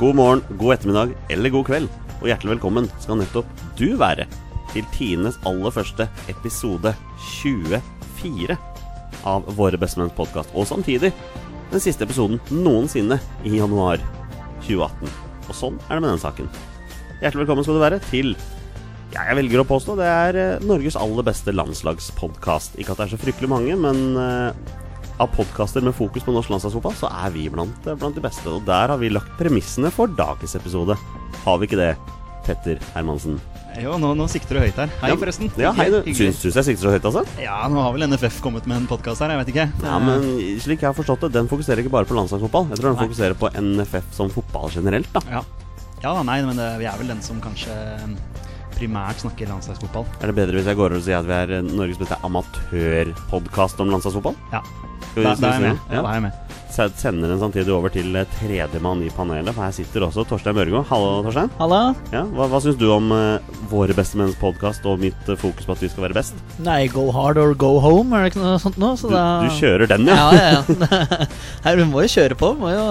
God 0.00 0.14
morgen, 0.16 0.40
god 0.56 0.72
ettermiddag 0.72 1.10
eller 1.28 1.52
god 1.52 1.66
kveld, 1.68 1.88
og 2.22 2.28
hjertelig 2.30 2.54
velkommen 2.54 2.86
skal 3.02 3.18
nettopp 3.20 3.48
du 3.76 3.98
være 4.00 4.24
til 4.70 4.86
Tines 4.94 5.36
aller 5.44 5.74
første 5.76 6.06
episode 6.32 6.94
24 7.42 8.56
av 9.28 9.50
Våre 9.58 9.76
bestemenns 9.76 10.16
podkast, 10.16 10.54
og 10.56 10.64
samtidig 10.70 11.10
den 11.68 11.84
siste 11.84 12.08
episoden 12.08 12.40
noensinne 12.48 13.20
i 13.44 13.58
januar 13.58 14.00
2018. 14.64 15.12
Og 15.50 15.58
sånn 15.58 15.76
er 15.90 15.92
det 15.92 16.06
med 16.06 16.14
den 16.14 16.24
saken. 16.24 16.48
Hjertelig 17.20 17.42
velkommen 17.42 17.68
skal 17.68 17.76
du 17.76 17.84
være 17.84 18.00
til 18.08 18.32
ja, 19.12 19.26
jeg 19.26 19.36
velger 19.42 19.66
å 19.66 19.68
påstå 19.68 19.98
det 20.00 20.08
er 20.08 20.40
eh, 20.46 20.64
Norges 20.64 20.96
aller 20.96 21.28
beste 21.28 21.52
landslagspodkast. 21.52 22.80
Ikke 22.80 22.96
at 22.96 23.02
det 23.02 23.10
er 23.10 23.18
så 23.18 23.20
fryktelig 23.20 23.52
mange, 23.52 23.76
men 23.76 24.04
eh, 24.16 24.76
av 25.20 25.28
podkaster 25.36 25.84
med 25.84 25.94
fokus 25.96 26.24
på 26.24 26.32
norsk 26.34 26.50
landslagsfotball, 26.54 26.96
så 26.96 27.10
er 27.12 27.30
vi 27.34 27.46
blant, 27.52 27.86
eh, 27.86 27.96
blant 27.98 28.16
de 28.16 28.24
beste. 28.24 28.46
Og 28.48 28.64
der 28.64 28.88
har 28.88 28.98
vi 29.00 29.10
lagt 29.12 29.36
premissene 29.38 29.92
for 29.92 30.08
dagens 30.08 30.56
episode. 30.56 30.96
Har 31.44 31.58
vi 31.60 31.68
ikke 31.68 31.80
det, 31.80 31.96
Petter 32.46 32.80
Hermansen? 32.94 33.38
Jo, 33.78 33.94
nå, 34.02 34.14
nå 34.18 34.26
sikter 34.28 34.56
du 34.56 34.60
høyt 34.64 34.78
her. 34.80 34.90
Hei, 35.00 35.10
Ja, 35.12 35.16
forresten. 35.20 35.50
Ja, 35.60 35.70
hei, 35.76 35.86
du. 35.92 36.00
Syns 36.16 36.40
du 36.42 36.48
jeg 36.50 36.64
sikter 36.66 36.88
så 36.88 36.94
høyt, 36.96 37.04
altså? 37.06 37.22
Ja, 37.38 37.60
nå 37.70 37.78
har 37.84 37.92
vel 37.94 38.08
NFF 38.08 38.40
kommet 38.42 38.66
med 38.66 38.80
en 38.80 38.88
podkast 38.90 39.22
her, 39.22 39.30
jeg 39.30 39.44
vet 39.44 39.52
ikke. 39.54 39.66
Ja, 39.84 39.98
men 40.02 40.24
slik 40.58 40.80
jeg 40.82 40.88
har 40.90 40.96
forstått 40.96 41.20
det, 41.28 41.32
den 41.36 41.48
fokuserer 41.48 41.78
ikke 41.84 41.92
bare 41.94 42.08
på 42.08 42.16
landslagsfotball. 42.18 42.66
Jeg 42.72 42.80
tror 42.80 42.90
den 42.90 42.98
Nei. 42.98 43.06
fokuserer 43.06 43.36
på 43.38 43.52
NFF 43.54 44.10
som 44.16 44.32
fotball 44.34 44.70
generelt, 44.74 45.12
da. 45.14 45.22
Ja, 45.30 45.44
ja 46.02 46.16
nei, 46.26 46.40
men 46.42 46.56
det, 46.58 46.78
vi 46.80 46.88
er 46.90 46.98
vel 46.98 47.12
den 47.12 47.22
som 47.22 47.38
kanskje 47.44 47.76
mm, 48.08 48.16
primært 48.74 49.22
snakker 49.22 49.52
landslagsfotball. 49.52 50.06
Er 50.18 50.32
det 50.32 50.34
bedre 50.40 50.58
hvis 50.58 50.66
jeg 50.66 50.76
går 50.80 50.90
over 50.90 50.98
og 50.98 51.06
sier 51.06 51.20
at 51.20 51.28
vi 51.30 51.36
er 51.38 51.54
eh, 51.60 51.62
Norges 51.70 52.00
beste 52.00 52.18
amatørpodkast 52.26 53.80
om 53.84 53.92
landslagsfotball? 53.94 54.34
Ja, 54.50 54.64
Skal 55.10 55.22
vi- 55.22 55.26
da, 55.26 55.34
da 55.34 55.48
er 55.48 55.52
jeg 55.52 55.62
med. 55.66 55.78
Ja, 55.90 56.02
da 56.02 56.08
er 56.08 56.14
jeg 56.20 56.22
med. 56.28 56.46
Sender 56.70 57.28
den 57.28 57.40
samtidig 57.42 57.72
over 57.74 57.90
til 57.92 58.14
eh, 58.16 58.24
tredjemann 58.38 59.00
i 59.04 59.08
panelet, 59.12 59.52
for 59.52 59.66
her 59.66 59.72
sitter 59.74 60.04
også 60.06 60.22
Torstein 60.30 60.54
Børgo. 60.56 60.84
Hallo, 60.88 61.08
Torstein. 61.26 61.50
Hallo. 61.58 61.80
Ja, 62.14 62.22
hva 62.30 62.46
hva 62.48 62.60
syns 62.62 62.78
du 62.78 62.86
om 62.94 63.10
uh, 63.12 63.40
Våre 63.68 63.92
bestemenns 63.96 64.38
podkast 64.40 64.86
og 64.88 65.00
mitt 65.02 65.28
uh, 65.28 65.34
fokus 65.36 65.66
på 65.66 65.74
at 65.74 65.82
vi 65.82 65.90
skal 65.90 66.06
være 66.06 66.14
best? 66.20 66.38
Nei, 66.62 66.86
go 66.88 67.08
hard 67.12 67.40
or 67.42 67.52
go 67.58 67.72
home, 67.82 68.14
er 68.16 68.24
det 68.28 68.32
ikke 68.32 68.44
noe 68.44 68.60
sånt 68.62 68.78
nå? 68.80 68.92
Så 68.96 69.10
Du, 69.10 69.16
da... 69.16 69.24
du 69.44 69.50
kjører 69.58 69.90
den, 69.90 70.06
ja? 70.08 70.14
Ja, 70.14 70.30
ja, 70.38 70.62
ja. 70.78 71.26
Her, 71.66 71.76
vi 71.82 71.88
må 71.90 72.06
jo 72.06 72.12
kjøre 72.14 72.38
på. 72.38 72.52
Må 72.62 72.70
jo 72.72 72.86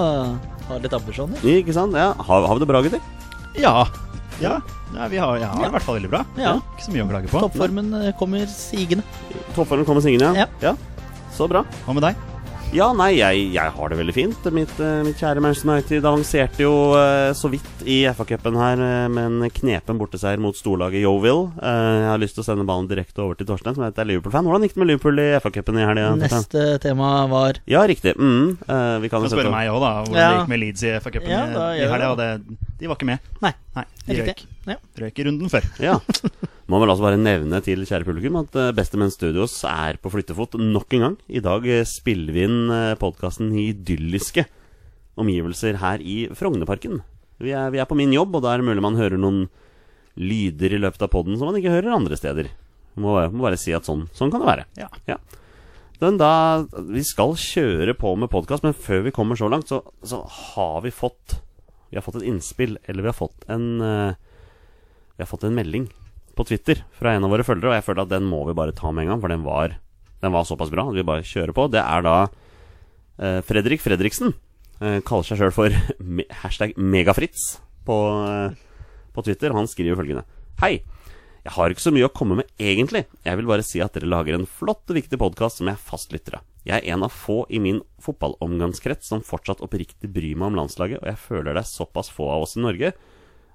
ha 0.70 0.82
litt 0.84 0.94
ambisjoner. 1.00 1.40
Ikke 1.56 1.74
sant? 1.80 1.96
Ja, 1.98 2.12
har, 2.20 2.46
har 2.52 2.60
vi 2.60 2.66
det 2.66 2.70
bra, 2.70 2.84
gutter? 2.86 3.02
Ja. 3.58 3.88
Ja, 4.44 4.60
ja 4.94 5.08
vi 5.12 5.18
har, 5.24 5.40
ja, 5.40 5.50
har 5.56 5.64
det 5.66 5.72
i 5.72 5.76
hvert 5.80 5.88
fall 5.88 5.98
veldig 6.02 6.12
bra. 6.14 6.26
Ja. 6.38 6.58
Ikke 6.76 6.86
så 6.86 6.94
mye 6.94 7.08
å 7.08 7.10
klage 7.16 7.32
på. 7.32 7.42
Toppformen 7.48 7.96
kommer 8.20 8.46
sigende. 8.52 9.08
Toppformen 9.56 9.88
kommer 9.88 10.04
sigende, 10.06 10.36
ja? 10.36 10.52
Ja. 10.62 10.76
Så 11.40 11.48
bra. 11.48 11.64
Hva 11.86 11.96
med 11.96 12.04
deg? 12.04 12.26
Ja, 12.70 12.92
nei, 12.94 13.16
jeg, 13.18 13.48
jeg 13.56 13.72
har 13.74 13.90
det 13.90 13.96
veldig 13.98 14.14
fint. 14.14 14.44
Mitt, 14.54 14.74
eh, 14.84 15.00
mitt 15.02 15.18
kjære 15.18 15.42
Manchester 15.42 15.72
United 15.72 16.06
avanserte 16.06 16.62
jo 16.62 16.74
eh, 17.00 17.32
så 17.34 17.50
vidt 17.50 17.80
i 17.90 17.96
FA-cupen 18.14 18.60
her 18.62 18.84
eh, 18.86 19.06
med 19.10 19.24
en 19.48 19.50
knepen 19.56 19.98
borteseier 19.98 20.38
mot 20.44 20.54
storlaget 20.54 21.02
Yeovil. 21.02 21.48
Eh, 21.58 21.88
jeg 22.04 22.12
har 22.12 22.22
lyst 22.22 22.38
til 22.38 22.44
å 22.44 22.46
sende 22.46 22.68
ballen 22.70 22.86
direkte 22.92 23.24
over 23.24 23.40
til 23.40 23.50
Torstein, 23.50 23.74
som 23.80 23.88
er 23.88 23.96
Liverpool-fan. 24.12 24.46
Hvordan 24.46 24.68
gikk 24.68 24.76
det 24.78 24.84
med 24.84 24.92
Liverpool 24.92 25.24
i 25.24 25.28
FA-cupen 25.42 25.80
i 25.82 25.88
helga? 25.90 26.12
Neste 26.22 26.68
tema 26.84 27.10
var 27.32 27.58
Ja, 27.72 27.82
riktig. 27.90 28.14
Mm, 28.20 28.54
eh, 28.68 28.94
vi 29.02 29.10
kan 29.16 29.26
jo 29.26 29.32
spørre 29.34 29.48
sette 29.50 29.56
meg 29.56 29.72
òg, 29.74 29.82
da. 29.88 29.92
Hvordan 30.04 30.22
Ja. 30.22 30.30
det 30.30 30.38
gikk 30.44 30.54
med 30.54 30.64
Leeds 30.68 30.86
i 30.86 30.94
FA-cupen 31.00 31.34
Ja, 31.34 31.42
i 31.72 31.82
gjør 31.82 31.96
helga. 31.96 31.98
det. 31.98 32.12
Og 32.14 32.22
det, 32.22 32.70
de 32.84 32.92
var 32.94 33.00
ikke 33.02 33.10
med. 33.16 33.34
Nei, 33.48 33.54
Nei, 33.80 33.88
de 34.06 34.14
røyk. 34.20 34.30
riktig. 34.30 34.48
Ja. 34.70 34.78
Røyk 35.08 35.18
i 35.24 35.30
runden 35.32 35.50
før. 35.58 35.72
Ja. 35.82 35.98
Må 36.70 36.78
vel 36.78 36.92
altså 36.92 37.08
bare 37.08 37.18
nevne 37.18 37.60
til 37.66 37.82
kjære 37.82 38.06
publikum 38.06 38.36
at 38.44 38.54
uh, 38.54 38.70
Bestemenn 38.78 39.10
Studios 39.10 39.56
er 39.66 39.98
på 39.98 40.12
flyttefot 40.14 40.54
nok 40.62 40.94
en 40.94 41.06
gang. 41.06 41.16
I 41.26 41.42
dag 41.42 41.64
eh, 41.66 41.86
spiller 41.88 42.36
vi 42.36 42.44
inn 42.46 42.70
uh, 42.70 42.98
podkasten 43.02 43.48
i 43.58 43.72
idylliske 43.72 44.44
omgivelser 45.20 45.80
her 45.82 46.04
i 46.06 46.28
Frognerparken. 46.38 47.00
Vi 47.42 47.56
er, 47.58 47.72
vi 47.74 47.82
er 47.82 47.88
på 47.90 47.98
min 47.98 48.14
jobb, 48.14 48.38
og 48.38 48.44
da 48.46 48.52
er 48.54 48.62
det 48.62 48.68
mulig 48.68 48.84
man 48.86 49.00
hører 49.00 49.18
noen 49.18 49.48
lyder 50.20 50.76
i 50.76 50.82
løpet 50.84 51.02
av 51.08 51.10
poden 51.10 51.40
som 51.40 51.50
man 51.50 51.58
ikke 51.58 51.74
hører 51.74 51.96
andre 51.96 52.20
steder. 52.20 52.52
Må, 53.02 53.16
må 53.34 53.48
bare 53.48 53.58
si 53.58 53.74
at 53.74 53.90
sånn, 53.90 54.06
sånn 54.14 54.30
kan 54.30 54.44
det 54.44 54.50
være. 54.52 54.68
Ja. 55.10 55.18
Men 56.04 56.20
da, 56.22 56.32
Vi 56.92 57.02
skal 57.08 57.34
kjøre 57.34 57.96
på 57.98 58.14
med 58.20 58.30
podkast, 58.30 58.68
men 58.68 58.78
før 58.78 59.08
vi 59.08 59.16
kommer 59.16 59.40
så 59.40 59.50
langt, 59.50 59.72
så, 59.72 59.82
så 60.06 60.22
har 60.22 60.84
vi 60.86 60.94
fått 60.94 61.40
Vi 61.90 61.98
har 61.98 62.06
fått 62.06 62.22
et 62.22 62.30
innspill, 62.30 62.78
eller 62.86 63.08
vi 63.08 63.10
har 63.10 63.18
fått 63.18 63.50
en 63.50 63.82
eh, 63.82 64.14
Vi 65.16 65.26
har 65.26 65.32
fått 65.32 65.48
en 65.50 65.58
melding 65.58 65.90
på 66.40 66.46
Twitter 66.48 66.86
fra 66.96 67.12
en 67.14 67.26
av 67.28 67.34
våre 67.34 67.44
følgere, 67.44 67.74
og 67.74 67.76
jeg 67.76 67.86
føler 67.90 68.06
at 68.06 68.14
den 68.14 68.28
må 68.30 68.46
vi 68.48 68.56
bare 68.56 68.76
ta 68.76 68.94
med 68.96 69.04
en 69.04 69.14
gang, 69.14 69.24
for 69.24 69.34
den 69.34 69.44
var, 69.44 69.76
den 70.24 70.32
var 70.32 70.48
såpass 70.48 70.72
bra 70.72 70.86
at 70.88 70.96
vi 70.96 71.04
bare 71.08 71.26
kjører 71.28 71.56
på. 71.56 71.66
Det 71.74 71.82
er 71.84 72.06
da 72.06 72.16
eh, 73.20 73.42
Fredrik 73.44 73.84
Fredriksen. 73.84 74.32
eh, 74.80 75.02
kaller 75.04 75.28
seg 75.28 75.42
sjøl 75.42 75.52
for 75.56 75.76
me 76.16 76.24
hashtag 76.44 76.78
megafritz 76.80 77.58
på, 77.88 77.98
eh, 78.30 78.56
på 79.12 79.26
Twitter. 79.28 79.56
Han 79.58 79.68
skriver 79.68 80.00
følgende 80.00 80.24
Hei. 80.64 80.80
Jeg 81.40 81.56
har 81.56 81.72
ikke 81.72 81.84
så 81.84 81.94
mye 81.96 82.08
å 82.08 82.14
komme 82.14 82.36
med 82.40 82.50
egentlig. 82.62 83.06
Jeg 83.26 83.40
vil 83.40 83.48
bare 83.48 83.64
si 83.64 83.80
at 83.84 83.96
dere 83.96 84.10
lager 84.12 84.36
en 84.36 84.48
flott 84.48 84.92
og 84.92 84.98
viktig 84.98 85.20
podkast 85.20 85.60
som 85.60 85.70
jeg 85.70 85.80
er 85.80 85.86
fastlytter 85.88 86.36
av. 86.40 86.48
Jeg 86.68 86.76
er 86.84 86.94
en 86.94 87.06
av 87.08 87.16
få 87.16 87.42
i 87.50 87.62
min 87.64 87.80
fotballomgangskrets 88.04 89.08
som 89.12 89.24
fortsatt 89.26 89.64
oppriktig 89.64 90.12
bryr 90.12 90.36
meg 90.36 90.52
om 90.52 90.60
landslaget, 90.60 91.00
og 91.00 91.08
jeg 91.08 91.22
føler 91.24 91.56
det 91.56 91.64
er 91.64 91.72
såpass 91.72 92.12
få 92.12 92.28
av 92.32 92.44
oss 92.44 92.58
i 92.60 92.64
Norge 92.64 92.92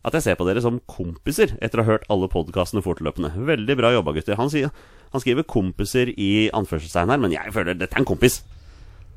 at 0.05 0.13
jeg 0.19 0.23
ser 0.27 0.37
på 0.37 0.45
dere 0.49 0.61
som 0.61 0.81
kompiser 0.91 1.55
etter 1.65 1.81
å 1.81 1.85
ha 1.85 1.93
hørt 1.95 2.05
alle 2.13 2.29
podkastene 2.29 2.83
fortløpende. 2.85 3.31
Veldig 3.49 3.77
bra 3.79 3.93
jobba, 3.95 4.13
gutter. 4.17 4.37
Han, 4.37 4.51
sier, 4.53 4.71
han 5.13 5.23
skriver 5.23 5.47
'kompiser' 5.49 6.13
i 6.17 6.51
anførselstegn 6.53 7.09
her, 7.15 7.19
men 7.23 7.33
jeg 7.33 7.53
føler 7.55 7.75
dette 7.79 7.97
er 7.97 8.03
en 8.05 8.09
kompis. 8.09 8.43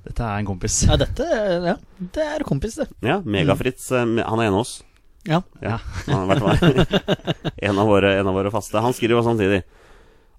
Dette 0.08 0.24
er 0.24 0.40
en 0.40 0.46
kompis. 0.48 0.84
ja, 0.88 0.96
dette 0.96 1.26
ja, 1.68 1.76
det 2.00 2.24
er 2.24 2.44
kompis, 2.48 2.76
det. 2.80 2.88
Ja, 3.04 3.20
Megafritz, 3.20 3.90
Mm. 3.92 4.24
han 4.24 4.40
er 4.40 4.48
en 4.48 4.54
av 4.54 4.60
oss. 4.64 4.84
Ja. 5.28 5.42
Ja, 5.62 5.78
han 6.08 6.22
er 6.22 6.24
i 6.24 6.40
hvert 6.40 6.46
fall 6.46 7.52
en 7.68 7.80
av, 7.80 7.88
våre, 7.88 8.14
en 8.20 8.28
av 8.28 8.34
våre 8.34 8.52
faste. 8.52 8.80
Han 8.80 8.94
skriver 8.96 9.18
jo 9.20 9.24
samtidig 9.28 9.64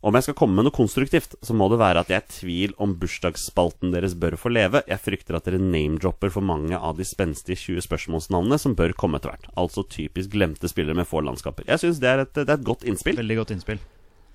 Om 0.01 0.15
jeg 0.15 0.23
skal 0.29 0.35
komme 0.39 0.55
med 0.55 0.69
noe 0.69 0.75
konstruktivt, 0.77 1.33
så 1.43 1.55
må 1.59 1.67
det 1.73 1.81
være 1.81 2.05
at 2.05 2.11
jeg 2.13 2.21
er 2.21 2.27
i 2.27 2.35
tvil 2.37 2.75
om 2.79 2.93
bursdagsspalten 3.01 3.91
deres 3.91 4.15
bør 4.15 4.37
få 4.39 4.53
leve. 4.55 4.85
Jeg 4.87 5.03
frykter 5.03 5.35
at 5.41 5.49
dere 5.49 5.59
name-dropper 5.59 6.31
for 6.31 6.41
mange 6.47 6.79
av 6.79 6.97
de 7.01 7.07
spenstige 7.09 7.59
20 7.59 7.83
spørsmålsnavnene 7.89 8.61
som 8.63 8.77
bør 8.79 8.95
komme 8.95 9.19
etter 9.19 9.33
hvert. 9.35 9.49
Altså 9.59 9.83
typisk 9.91 10.31
glemte 10.37 10.71
spillere 10.71 10.95
med 11.01 11.09
få 11.11 11.19
landskaper. 11.27 11.67
Jeg 11.67 11.83
syns 11.83 11.99
det, 11.99 12.13
er 12.13 12.23
et- 12.23 12.35
det 12.39 12.47
er 12.49 12.55
et 12.61 12.65
godt 12.69 12.87
innspill. 12.87 13.19
Veldig 13.19 13.37
godt 13.41 13.51
innspill. 13.57 13.81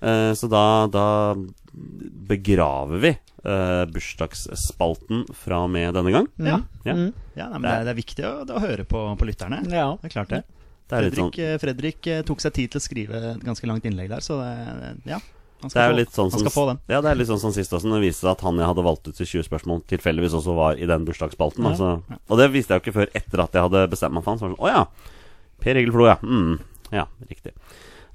Eh, 0.04 0.32
så 0.36 0.50
da, 0.52 0.64
da 0.92 1.06
begraver 2.28 2.98
vi 3.00 3.08
eh, 3.14 3.84
bursdagsspalten 3.92 5.24
fra 5.36 5.62
og 5.64 5.70
med 5.72 5.94
denne 5.96 6.12
gang. 6.14 6.28
Ja. 6.44 6.58
Ja. 6.84 6.94
Mm. 6.98 7.12
Ja, 7.36 7.48
nei, 7.48 7.58
men 7.58 7.64
det, 7.68 7.72
er, 7.78 7.86
det 7.88 7.94
er 7.94 7.98
viktig 7.98 8.26
å, 8.28 8.34
å 8.44 8.60
høre 8.62 8.84
på, 8.88 9.00
på 9.18 9.28
lytterne. 9.28 9.62
ja. 9.72 9.88
Det 10.00 10.10
er 10.10 10.14
klart 10.18 10.34
det. 10.34 10.42
Det 10.84 10.98
er 10.98 11.06
litt 11.06 11.16
sånn 11.16 11.30
Fredrik, 11.32 11.38
eh, 11.40 11.56
Fredrik 11.62 12.06
eh, 12.12 12.22
tok 12.28 12.42
seg 12.44 12.52
tid 12.58 12.74
til 12.74 12.82
å 12.82 12.84
skrive 12.84 13.20
et 13.32 13.44
ganske 13.46 13.68
langt 13.70 13.86
innlegg 13.88 14.10
der, 14.12 14.20
så 14.24 14.36
det, 14.42 14.92
ja. 15.08 15.18
Han 15.64 15.72
Det 15.72 15.80
er 15.80 16.04
få- 16.04 16.14
sånn 16.14 16.30
han 16.30 16.38
skal 16.38 16.50
som, 16.50 16.54
få 16.54 16.66
den. 16.70 16.78
Ja, 16.92 17.00
det 17.00 17.10
er 17.10 17.18
litt 17.20 17.28
sånn 17.32 17.40
som 17.40 17.52
sist 17.56 17.72
også. 17.72 17.88
Når 17.88 18.00
det 18.02 18.08
viste 18.10 18.20
seg 18.26 18.30
at 18.36 18.44
han 18.46 18.56
jeg 18.60 18.66
hadde 18.70 18.84
valgt 18.84 19.08
ut 19.08 19.16
til 19.16 19.26
20 19.26 19.46
spørsmål, 19.48 19.82
tilfeldigvis 19.88 20.36
også 20.38 20.54
var 20.56 20.76
i 20.76 20.86
den 20.86 21.04
bursdagsspalten. 21.08 21.64
Ja, 21.64 21.70
Altså. 21.72 21.88
Og 22.28 22.38
det 22.38 22.50
visste 22.52 22.74
jeg 22.74 22.82
jo 22.82 22.84
ikke 22.84 22.98
før 23.00 23.08
etter 23.20 23.42
at 23.44 23.52
jeg 23.56 23.62
hadde 23.66 23.82
bestemt 23.90 24.12
meg 24.14 24.24
for 24.24 24.30
han. 24.34 24.38
Så 24.38 24.46
var 24.46 24.52
det 24.54 24.58
sånn, 24.58 24.68
Å 24.68 24.74
ja. 24.76 24.84
Per 25.64 25.74
Egil 25.80 25.92
Flo, 25.92 26.06
ja. 26.06 26.16
Mm, 26.22 26.58
ja, 26.92 27.06
riktig. 27.30 27.52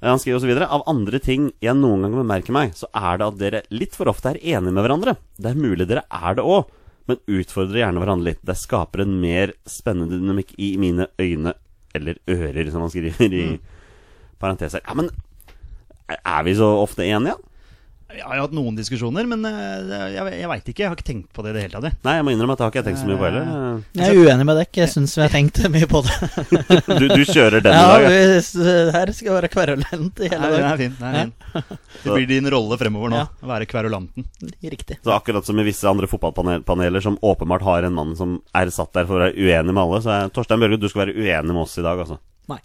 Eh, 0.02 0.08
Han 0.08 0.18
skriver 0.18 0.38
også 0.40 0.48
videre 0.48 0.68
Av 0.70 0.82
andre 0.86 1.18
ting 1.20 1.52
jeg 1.60 1.74
noen 1.76 2.00
gang 2.06 2.14
bemerker 2.14 2.52
meg, 2.56 2.72
så 2.72 2.86
er 2.94 3.18
det 3.18 3.26
at 3.26 3.38
dere 3.38 3.62
litt 3.70 3.94
for 3.98 4.06
ofte 4.08 4.30
er 4.32 4.38
enige 4.40 4.72
med 4.72 4.84
hverandre. 4.86 5.16
Det 5.36 5.50
er 5.50 5.58
mulig 5.60 5.86
dere 5.88 6.04
er 6.10 6.34
det 6.38 6.44
òg, 6.44 6.64
men 7.08 7.18
utfordrer 7.28 7.82
gjerne 7.82 7.98
hverandre 8.00 8.24
litt. 8.30 8.44
Det 8.44 8.54
skaper 8.56 9.02
en 9.02 9.20
mer 9.20 9.52
spennende 9.66 10.16
dynamikk 10.20 10.54
i 10.58 10.76
mine 10.78 11.08
øyne, 11.18 11.52
eller 11.92 12.14
ører, 12.28 12.70
som 12.70 12.80
han 12.86 12.90
skriver 12.90 13.34
i 13.34 13.58
parenteser. 14.40 14.80
Ja, 14.86 14.94
men 14.94 15.10
er- 16.18 16.44
vi 16.48 16.56
så 16.58 16.72
ofte 16.82 17.06
enige? 17.06 17.36
Jeg 18.10 18.24
har 18.26 18.40
jo 18.40 18.42
hatt 18.42 18.54
noen 18.58 18.74
diskusjoner, 18.74 19.22
men 19.30 19.44
eh, 19.46 20.10
jeg, 20.16 20.30
jeg 20.40 20.48
veit 20.50 20.64
ikke. 20.72 20.82
Jeg 20.82 20.88
har 20.90 20.96
ikke 20.98 21.06
tenkt 21.06 21.28
på 21.30 21.44
det 21.46 21.52
i 21.52 21.54
det 21.54 21.60
hele 21.68 21.78
tatt. 21.78 22.00
Nei, 22.02 22.14
jeg 22.18 22.24
må 22.26 22.32
innrømme 22.34 22.56
at 22.56 22.58
det 22.58 22.64
har 22.64 22.72
ikke 22.72 22.80
jeg 22.80 22.86
tenkt 22.88 22.98
så 22.98 23.06
mye 23.06 23.18
på 23.20 23.26
heller. 23.28 23.44
Jeg 23.94 24.08
er 24.08 24.18
uenig 24.18 24.46
med 24.48 24.56
dere. 24.58 24.66
Jeg 24.80 24.90
syns 24.90 25.12
vi 25.14 25.22
har 25.22 25.30
tenkt 25.30 25.60
mye 25.70 25.86
på 25.92 26.00
det. 26.02 26.16
Du, 26.98 27.04
du 27.06 27.22
kjører 27.28 27.62
den 27.62 27.70
i 27.70 27.76
Ja, 27.78 27.92
dag, 27.94 28.08
ja. 28.10 28.90
her 28.96 29.12
skal 29.14 29.36
være 29.36 29.50
kverulant 29.54 30.24
i 30.26 30.30
hele 30.32 30.42
dag. 30.42 30.56
den 30.58 30.66
er 30.72 30.80
fin. 30.82 30.96
Den 30.98 31.20
er 31.20 31.30
fin. 31.30 31.78
Det 32.02 32.16
blir 32.16 32.26
din 32.32 32.50
rolle 32.50 32.80
fremover 32.82 33.14
nå. 33.14 33.20
Ja. 33.22 33.28
Å 33.46 33.52
være 33.52 33.70
kverulanten. 33.70 34.26
Riktig. 34.74 34.98
Så 35.06 35.14
akkurat 35.14 35.46
som 35.46 35.62
i 35.62 35.68
visse 35.70 35.86
andre 35.86 36.10
fotballpaneler 36.10 37.06
som 37.06 37.14
åpenbart 37.22 37.62
har 37.68 37.86
en 37.86 37.94
mann 37.94 38.16
som 38.18 38.40
er 38.58 38.74
satt 38.74 38.90
der 38.98 39.06
for 39.06 39.20
å 39.22 39.28
være 39.28 39.38
uenig 39.38 39.70
med 39.70 39.84
alle, 39.86 40.02
så 40.02 40.16
er 40.18 40.34
Torstein 40.34 40.58
Børge, 40.66 40.82
du 40.82 40.90
skal 40.90 41.04
være 41.06 41.14
uenig 41.14 41.54
med 41.54 41.62
oss 41.62 41.78
i 41.78 41.86
dag, 41.86 42.02
altså. 42.02 42.18
Nei. 42.50 42.58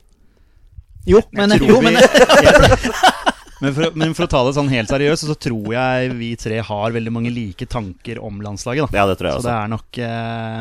Jo, 1.05 1.21
men, 1.37 1.53
Jeg 1.53 1.61
tror 1.61 1.69
jo, 1.69 1.81
vi- 1.85 1.93
men 1.93 3.34
Men 3.63 3.71
for, 3.75 3.91
men 3.95 4.11
for 4.17 4.25
å 4.25 4.29
ta 4.31 4.41
det 4.43 4.51
sånn 4.57 4.67
helt 4.67 4.89
seriøst, 4.91 5.27
så 5.29 5.35
tror 5.39 5.69
jeg 5.71 6.09
vi 6.19 6.33
tre 6.35 6.57
har 6.67 6.91
veldig 6.95 7.13
mange 7.15 7.31
like 7.31 7.67
tanker 7.71 8.19
om 8.19 8.41
landslaget. 8.43 8.89
Da. 8.91 8.99
Ja, 8.99 9.05
det 9.07 9.15
tror 9.21 9.29
jeg 9.31 9.39
Så 9.39 9.47
det 9.47 9.53
er 9.55 9.71
nok 9.71 9.99
eh, 10.03 10.59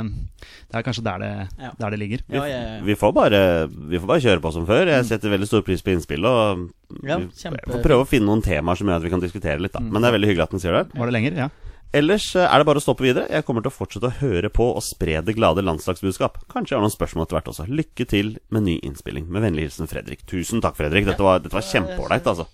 Det 0.70 0.78
er 0.78 0.86
kanskje 0.86 1.04
der 1.08 1.18
det, 1.24 1.32
Ja. 1.58 1.72
der 1.80 1.90
det 1.90 1.98
ligger. 2.04 2.22
ja, 2.30 2.44
ja, 2.46 2.60
ja. 2.68 2.78
Vi 2.86 2.94
får, 2.94 3.12
bare, 3.16 3.40
vi 3.90 3.98
får 3.98 4.06
bare 4.12 4.22
kjøre 4.22 4.44
på 4.44 4.52
som 4.54 4.66
før. 4.70 4.86
Jeg 4.94 5.08
setter 5.10 5.34
veldig 5.34 5.50
stor 5.50 5.62
pris 5.66 5.82
på 5.82 5.90
innspillet. 5.94 6.30
Og 6.30 6.70
vi 7.02 7.18
får 7.42 7.82
prøve 7.82 8.04
å 8.06 8.08
finne 8.08 8.30
noen 8.30 8.42
temaer 8.46 8.78
som 8.78 8.86
gjør 8.86 9.02
at 9.02 9.06
vi 9.08 9.12
kan 9.16 9.22
diskutere 9.26 9.58
litt. 9.58 9.74
Da. 9.74 9.82
Men 9.82 9.98
det 10.02 10.10
er 10.12 10.16
veldig 10.18 10.30
hyggelig 10.30 10.46
at 10.46 10.54
den 10.54 10.62
sier 10.62 10.78
det. 10.78 10.86
Var 10.94 11.10
det 11.10 11.16
lenger? 11.18 11.38
Ja. 11.44 11.48
Ellers 11.94 12.26
eh, 12.34 12.42
er 12.42 12.58
det 12.58 12.66
bare 12.66 12.80
å 12.80 12.82
stoppe 12.82 13.04
videre. 13.06 13.28
Jeg 13.30 13.46
kommer 13.46 13.62
til 13.62 13.70
å 13.70 13.74
fortsette 13.74 14.08
å 14.10 14.16
høre 14.18 14.50
på 14.50 14.66
og 14.74 14.82
spre 14.82 15.20
det 15.22 15.36
glade 15.36 15.62
landslagsbudskap. 15.62 16.40
Kanskje 16.50 16.74
jeg 16.74 16.80
har 16.80 16.84
noen 16.84 16.94
spørsmål 16.94 17.26
etter 17.26 17.38
hvert 17.38 17.50
også. 17.52 17.66
Lykke 17.70 18.06
til 18.10 18.32
med 18.54 18.66
ny 18.66 18.76
innspilling. 18.82 19.28
Med 19.30 19.44
vennlig 19.46 19.68
hilsen 19.68 19.90
Fredrik. 19.90 20.24
Tusen 20.30 20.62
takk, 20.64 20.74
Fredrik. 20.80 21.06
Dette 21.06 21.22
var, 21.22 21.38
dette 21.44 21.54
var 21.54 21.66
kjempeålreit, 21.68 22.26
altså. 22.32 22.48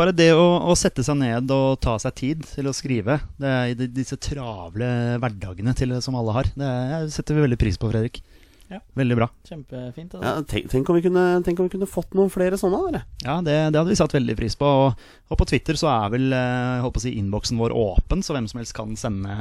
Bare 0.00 0.14
det 0.14 0.30
å, 0.38 0.46
å 0.70 0.76
sette 0.78 1.02
seg 1.06 1.18
ned 1.18 1.50
og 1.54 1.80
ta 1.82 1.96
seg 2.02 2.16
tid 2.20 2.46
til 2.52 2.70
å 2.70 2.76
skrive, 2.76 3.18
det 3.40 3.54
er 3.56 3.72
i 3.74 3.90
disse 3.90 4.18
travle 4.22 4.90
hverdagene 5.18 5.74
til, 5.74 5.96
som 6.04 6.18
alle 6.20 6.36
har, 6.36 6.52
det 6.54 6.70
er, 6.70 7.10
setter 7.10 7.36
vi 7.36 7.48
veldig 7.48 7.58
pris 7.58 7.80
på, 7.80 7.90
Fredrik. 7.90 8.22
Ja. 8.70 8.78
Veldig 8.94 9.16
bra. 9.18 9.26
Kjempefint. 9.48 10.12
Ja, 10.14 10.20
Altså. 10.36 10.44
tenk, 10.52 10.68
tenk, 10.70 10.90
om 10.92 10.98
vi 10.98 11.02
kunne, 11.02 11.24
tenk 11.46 11.58
om 11.58 11.66
vi 11.66 11.72
kunne 11.74 11.88
fått 11.90 12.14
noen 12.14 12.30
flere 12.30 12.58
sånne, 12.60 12.80
dere. 12.86 13.02
Ja, 13.26 13.40
det, 13.42 13.56
det 13.74 13.80
hadde 13.80 13.90
vi 13.90 13.98
satt 13.98 14.14
veldig 14.14 14.36
pris 14.38 14.54
på. 14.60 14.68
Og, 14.84 15.02
og 15.28 15.40
på 15.40 15.48
Twitter 15.50 15.78
så 15.80 15.90
er 15.90 16.12
vel 16.14 16.30
eh, 16.36 16.86
å 16.86 16.92
si, 17.02 17.16
innboksen 17.18 17.58
vår 17.58 17.74
åpen, 17.74 18.22
så 18.22 18.36
hvem 18.36 18.46
som 18.50 18.62
helst 18.62 18.76
kan 18.78 18.94
sende 19.00 19.40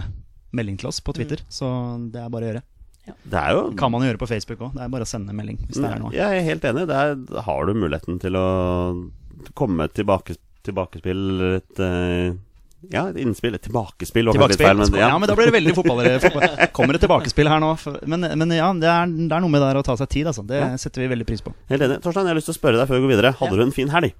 melding 0.55 0.79
til 0.81 0.89
oss 0.89 0.99
på 1.05 1.13
Twitter. 1.13 1.43
Så 1.53 1.69
det 2.09 2.23
er 2.23 2.33
bare 2.33 2.47
å 2.47 2.51
gjøre. 2.53 2.65
Det 3.29 3.39
er 3.41 3.55
jo 3.57 3.61
Kan 3.77 3.93
man 3.93 4.03
gjøre 4.05 4.19
på 4.21 4.27
Facebook 4.29 4.59
òg. 4.65 4.73
Det 4.75 4.83
er 4.85 4.91
bare 4.93 5.05
å 5.05 5.09
sende 5.09 5.33
melding 5.37 5.57
hvis 5.65 5.79
det 5.79 5.87
er 5.89 6.01
noe. 6.01 6.11
Jeg 6.13 6.41
er 6.41 6.45
helt 6.45 6.65
enig. 6.69 6.87
Der 6.89 7.15
har 7.45 7.65
du 7.65 7.73
muligheten 7.77 8.19
til 8.21 8.37
å 8.37 8.47
komme 9.57 9.83
med 9.85 9.93
tilbake, 9.97 10.35
tilbakespill 10.67 11.23
et, 11.55 11.79
eh, 11.85 12.33
Ja, 12.87 13.09
et 13.11 13.17
innspill. 13.19 13.55
Et 13.57 13.61
tilbakespill. 13.65 14.29
Tilbakespill. 14.31 14.65
feil, 14.65 14.99
ja. 15.01 15.11
men 15.19 15.27
da 15.27 15.35
blir 15.35 15.49
det 15.51 15.55
veldig 15.57 15.73
fotball. 15.75 15.99
fotball. 16.23 16.47
Kommer 16.77 16.95
det 16.95 17.01
tilbakespill 17.03 17.49
her 17.51 17.59
nå? 17.59 17.73
Men, 18.07 18.23
men 18.39 18.55
ja, 18.55 18.69
det 18.73 18.87
er, 18.87 19.11
det 19.11 19.35
er 19.35 19.43
noe 19.43 19.51
med 19.51 19.61
det 19.65 19.81
å 19.81 19.85
ta 19.85 19.97
seg 19.99 20.07
tid, 20.15 20.29
altså. 20.31 20.45
Det 20.47 20.61
Ja. 20.61 20.71
setter 20.79 21.03
vi 21.03 21.09
veldig 21.11 21.27
pris 21.27 21.43
på. 21.43 21.51
Helt 21.69 21.83
enig. 21.83 21.99
Torstein, 22.05 22.29
jeg 22.29 22.35
har 22.35 22.39
lyst 22.39 22.47
til 22.51 22.55
å 22.55 22.59
spørre 22.61 22.79
deg 22.79 22.87
før 22.87 23.01
vi 23.01 23.07
går 23.07 23.13
videre. 23.17 23.33
Hadde 23.41 23.51
Ja. 23.51 23.59
du 23.59 23.65
en 23.67 23.75
fin 23.75 23.91
helg? 23.91 24.13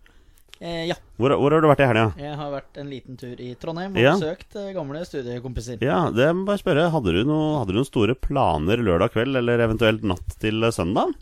Eh, 0.60 0.90
ja. 0.90 0.96
Hvor, 1.16 1.32
hvor 1.40 1.54
har 1.56 1.62
du 1.64 1.70
vært 1.72 1.80
i 1.80 1.88
helga? 1.88 2.06
Jeg 2.20 2.36
har 2.36 2.50
vært 2.52 2.78
en 2.82 2.90
liten 2.92 3.16
tur 3.16 3.40
i 3.40 3.54
Trondheim 3.56 3.94
og 3.96 4.02
Ja. 4.04 4.18
besøkt 4.20 4.58
eh, 4.60 4.74
gamle 4.76 5.06
studiekompiser. 5.08 5.80
Ja, 5.80 6.10
det 6.12 6.28
må 6.36 6.44
jeg 6.44 6.50
bare 6.52 6.60
spørre. 6.60 6.90
Hadde 6.92 7.14
du, 7.16 7.24
noe, 7.24 7.60
hadde 7.62 7.72
du 7.72 7.80
noen 7.80 7.88
store 7.88 8.16
planer 8.20 8.84
lørdag 8.84 9.14
kveld, 9.16 9.40
eller 9.40 9.64
eventuelt 9.64 10.04
natt 10.04 10.36
til 10.44 10.60
eh, 10.68 10.76
søndag? 10.76 11.16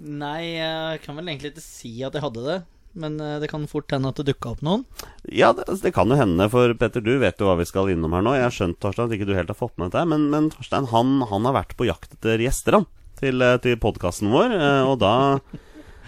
Nei, 0.00 0.56
jeg 0.56 1.02
kan 1.04 1.14
vel 1.20 1.28
egentlig 1.28 1.52
ikke 1.52 1.62
si 1.66 1.92
at 2.02 2.16
jeg 2.16 2.24
hadde 2.24 2.46
det. 2.48 2.56
Men 2.98 3.18
eh, 3.20 3.38
det 3.40 3.48
kan 3.52 3.64
fort 3.70 3.92
hende 3.92 4.10
at 4.12 4.20
det 4.20 4.32
dukka 4.32 4.52
opp 4.52 4.62
noen. 4.64 4.84
Ja, 5.32 5.52
det, 5.56 5.64
det 5.82 5.94
kan 5.96 6.12
jo 6.12 6.18
hende, 6.18 6.48
for 6.52 6.74
Petter, 6.78 7.04
du 7.04 7.14
vet 7.22 7.40
jo 7.40 7.48
hva 7.48 7.56
vi 7.60 7.68
skal 7.68 7.92
innom 7.92 8.12
her 8.16 8.24
nå. 8.24 8.34
Jeg 8.36 8.46
har 8.48 8.56
skjønt, 8.56 8.80
Torstein, 8.82 9.08
at 9.08 9.16
ikke 9.16 9.28
du 9.30 9.36
helt 9.36 9.52
har 9.52 9.58
fått 9.58 9.78
med 9.80 9.90
dette, 9.90 10.04
men, 10.10 10.28
men 10.32 10.50
Torstein 10.52 10.88
han, 10.92 11.20
han 11.30 11.48
har 11.48 11.56
vært 11.62 11.76
på 11.78 11.88
jakt 11.88 12.16
etter 12.18 12.42
gjester 12.44 12.80
han, 12.80 12.88
til, 13.20 13.44
eh, 13.44 13.58
til 13.64 13.78
podkasten 13.80 14.32
vår, 14.32 14.56
eh, 14.58 14.80
og 14.88 14.98
da 15.02 15.14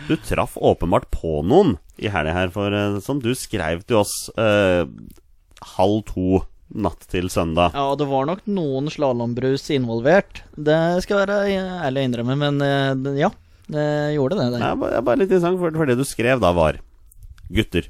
Du 0.09 0.17
traff 0.19 0.57
åpenbart 0.59 1.07
på 1.15 1.39
noen 1.47 1.77
i 2.03 2.11
helga 2.11 2.33
her, 2.35 2.51
for 2.51 2.75
som 3.01 3.21
du 3.23 3.31
skrev 3.39 3.85
til 3.87 4.01
oss 4.01 4.27
eh, 4.35 4.83
halv 5.77 6.01
to 6.11 6.43
natt 6.75 7.07
til 7.13 7.31
søndag. 7.31 7.77
Ja, 7.79 7.95
det 7.95 8.09
var 8.11 8.27
nok 8.27 8.43
noen 8.51 8.91
slalåmbrus 8.91 9.69
involvert. 9.77 10.43
Det 10.59 10.81
skal 11.05 11.21
jeg 11.21 11.29
være 11.31 11.63
ærlig 11.87 12.03
å 12.03 12.09
innrømme, 12.09 12.37
men 12.43 13.15
ja. 13.21 13.31
Det 13.67 14.13
gjorde 14.15 14.37
det. 14.39 14.49
Det 14.59 14.73
bare, 14.81 15.03
bare 15.03 15.21
litt 15.23 15.31
interessant, 15.31 15.59
for, 15.61 15.73
for 15.73 15.89
det 15.89 15.97
du 15.99 16.05
skrev 16.05 16.43
da 16.43 16.53
var 16.57 16.81
Gutter. 17.55 17.89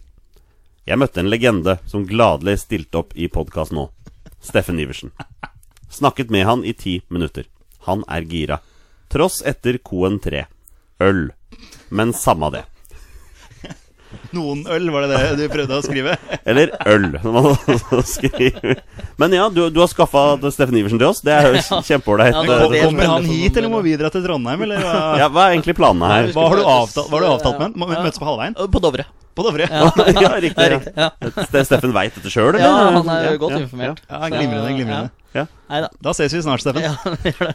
Jeg 0.84 1.00
møtte 1.00 1.22
en 1.22 1.30
legende 1.32 1.78
som 1.88 2.04
gladelig 2.06 2.58
stilte 2.62 3.00
opp 3.00 3.14
i 3.16 3.30
podkast 3.32 3.72
nå. 3.74 3.88
Steffen 4.44 4.78
Iversen. 4.82 5.14
Snakket 5.90 6.30
med 6.30 6.44
han 6.44 6.64
i 6.66 6.74
ti 6.76 6.98
minutter. 7.08 7.48
Han 7.88 8.04
er 8.10 8.26
gira. 8.28 8.60
Tross 9.08 9.40
etter 9.46 9.78
Coen 9.78 10.18
3. 10.20 10.44
Øl. 11.00 11.30
Men 11.88 12.12
samme 12.12 12.50
det. 12.52 12.64
Noen 14.36 14.64
øl, 14.70 14.86
var 14.94 15.00
det 15.06 15.10
det 15.18 15.32
du 15.38 15.44
prøvde 15.52 15.78
å 15.78 15.82
skrive? 15.84 16.12
Eller 16.50 16.66
øl. 16.86 17.06
Men 19.20 19.32
ja, 19.36 19.48
du, 19.48 19.70
du 19.70 19.80
har 19.80 19.88
skaffa 19.90 20.22
Steffen 20.52 20.76
Iversen 20.78 20.98
til 21.00 21.08
oss. 21.08 21.20
Det 21.24 21.32
er 21.34 21.42
jo 21.52 21.82
kjempeålreit. 21.90 22.34
Ja, 22.34 22.40
Ja, 22.74 22.84
Kommer 22.88 23.06
han 23.14 23.24
hit, 23.28 23.56
eller 23.56 23.70
må 23.72 23.80
vi 23.84 23.96
dra 24.00 24.08
til 24.12 24.24
Trondheim, 24.26 24.60
eller 24.66 24.78
hva? 24.82 25.28
hva 25.30 25.42
er 25.48 25.52
egentlig 25.56 25.76
planene 25.78 26.06
her? 26.10 26.22
Hva 26.34 26.42
har 26.50 26.56
du 26.60 26.64
avtalt, 26.68 27.08
hva 27.10 27.16
har 27.20 27.24
du 27.26 27.30
avtalt 27.34 27.56
med 27.60 27.66
han? 27.68 27.74
Må 27.80 27.84
møtes 27.92 28.18
på 28.20 28.26
halvveien? 28.28 28.54
På 28.74 28.80
Dovre. 28.82 29.04
På 29.34 29.42
Dovre? 29.46 29.66
Ja, 29.66 29.90
Ja, 29.90 29.94
riktig. 29.94 30.14
ja, 30.14 30.30
Ja. 30.30 31.08
riktig. 31.18 31.50
Ja. 31.50 31.62
Steffen 31.66 31.90
veit 31.94 32.14
dette 32.14 32.30
sjøl, 32.30 32.54
ja, 32.60 32.70
han 32.98 33.08
er 33.10 33.36
godt 33.40 33.56
Ja, 33.56 33.60
informert. 33.64 33.98
Ja, 34.10 34.20
glimrende, 34.30 34.70
glimrende. 34.76 35.10
Ja. 35.34 35.44
Da. 35.98 36.12
Ses 36.14 36.30
vi 36.36 36.42
snart, 36.44 36.62
Steffen. 36.62 36.82
Ja. 36.84 36.94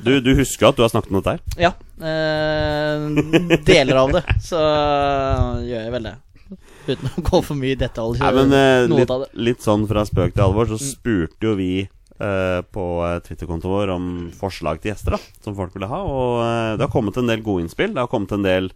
Du, 0.03 0.17
du 0.19 0.33
husker 0.35 0.67
at 0.73 0.75
du 0.75 0.81
har 0.83 0.91
snakket 0.91 1.11
om 1.13 1.21
dette 1.21 1.37
her? 1.37 1.41
Ja. 1.55 1.71
Eh, 2.03 2.99
deler 3.67 3.95
av 4.01 4.11
det, 4.17 4.23
så 4.43 4.59
gjør 5.63 5.81
jeg 5.85 5.91
vel 5.95 6.03
det. 6.09 6.15
Uten 6.89 7.09
å 7.13 7.23
gå 7.29 7.39
for 7.45 7.59
mye 7.59 7.75
i 7.75 7.79
detalj. 7.79 8.19
Nei, 8.21 8.33
men 8.35 8.53
eh, 8.57 8.89
litt, 8.91 9.13
litt 9.37 9.65
sånn 9.65 9.87
fra 9.89 10.03
spøk 10.07 10.35
til 10.35 10.45
alvor, 10.47 10.69
så 10.71 10.79
spurte 10.81 11.49
jo 11.49 11.55
vi 11.59 11.71
eh, 11.85 12.59
på 12.75 12.85
eh, 13.05 13.17
Twitter-kontoen 13.25 13.73
vår 13.75 13.93
om 13.95 14.05
forslag 14.39 14.81
til 14.81 14.93
gjester 14.93 15.17
da 15.17 15.21
som 15.45 15.57
folk 15.57 15.75
ville 15.77 15.89
ha. 15.91 16.01
Og 16.03 16.37
eh, 16.43 16.77
det 16.79 16.87
har 16.87 16.93
kommet 16.93 17.19
en 17.21 17.29
del 17.31 17.43
gode 17.45 17.65
innspill. 17.65 17.93
Det 17.95 18.03
har 18.03 18.11
kommet 18.11 18.33
en 18.35 18.45
del 18.47 18.71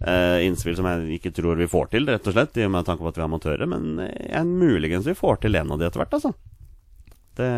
eh, 0.00 0.44
innspill 0.46 0.76
som 0.78 0.88
jeg 0.90 1.18
ikke 1.20 1.34
tror 1.36 1.60
vi 1.60 1.70
får 1.70 1.90
til, 1.94 2.06
rett 2.10 2.30
og 2.30 2.36
slett, 2.36 2.60
i 2.60 2.68
og 2.68 2.74
med 2.76 2.86
tanke 2.88 3.04
på 3.04 3.10
at 3.12 3.18
vi 3.18 3.24
er 3.24 3.28
amatører. 3.30 3.70
Men 3.70 4.06
eh, 4.06 4.44
muligens 4.46 5.08
vi 5.10 5.16
får 5.18 5.42
til 5.44 5.60
en 5.60 5.74
av 5.74 5.80
de 5.82 5.88
etter 5.90 6.04
hvert, 6.04 6.16
altså. 6.20 6.34
Det 7.34 7.50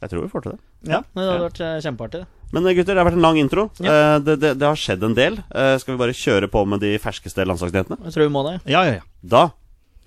Jeg 0.00 0.10
tror 0.10 0.22
vi 0.24 0.30
får 0.32 0.44
til 0.46 0.52
det. 0.54 0.60
Ja. 0.88 1.00
Det 1.12 1.24
hadde 1.26 1.42
vært 1.44 1.58
eh, 1.60 1.74
kjempeartig. 1.84 2.20
Men 2.54 2.66
eh, 2.66 2.74
gutter, 2.78 2.96
det 2.96 3.02
har 3.02 3.08
vært 3.10 3.18
en 3.18 3.24
lang 3.26 3.36
intro. 3.40 3.66
Ja. 3.84 3.92
Eh, 3.92 4.14
det, 4.24 4.36
det, 4.40 4.52
det 4.58 4.66
har 4.66 4.78
skjedd 4.80 5.04
en 5.06 5.16
del. 5.18 5.36
Eh, 5.52 5.74
skal 5.82 5.94
vi 5.94 6.00
bare 6.00 6.16
kjøre 6.16 6.48
på 6.50 6.62
med 6.72 6.80
de 6.82 6.94
ferskeste 7.02 7.44
landslagsnyhetene? 7.46 8.00
Jeg 8.08 8.16
tror 8.16 8.24
vi 8.26 8.32
må 8.34 8.42
det. 8.48 8.56
Ja, 8.72 8.82
ja, 8.88 8.96
ja. 9.00 9.04
Da 9.34 9.42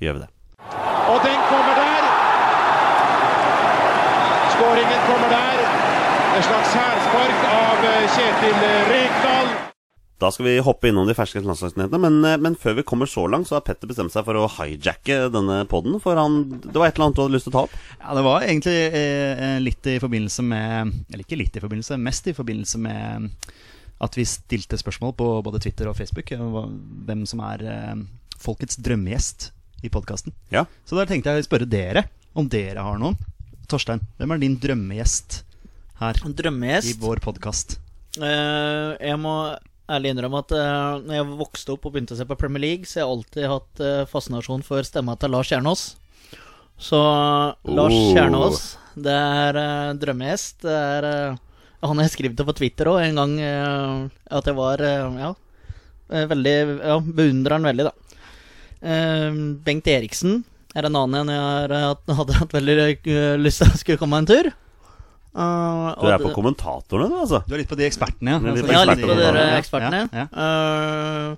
gjør 0.02 0.18
vi 0.18 0.26
det. 0.26 0.32
Og 1.14 1.20
den 1.28 1.40
kommer 1.52 1.78
der. 1.78 2.10
Skåringen 4.56 5.02
kommer 5.10 5.30
der. 5.38 5.62
En 6.34 6.44
slags 6.50 6.74
hælspark 6.74 7.48
av 7.54 7.88
Kjetil 8.18 8.64
Rekdal. 8.90 9.43
Da 10.22 10.30
skal 10.32 10.46
vi 10.46 10.56
hoppe 10.64 10.88
innom 10.90 11.08
de 11.10 11.16
ferske 11.18 11.42
landslagsnyhetene. 11.44 12.00
Men, 12.00 12.20
eh, 12.28 12.38
men 12.42 12.56
før 12.60 12.78
vi 12.80 12.86
kommer 12.88 13.10
så 13.10 13.26
langt, 13.28 13.50
så 13.50 13.58
har 13.58 13.66
Petter 13.66 13.90
bestemt 13.90 14.14
seg 14.14 14.26
for 14.28 14.38
å 14.40 14.48
hijacke 14.60 15.28
denne 15.34 15.64
poden. 15.70 15.98
For 16.04 16.20
han, 16.20 16.62
det 16.64 16.76
var 16.76 16.88
et 16.88 17.00
eller 17.00 17.10
annet 17.10 17.18
du 17.18 17.24
hadde 17.26 17.36
lyst 17.36 17.50
til 17.50 17.54
å 17.54 17.58
ta 17.58 17.66
opp. 17.68 17.78
Ja, 17.98 18.16
det 18.18 18.26
var 18.28 18.46
egentlig 18.48 18.78
eh, 19.02 19.60
litt 19.64 19.90
i 19.90 20.00
forbindelse 20.04 20.46
med 20.46 20.94
Eller 21.12 21.26
ikke 21.26 21.40
litt 21.40 21.58
i 21.58 21.64
forbindelse, 21.64 22.00
mest 22.00 22.30
i 22.30 22.36
forbindelse 22.38 22.82
med 22.84 23.32
at 24.04 24.18
vi 24.18 24.26
stilte 24.28 24.80
spørsmål 24.80 25.14
på 25.16 25.28
både 25.46 25.62
Twitter 25.64 25.90
og 25.90 25.98
Facebook 25.98 26.32
eh, 26.36 26.58
hvem 27.08 27.26
som 27.30 27.44
er 27.46 27.64
eh, 27.68 27.96
folkets 28.42 28.80
drømmegjest 28.84 29.52
i 29.84 29.92
podkasten. 29.92 30.36
Ja. 30.54 30.66
Så 30.88 30.98
der 30.98 31.10
tenkte 31.10 31.34
jeg 31.34 31.44
å 31.44 31.48
spørre 31.48 31.70
dere 31.70 32.08
om 32.34 32.48
dere 32.50 32.84
har 32.84 33.00
noen. 33.00 33.18
Torstein, 33.70 34.04
hvem 34.20 34.34
er 34.36 34.42
din 34.42 34.58
drømmegjest 34.62 35.42
her 36.02 36.20
i 36.20 36.96
vår 37.00 37.22
podkast? 37.24 37.78
Uh, 38.20 38.94
jeg 39.00 39.18
må 39.22 39.34
ærlig 39.92 40.14
innrømme 40.14 40.40
at 40.44 40.54
uh, 40.56 41.02
når 41.04 41.18
jeg 41.18 41.30
vokste 41.40 41.74
opp 41.74 41.88
og 41.88 41.96
begynte 41.96 42.16
å 42.16 42.20
se 42.20 42.28
på 42.28 42.38
Premier 42.40 42.64
League, 42.64 42.88
så 42.88 43.00
har 43.00 43.04
jeg 43.04 43.16
alltid 43.16 43.50
hatt 43.52 43.84
uh, 43.84 44.06
fascinasjon 44.10 44.64
for 44.66 44.86
stemma 44.88 45.18
til 45.20 45.34
Lars 45.34 45.52
Kjernås. 45.52 45.84
Så 46.80 47.00
Lars 47.70 47.94
Oh. 47.94 48.14
Kjernås, 48.16 48.62
det 48.96 49.18
er 49.18 49.60
uh, 49.60 49.92
drømmegjest. 50.00 50.64
Det 50.64 50.78
er 50.78 51.10
uh, 51.10 51.42
Han 51.84 52.00
jeg 52.00 52.14
skrev 52.14 52.36
til 52.38 52.48
på 52.48 52.56
Twitter 52.56 52.88
òg 52.94 53.02
en 53.04 53.18
gang 53.20 53.32
at 53.44 54.46
jeg 54.48 54.56
var 54.56 54.80
Ja, 54.80 55.34
veldig 56.08 56.54
Ja, 56.80 56.96
beundrer 57.04 57.58
han 57.58 57.68
veldig, 57.68 57.90
da. 57.90 57.92
Bengt 59.68 59.90
Eriksen 59.92 60.46
er 60.72 60.88
en 60.88 60.96
annen 60.96 61.26
en 61.26 61.34
jeg 61.34 61.44
har, 61.44 61.74
hadde 62.22 62.38
hatt 62.40 62.56
veldig 62.56 62.78
lyst 63.44 63.60
til 63.60 63.68
å 63.68 63.82
skulle 63.82 64.00
komme 64.00 64.22
en 64.24 64.30
tur. 64.32 64.48
Eh, 65.34 66.02
Du 66.02 66.08
er 66.14 66.20
på 66.22 66.30
kommentatorene, 66.36 67.10
du, 67.10 67.16
altså. 67.24 67.40
Du 67.48 67.56
er 67.56 67.64
litt 67.64 67.70
på 67.72 67.78
de 67.80 67.88
ekspertene, 67.90 68.36
ja. 68.36 68.40
Litt 68.40 68.64
på 68.66 68.70
Altså, 68.70 68.74
ja, 68.74 68.86
de- 68.86 68.96
litt 69.02 69.10
på 69.10 69.18
dere 69.18 69.46
ekspertene. 69.58 70.02
Ja, 70.14 70.26
ja. 70.26 70.28
Uh, 70.34 71.36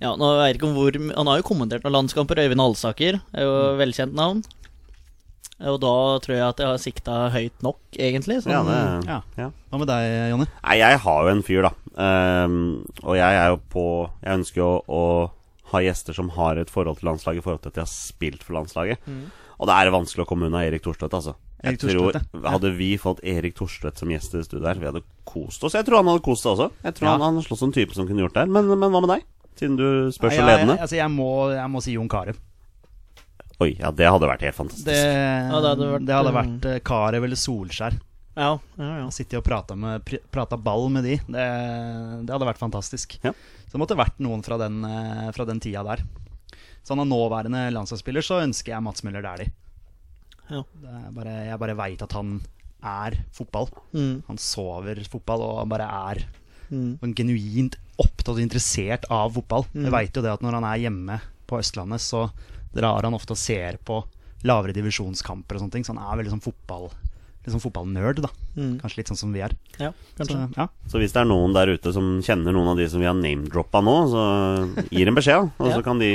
ja, 0.00 0.14
nå 0.16 0.30
vet 0.38 0.46
jeg 0.50 0.58
ikke 0.60 0.68
om 0.68 0.74
hvor 0.76 0.92
Han 1.16 1.26
har 1.30 1.38
jo 1.40 1.46
kommentert 1.48 1.84
noen 1.84 1.96
landskamper. 1.98 2.40
Øyvind 2.44 2.60
Alsaker 2.64 3.20
er 3.34 3.42
jo 3.44 3.52
Mm. 3.74 3.78
velkjent 3.80 4.14
navn. 4.14 4.42
Og 5.60 5.80
da 5.80 5.92
tror 6.20 6.34
jeg 6.36 6.44
at 6.44 6.56
jeg 6.60 6.66
har 6.68 6.76
sikta 6.78 7.30
høyt 7.32 7.62
nok, 7.64 7.78
egentlig. 7.96 8.42
Sånn, 8.44 8.52
Ja, 8.52 8.62
det, 8.62 9.06
Ja. 9.08 9.20
ja. 9.38 9.50
Hva 9.72 9.78
med 9.78 9.88
deg, 9.88 10.30
Jonny? 10.32 10.46
Nei, 10.64 10.76
jeg 10.78 10.98
har 11.00 11.22
jo 11.24 11.28
en 11.32 11.42
fyr, 11.42 11.62
da. 11.62 11.72
Um, 11.96 12.84
og 13.04 13.16
jeg 13.16 13.32
er 13.40 13.48
jo 13.48 13.56
på 13.72 14.10
Jeg 14.22 14.38
ønsker 14.38 14.56
jo 14.56 14.82
å 14.86 15.30
ha 15.72 15.78
gjester 15.80 16.14
som 16.14 16.28
har 16.30 16.56
et 16.58 16.68
forhold 16.70 16.98
til 16.98 17.08
landslaget 17.08 17.38
i 17.38 17.40
forhold 17.40 17.62
til 17.62 17.68
at 17.68 17.74
de 17.74 17.80
har 17.80 17.86
spilt 17.88 18.42
for 18.42 18.52
landslaget. 18.54 18.98
Og 19.58 19.66
det 19.66 19.74
er 19.74 19.90
vanskelig 19.90 20.26
å 20.26 20.28
komme 20.28 20.46
unna 20.46 20.62
Erik 20.66 20.82
Thorstvedt, 20.82 21.10
altså. 21.14 21.34
Jeg 21.66 21.80
tror. 21.82 22.18
Hadde 22.46 22.72
vi 22.78 22.90
fått 23.00 23.22
Erik 23.26 23.56
Thorstvedt 23.58 24.00
som 24.02 24.10
gjest 24.12 24.34
i 24.38 24.42
studio 24.46 24.66
her, 24.68 24.80
vi 24.80 24.88
hadde 24.90 25.02
kost 25.28 25.64
oss. 25.66 25.76
Jeg 25.78 25.86
tror 25.88 26.00
han 26.02 26.10
hadde 26.12 26.24
kost 26.26 26.46
seg 26.46 26.54
også. 26.56 26.70
Jeg 26.86 26.98
tror 26.98 27.08
Ja. 27.10 27.14
han, 27.18 27.24
han 27.36 27.44
slåss 27.44 27.62
som 27.64 27.72
type 27.74 27.96
som 27.96 28.08
kunne 28.08 28.24
gjort 28.24 28.36
det. 28.38 28.46
Men, 28.48 28.68
men 28.72 28.90
hva 28.92 29.02
med 29.04 29.12
deg? 29.16 29.24
Siden 29.56 29.78
du 29.80 29.86
spør 30.12 30.30
så 30.34 30.42
jeg, 30.42 30.46
ledende. 30.50 30.76
jeg, 30.76 30.84
altså, 30.84 30.98
jeg, 30.98 31.12
må, 31.14 31.30
jeg 31.54 31.70
må 31.72 31.82
si 31.84 31.94
Jon 31.96 32.10
Carew. 32.12 32.36
Oi, 33.64 33.70
ja, 33.80 33.88
det 33.88 34.04
hadde 34.04 34.28
vært 34.28 34.44
helt 34.44 34.58
fantastisk. 34.58 34.88
Det, 34.90 34.98
det 35.00 35.54
hadde 35.54 35.88
vært, 35.88 36.04
det 36.04 36.16
hadde 36.18 36.32
eh, 36.32 36.36
vært 36.36 36.66
eh, 36.68 36.82
Karev 36.84 37.24
eller 37.24 37.40
Solskjær. 37.40 37.96
Ja, 38.36 38.50
ja, 38.76 38.88
ja. 39.00 39.06
Sitte 39.16 39.38
og 39.40 39.46
prate, 39.46 39.72
med, 39.80 40.04
ball 40.60 40.90
med 40.92 41.06
de, 41.08 41.14
det, 41.24 41.46
det 42.28 42.34
hadde 42.34 42.48
vært 42.50 42.60
fantastisk. 42.60 43.16
Ja. 43.24 43.32
Så 43.64 43.72
det 43.72 43.80
måtte 43.80 43.96
vært 43.96 44.20
noen 44.20 44.44
fra 44.44 44.58
den, 44.60 44.82
eh, 44.84 45.30
fra 45.32 45.46
den 45.48 45.62
tida 45.64 45.80
der. 45.88 46.04
Sånn 46.84 47.00
av 47.00 47.08
nåværende 47.08 47.64
landslagsspiller 47.72 48.22
så 48.22 48.42
ønsker 48.44 48.74
jeg 48.74 48.84
Mats 48.84 49.02
Møller 49.06 49.24
Dæhlie. 49.24 49.54
Ja. 50.50 50.62
Det 50.82 50.96
er 51.00 51.12
bare, 51.16 51.36
jeg 51.50 51.62
bare 51.62 51.78
veit 51.78 52.02
at 52.06 52.16
han 52.16 52.40
er 52.86 53.16
fotball. 53.34 53.70
Mm. 53.96 54.22
Han 54.28 54.38
sover 54.40 55.00
fotball 55.10 55.42
og 55.46 55.62
han 55.62 55.72
bare 55.72 55.88
er 56.10 56.26
Mm. 56.66 56.98
Han 56.98 57.14
genuint 57.14 57.76
opptatt 58.02 58.34
og 58.34 58.42
interessert 58.42 59.06
av 59.12 59.34
fotball. 59.36 59.66
Mm. 59.72 59.84
Jeg 59.86 59.94
veit 59.94 60.16
jo 60.18 60.24
det 60.24 60.32
at 60.34 60.44
når 60.44 60.58
han 60.58 60.68
er 60.68 60.84
hjemme 60.86 61.18
på 61.46 61.60
Østlandet, 61.60 62.02
så 62.02 62.26
drar 62.74 63.06
han 63.06 63.14
ofte 63.14 63.36
og 63.36 63.40
ser 63.40 63.78
på 63.86 64.02
lavere 64.46 64.74
divisjonskamper 64.76 65.56
og 65.56 65.62
sånne 65.64 65.76
ting. 65.76 65.86
Så 65.86 65.94
han 65.94 66.02
er 66.02 66.22
veldig 66.22 66.36
sånn 66.36 66.46
fotball 66.48 66.90
Litt 67.46 67.54
sånn 67.54 67.62
fotballnerd, 67.62 68.18
da. 68.24 68.28
Mm. 68.56 68.72
Kanskje 68.80 68.98
litt 68.98 69.10
sånn 69.12 69.18
som 69.20 69.30
vi 69.30 69.38
er. 69.46 69.52
Ja, 69.78 69.92
Så, 70.18 70.34
ja. 70.34 70.64
Så 70.90 70.98
hvis 70.98 71.12
det 71.14 71.20
er 71.20 71.28
noen 71.30 71.52
der 71.54 71.70
ute 71.76 71.92
som 71.94 72.16
kjenner 72.18 72.50
noen 72.50 72.72
av 72.72 72.80
de 72.80 72.88
som 72.90 72.98
vi 72.98 73.06
har 73.06 73.14
name-droppa 73.14 73.84
nå, 73.86 73.94
så 74.10 74.24
gir 74.90 75.06
en 75.06 75.14
beskjed. 75.14 75.52
Og 75.62 75.70
så 75.70 75.78
kan, 75.86 76.02
de, 76.02 76.08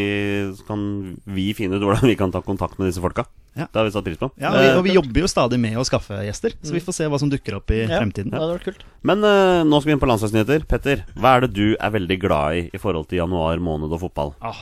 så 0.59 0.65
kan 0.67 0.83
vi 1.31 1.45
finne 1.55 1.79
ut 1.79 1.85
hvordan 1.87 2.11
vi 2.11 2.17
kan 2.19 2.35
ta 2.35 2.43
kontakt 2.43 2.75
med 2.81 2.91
disse 2.91 2.99
folka. 2.99 3.23
Ja. 3.57 3.65
Det 3.67 3.75
har 3.81 3.83
vi 3.83 3.91
satt 3.91 4.05
pris 4.05 4.17
på. 4.21 4.29
Ja, 4.39 4.49
og 4.53 4.59
vi, 4.61 4.67
Eh, 4.69 4.77
og 4.79 4.83
vi 4.85 4.93
jobber 4.95 5.19
jo 5.25 5.27
stadig 5.27 5.57
med 5.59 5.75
å 5.75 5.83
skaffe 5.83 6.21
gjester, 6.23 6.53
så 6.63 6.71
vi 6.71 6.79
får 6.79 6.93
se 6.95 7.07
hva 7.11 7.19
som 7.19 7.29
dukker 7.29 7.57
opp 7.57 7.71
i 7.75 7.81
Ja, 7.83 7.97
fremtiden. 7.99 8.31
det 8.31 8.39
hadde 8.39 8.53
vært 8.59 8.63
kult. 8.69 8.85
Men 9.03 9.19
uh, 9.27 9.63
nå 9.67 9.81
skal 9.81 9.89
vi 9.91 9.95
inn 9.97 10.03
på 10.03 10.07
landslagsnyheter. 10.07 10.63
Petter, 10.71 11.03
hva 11.19 11.33
er 11.35 11.41
det 11.47 11.51
du 11.57 11.75
er 11.75 11.91
veldig 11.91 12.17
glad 12.23 12.55
i 12.55 12.61
i 12.73 12.79
forhold 12.79 13.09
til 13.11 13.19
januar 13.19 13.59
måned 13.59 13.91
og 13.91 13.99
fotball? 14.05 14.31
Ja, 14.41 14.53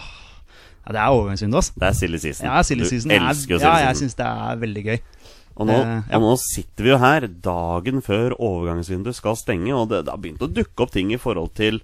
det 0.90 0.98
er 1.04 1.14
overgangsvinduet, 1.14 1.60
altså. 1.62 1.74
Det 1.78 1.86
er 1.92 1.94
silly 2.00 2.18
season. 2.18 2.48
Ja, 2.50 2.62
silly 2.66 2.86
season 2.90 3.10
Du 3.14 3.16
er, 3.20 3.28
elsker 3.30 3.54
jo 3.56 3.60
ja, 3.62 3.76
jeg 3.84 3.94
season. 3.94 4.10
syns 4.10 4.16
det 4.18 4.26
er 4.26 4.58
veldig 4.66 4.84
gøy. 4.90 5.00
Og 5.60 5.68
nå, 5.68 5.76
Eh, 5.76 6.02
ja. 6.10 6.18
og 6.18 6.22
nå 6.24 6.34
sitter 6.42 6.84
vi 6.84 6.90
jo 6.90 6.98
her 6.98 7.28
dagen 7.28 8.02
før 8.02 8.34
overgangsvinduet 8.40 9.14
skal 9.18 9.36
stenge, 9.38 9.70
og 9.76 9.90
det, 9.92 10.06
det 10.08 10.14
har 10.16 10.22
begynt 10.24 10.42
å 10.42 10.50
dukke 10.50 10.82
opp 10.88 10.92
ting 10.96 11.12
i 11.14 11.20
forhold 11.22 11.54
til 11.54 11.82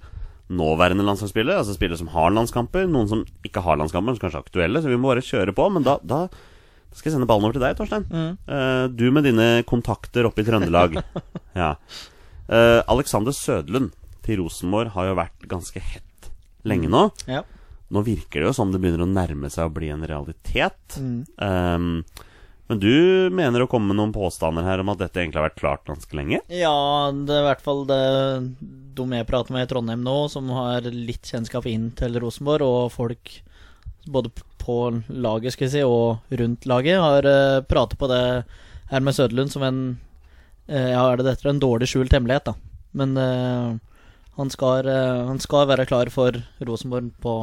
nåværende 0.49 1.05
landslagsspillere. 1.05 1.59
Altså 1.61 1.75
spillere 1.77 1.97
som 2.01 2.09
har 2.13 2.31
landskamper, 2.33 2.87
noen 2.89 3.07
som 3.11 3.23
ikke 3.45 3.61
har 3.65 3.77
landskamper, 3.77 4.15
som 4.17 4.25
kanskje 4.25 4.41
er 4.41 4.45
aktuelle. 4.47 4.81
Så 4.81 4.89
vi 4.89 4.97
må 4.97 5.11
bare 5.13 5.21
kjøre 5.25 5.53
på. 5.57 5.69
Men 5.73 5.83
da, 5.85 5.97
da 6.01 6.23
skal 6.95 7.09
jeg 7.09 7.17
sende 7.17 7.27
ballen 7.29 7.47
over 7.47 7.57
til 7.57 7.65
deg, 7.65 7.75
Torstein. 7.77 8.05
Mm. 8.09 8.33
Uh, 8.47 8.85
du 8.91 9.05
med 9.13 9.27
dine 9.27 9.47
kontakter 9.67 10.27
oppe 10.29 10.43
i 10.43 10.47
Trøndelag. 10.47 10.97
ja. 11.61 11.73
uh, 12.47 12.81
Alexander 12.91 13.35
Sødlund 13.35 13.91
til 14.25 14.41
Rosenborg 14.41 14.95
har 14.95 15.11
jo 15.11 15.17
vært 15.19 15.49
ganske 15.51 15.81
hett 15.83 16.31
lenge 16.65 16.89
nå. 16.89 17.09
Ja. 17.29 17.43
Nå 17.93 18.01
virker 18.05 18.41
det 18.41 18.49
jo 18.49 18.55
som 18.57 18.71
det 18.73 18.81
begynner 18.81 19.05
å 19.05 19.11
nærme 19.11 19.51
seg 19.53 19.67
å 19.67 19.75
bli 19.75 19.91
en 19.93 20.05
realitet. 20.07 20.97
Mm. 20.97 21.19
Um, 21.37 21.91
men 22.65 22.81
du 22.81 23.29
mener 23.35 23.61
å 23.61 23.69
komme 23.69 23.91
med 23.91 23.99
noen 23.99 24.13
påstander 24.15 24.65
her 24.65 24.81
om 24.81 24.89
at 24.89 25.03
dette 25.03 25.21
egentlig 25.21 25.37
har 25.37 25.49
vært 25.51 25.59
klart 25.59 25.83
ganske 25.85 26.17
lenge? 26.17 26.39
Ja, 26.49 27.11
det 27.13 27.35
er 27.35 27.43
i 27.43 27.49
hvert 27.51 27.61
fall 27.65 27.83
det 27.89 28.01
de 28.95 29.05
jeg 29.19 29.27
prater 29.29 29.53
med 29.53 29.67
i 29.67 29.69
Trondheim 29.69 30.01
nå, 30.05 30.15
som 30.33 30.49
har 30.55 30.87
litt 30.89 31.29
kjennskap 31.29 31.67
inn 31.69 31.91
til 31.99 32.17
Rosenborg, 32.23 32.65
og 32.65 32.93
folk 32.95 33.35
både 34.05 34.31
på 34.61 34.77
laget 35.09 35.53
skal 35.53 35.67
jeg 35.67 35.73
si, 35.75 35.83
og 35.85 36.21
rundt 36.33 36.65
laget, 36.69 37.01
har 37.01 37.27
uh, 37.27 37.65
pratet 37.67 37.99
på 38.01 38.09
det 38.11 38.23
her 38.91 39.01
med 39.01 39.17
Søderlund 39.17 39.51
som 39.53 39.65
en 39.65 39.81
eh, 40.69 40.91
Ja, 40.93 41.07
er 41.09 41.17
det 41.17 41.25
dette 41.25 41.49
en 41.49 41.61
dårlig 41.61 41.89
skjult 41.89 42.13
hemmelighet, 42.13 42.51
da. 42.51 42.53
Men 42.95 43.17
uh, 43.17 43.77
han, 44.37 44.51
skal, 44.51 44.87
eh, 44.87 45.25
han 45.29 45.39
skal 45.41 45.67
være 45.69 45.87
klar 45.89 46.11
for 46.13 46.35
Rosenborg 46.67 47.11
på 47.23 47.35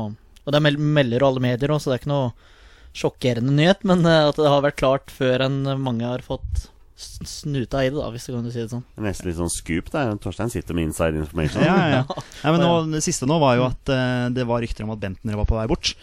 Og 0.43 0.51
det 0.53 0.61
mel 0.65 0.79
melder 0.79 1.25
alle 1.25 1.43
medier 1.43 1.71
òg, 1.73 1.81
så 1.81 1.91
det 1.91 1.97
er 1.97 2.03
ikke 2.03 2.13
noe 2.13 2.33
sjokkerende 2.93 3.55
nyhet, 3.57 3.85
men 3.89 4.05
eh, 4.05 4.29
at 4.29 4.39
det 4.41 4.51
har 4.51 4.65
vært 4.65 4.81
klart 4.81 5.13
før 5.13 5.47
enn 5.47 5.63
mange 5.81 6.07
har 6.09 6.25
fått 6.27 6.69
snuta 6.97 7.81
i 7.85 7.89
det, 7.91 7.97
da, 7.99 8.11
hvis 8.13 8.27
du 8.29 8.33
kan 8.35 8.45
si 8.53 8.61
det 8.61 8.69
sånn. 8.71 8.83
Nesten 9.03 9.27
litt 9.29 9.39
sånn 9.39 9.51
scoop 9.51 9.89
der. 9.91 10.13
Torstein 10.23 10.51
sitter 10.53 10.77
med 10.77 10.85
inside 10.91 11.17
information. 11.19 11.65
Ja, 11.65 11.77
ja, 11.89 12.01
ja. 12.07 12.23
Nei, 12.45 12.53
men 12.53 12.61
nå, 12.63 12.71
det 12.93 13.01
siste 13.03 13.27
nå 13.27 13.39
var 13.43 13.57
jo 13.59 13.65
at 13.67 13.93
uh, 13.93 14.29
det 14.35 14.45
var 14.47 14.63
rykter 14.63 14.85
om 14.87 14.93
at 14.95 15.01
Bentner 15.03 15.39
var 15.41 15.49
på 15.49 15.57
vei 15.59 15.67
bort. 15.73 15.95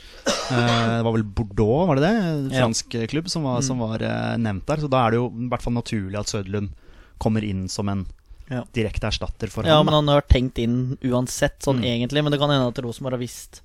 Uh, 0.49 0.97
det 0.97 1.03
var 1.05 1.13
vel 1.15 1.23
Bordeaux, 1.23 1.87
var 1.87 1.99
det 2.01 2.07
det? 2.09 2.13
Ja. 2.55 2.65
Fransk 2.65 2.97
klubb 3.13 3.29
som 3.31 3.45
var, 3.47 3.61
som 3.65 3.79
var 3.83 4.01
uh, 4.03 4.35
nevnt 4.41 4.65
der. 4.67 4.81
Så 4.83 4.89
da 4.91 5.05
er 5.05 5.15
det 5.15 5.21
jo 5.21 5.29
i 5.29 5.49
hvert 5.53 5.63
fall 5.65 5.77
naturlig 5.77 6.19
at 6.19 6.31
Søderlund 6.33 6.73
kommer 7.21 7.43
inn 7.45 7.67
som 7.71 7.89
en 7.91 8.05
Ja. 8.49 8.63
direkte 8.73 9.05
erstatter 9.05 9.47
for 9.53 9.61
Ja, 9.67 9.75
ham. 9.77 9.85
men 9.85 9.93
han 9.93 10.07
har 10.09 10.23
tenkt 10.25 10.57
inn 10.57 10.97
uansett, 11.05 11.59
sånn 11.61 11.83
Mm. 11.83 11.85
egentlig. 11.85 12.23
Men 12.25 12.31
det 12.33 12.39
kan 12.41 12.49
hende 12.49 12.67
at 12.71 12.79
Rosenborg 12.81 13.13
har 13.13 13.21
visst 13.21 13.61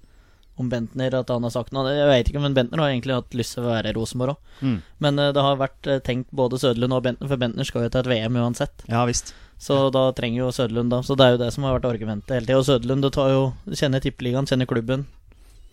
om 0.61 0.69
Bentner, 0.71 1.15
at 1.19 1.31
han 1.33 1.43
har 1.43 1.53
sagt 1.55 1.73
noe. 1.75 1.91
Jeg 1.91 2.11
vet 2.11 2.31
ikke, 2.31 2.43
men 2.43 2.55
Bentner 2.55 2.83
har 2.83 2.93
egentlig 2.93 3.17
hatt 3.17 3.35
lyst 3.35 3.57
til 3.57 3.65
å 3.65 3.73
være 3.73 3.91
i 3.91 3.97
Rosenborg 3.97 4.37
òg. 4.37 4.53
Mm. 4.61 4.77
Men 5.07 5.23
eh, 5.23 5.33
det 5.35 5.43
har 5.47 5.59
vært 5.61 5.91
eh, 5.91 6.03
tenkt 6.07 6.31
både 6.31 6.61
Søderlund 6.63 6.95
og 6.95 7.03
Bentner, 7.07 7.31
for 7.31 7.43
Bentner 7.43 7.69
skal 7.69 7.87
jo 7.87 7.91
til 7.95 8.05
et 8.05 8.13
VM 8.13 8.39
uansett. 8.43 8.87
Ja 8.91 9.03
visst. 9.09 9.35
Så 9.65 9.89
da 9.95 10.09
trenger 10.15 10.45
jo 10.45 10.53
Søderlund 10.55 10.95
da. 10.95 11.03
Så 11.07 11.17
det 11.19 11.27
er 11.27 11.35
jo 11.35 11.43
det 11.43 11.51
som 11.55 11.67
har 11.67 11.79
vært 11.79 11.91
argumentet 11.91 12.37
hele 12.37 12.47
tida. 12.47 12.61
Og 12.61 12.67
Søderlund 12.69 13.07
du 13.07 13.11
tar 13.15 13.33
jo, 13.33 13.45
du 13.67 13.77
kjenner 13.79 14.03
tippeligaen, 14.05 14.49
kjenner 14.51 14.71
klubben. 14.71 15.07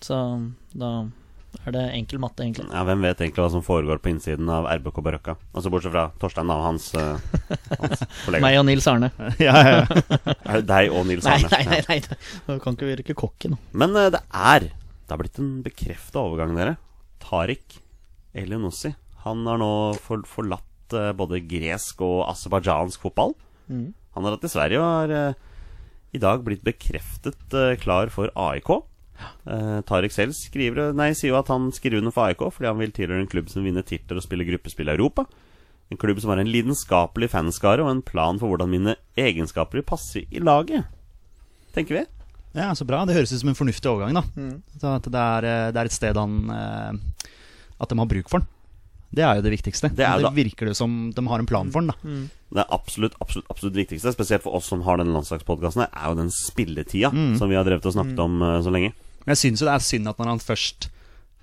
Så 0.01 0.17
da 0.73 0.91
er 1.61 1.75
det 1.75 1.81
enkel 1.93 2.21
matte, 2.23 2.41
egentlig. 2.41 2.65
Ja, 2.71 2.81
Hvem 2.87 3.03
vet 3.05 3.19
egentlig 3.21 3.43
hva 3.43 3.51
som 3.53 3.63
foregår 3.65 3.99
på 4.01 4.09
innsiden 4.09 4.49
av 4.49 4.65
RBK 4.71 5.01
Barøkka? 5.05 5.35
Altså 5.53 5.71
Bortsett 5.73 5.93
fra 5.93 6.07
Torstein 6.21 6.49
og 6.49 6.63
hans, 6.63 6.87
eh, 6.97 7.19
hans 7.75 8.03
kollega. 8.25 8.41
Meg 8.45 8.57
og 8.57 8.65
Nils 8.69 8.87
Arne. 8.89 9.11
ja, 9.47 9.53
ja, 9.53 9.75
ja. 9.75 9.99
Er 10.31 10.61
det 10.61 10.65
deg 10.71 10.95
og 10.95 11.05
Nils 11.09 11.27
Arne? 11.29 11.51
nei, 11.53 11.61
nei. 11.67 11.81
nei. 11.89 11.99
nei, 12.47 12.57
kan 12.63 12.77
ikke 12.77 12.89
virke 12.89 13.51
nå. 13.51 13.59
Men 13.77 13.93
uh, 13.97 14.07
det 14.13 14.23
er 14.31 14.71
Det 14.71 15.13
har 15.13 15.21
blitt 15.21 15.39
en 15.43 15.53
bekrefta 15.65 16.23
overgang, 16.23 16.55
dere. 16.57 16.77
Tariq 17.21 17.77
Elionossi. 18.33 18.95
Han 19.27 19.45
har 19.45 19.59
nå 19.61 19.71
for, 20.01 20.23
forlatt 20.25 20.95
uh, 20.97 21.11
både 21.13 21.43
gresk 21.45 22.01
og 22.07 22.23
aserbajdsjansk 22.31 23.03
fotball. 23.03 23.35
Mm. 23.67 23.91
Han 24.15 24.25
har 24.25 24.33
dratt 24.33 24.47
til 24.47 24.55
Sverige 24.55 24.81
og 24.81 24.95
har 24.95 25.35
uh, 25.35 25.49
i 26.15 26.19
dag 26.19 26.41
blitt 26.47 26.63
bekreftet 26.65 27.59
klar 27.83 28.09
for 28.11 28.33
AIK. 28.33 28.71
Uh, 29.45 29.79
Tarek 29.87 30.13
selv 30.15 30.35
skriver, 30.37 30.91
nei, 30.97 31.11
sier 31.17 31.33
jo 31.33 31.39
at 31.39 31.51
han 31.51 31.69
skriver 31.75 32.01
under 32.01 32.13
for 32.15 32.29
AIK 32.29 32.43
fordi 32.55 32.69
han 32.69 32.79
vil 32.81 32.93
tilhøre 32.95 33.23
en 33.23 33.31
klubb 33.31 33.49
som 33.51 33.65
vinner 33.65 33.85
titler 33.85 34.19
og 34.19 34.25
spiller 34.25 34.47
gruppespill 34.49 34.91
i 34.91 34.95
Europa. 34.95 35.25
En 35.91 35.99
klubb 35.99 36.21
som 36.23 36.31
har 36.31 36.39
en 36.39 36.49
lidenskapelig 36.51 37.31
fanskare 37.33 37.83
og 37.83 37.91
en 37.91 38.05
plan 38.05 38.39
for 38.39 38.51
hvordan 38.51 38.71
mine 38.71 38.95
egenskaper 39.19 39.81
vil 39.81 39.87
passe 39.87 40.23
i 40.23 40.39
laget. 40.39 40.87
Tenker 41.75 41.99
vi. 41.99 42.05
ja, 42.55 42.71
så 42.75 42.87
bra. 42.87 43.03
Det 43.07 43.15
høres 43.17 43.33
ut 43.33 43.41
som 43.41 43.51
en 43.51 43.59
fornuftig 43.59 43.91
overgang, 43.91 44.15
da. 44.15 44.23
Mm. 44.35 44.55
At 44.79 45.11
det 45.11 45.21
er, 45.21 45.47
eh, 45.49 45.67
det 45.71 45.81
er 45.81 45.89
et 45.89 45.95
sted 45.95 46.19
han 46.19 46.39
eh, 46.51 47.27
At 47.79 47.91
de 47.91 47.99
har 47.99 48.07
bruk 48.07 48.31
for 48.31 48.43
den. 48.43 48.47
Det 49.11 49.23
er 49.27 49.35
jo 49.35 49.43
det 49.43 49.51
viktigste. 49.51 49.89
Det 49.91 50.05
er 50.07 50.21
jo 50.21 50.29
det 50.29 50.37
virker 50.37 50.69
det 50.71 50.77
som 50.79 51.11
de 51.11 51.23
har 51.27 51.43
en 51.43 51.49
plan 51.49 51.71
for 51.71 51.83
den. 51.83 51.91
da. 51.91 52.29
Det 52.55 52.63
er 52.63 52.71
absolutt, 52.71 53.15
absolutt, 53.19 53.49
absolutt 53.51 53.75
viktigste, 53.75 54.13
spesielt 54.15 54.43
for 54.45 54.55
oss 54.55 54.69
som 54.71 54.83
har 54.87 55.01
denne 55.01 55.11
landslagspodkasten, 55.15 55.83
er 55.87 56.05
jo 56.07 56.19
den 56.19 56.31
spilletida 56.31 57.11
som 57.39 57.51
vi 57.51 57.57
har 57.59 57.67
drevet 57.67 57.87
og 57.87 57.95
snakket 57.97 58.19
om 58.23 58.39
eh, 58.47 58.61
så 58.63 58.71
lenge. 58.71 58.93
Men 59.25 59.35
jeg 59.35 59.41
syns 59.45 59.61
jo 59.61 59.67
det 59.69 59.75
er 59.77 59.85
synd 59.85 60.09
at 60.11 60.17
når 60.21 60.31
han 60.33 60.41
først 60.43 60.89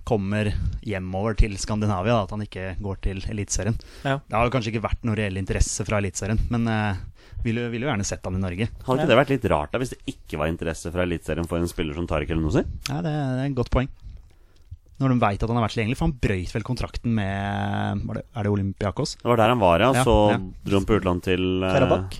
kommer 0.08 0.48
hjemover 0.88 1.36
til 1.36 1.52
Skandinavia, 1.60 2.14
da, 2.16 2.22
at 2.24 2.30
han 2.32 2.40
ikke 2.46 2.70
går 2.80 2.96
til 3.04 3.18
Eliteserien. 3.28 3.76
Ja. 4.08 4.16
Det 4.24 4.34
har 4.38 4.46
jo 4.48 4.52
kanskje 4.54 4.72
ikke 4.72 4.86
vært 4.86 5.02
noe 5.04 5.18
reell 5.18 5.36
interesse 5.36 5.84
fra 5.84 5.98
Eliteserien, 6.00 6.40
men 6.48 6.64
uh, 6.64 6.96
ville 7.44 7.66
jo- 7.66 7.74
jo 7.76 7.82
gjerne 7.90 8.06
sett 8.08 8.24
han 8.24 8.38
i 8.38 8.40
Norge. 8.40 8.70
Hadde 8.86 9.02
ikke 9.02 9.10
det 9.12 9.18
vært 9.20 9.32
litt 9.34 9.44
rart 9.52 9.72
da 9.74 9.78
hvis 9.82 9.92
det 9.92 10.00
ikke 10.14 10.40
var 10.40 10.48
interesse 10.48 10.90
fra 10.94 11.04
Eliteserien 11.04 11.46
for 11.50 11.60
en 11.60 11.68
spiller 11.68 11.94
som 11.98 12.08
Tariq 12.08 12.32
Elionossi? 12.32 12.64
Ja, 12.88 13.02
det, 13.04 13.12
det 13.12 13.42
er 13.42 13.50
et 13.50 13.58
godt 13.60 13.70
poeng. 13.74 13.90
Når 14.98 15.12
de 15.12 15.18
veit 15.22 15.42
at 15.44 15.46
han 15.52 15.58
har 15.60 15.62
vært 15.68 15.76
tilgjengelig, 15.76 15.98
for 16.00 16.08
han 16.08 16.16
brøyt 16.24 16.54
vel 16.56 16.64
kontrakten 16.66 17.12
med 17.14 18.00
var 18.08 18.18
det, 18.18 18.24
Er 18.34 18.48
det 18.48 18.50
Olympiakos? 18.50 19.12
Det 19.20 19.28
var 19.30 19.38
der 19.38 19.52
han 19.52 19.60
var, 19.62 19.84
ja. 19.84 19.92
Ja, 19.94 20.02
Så 20.08 20.16
ja. 20.32 20.38
dro 20.66 20.80
han 20.80 20.88
på 20.88 20.96
utland 20.98 21.22
til 21.28 21.44
eh, 21.62 21.70
Karabakh. 21.76 22.16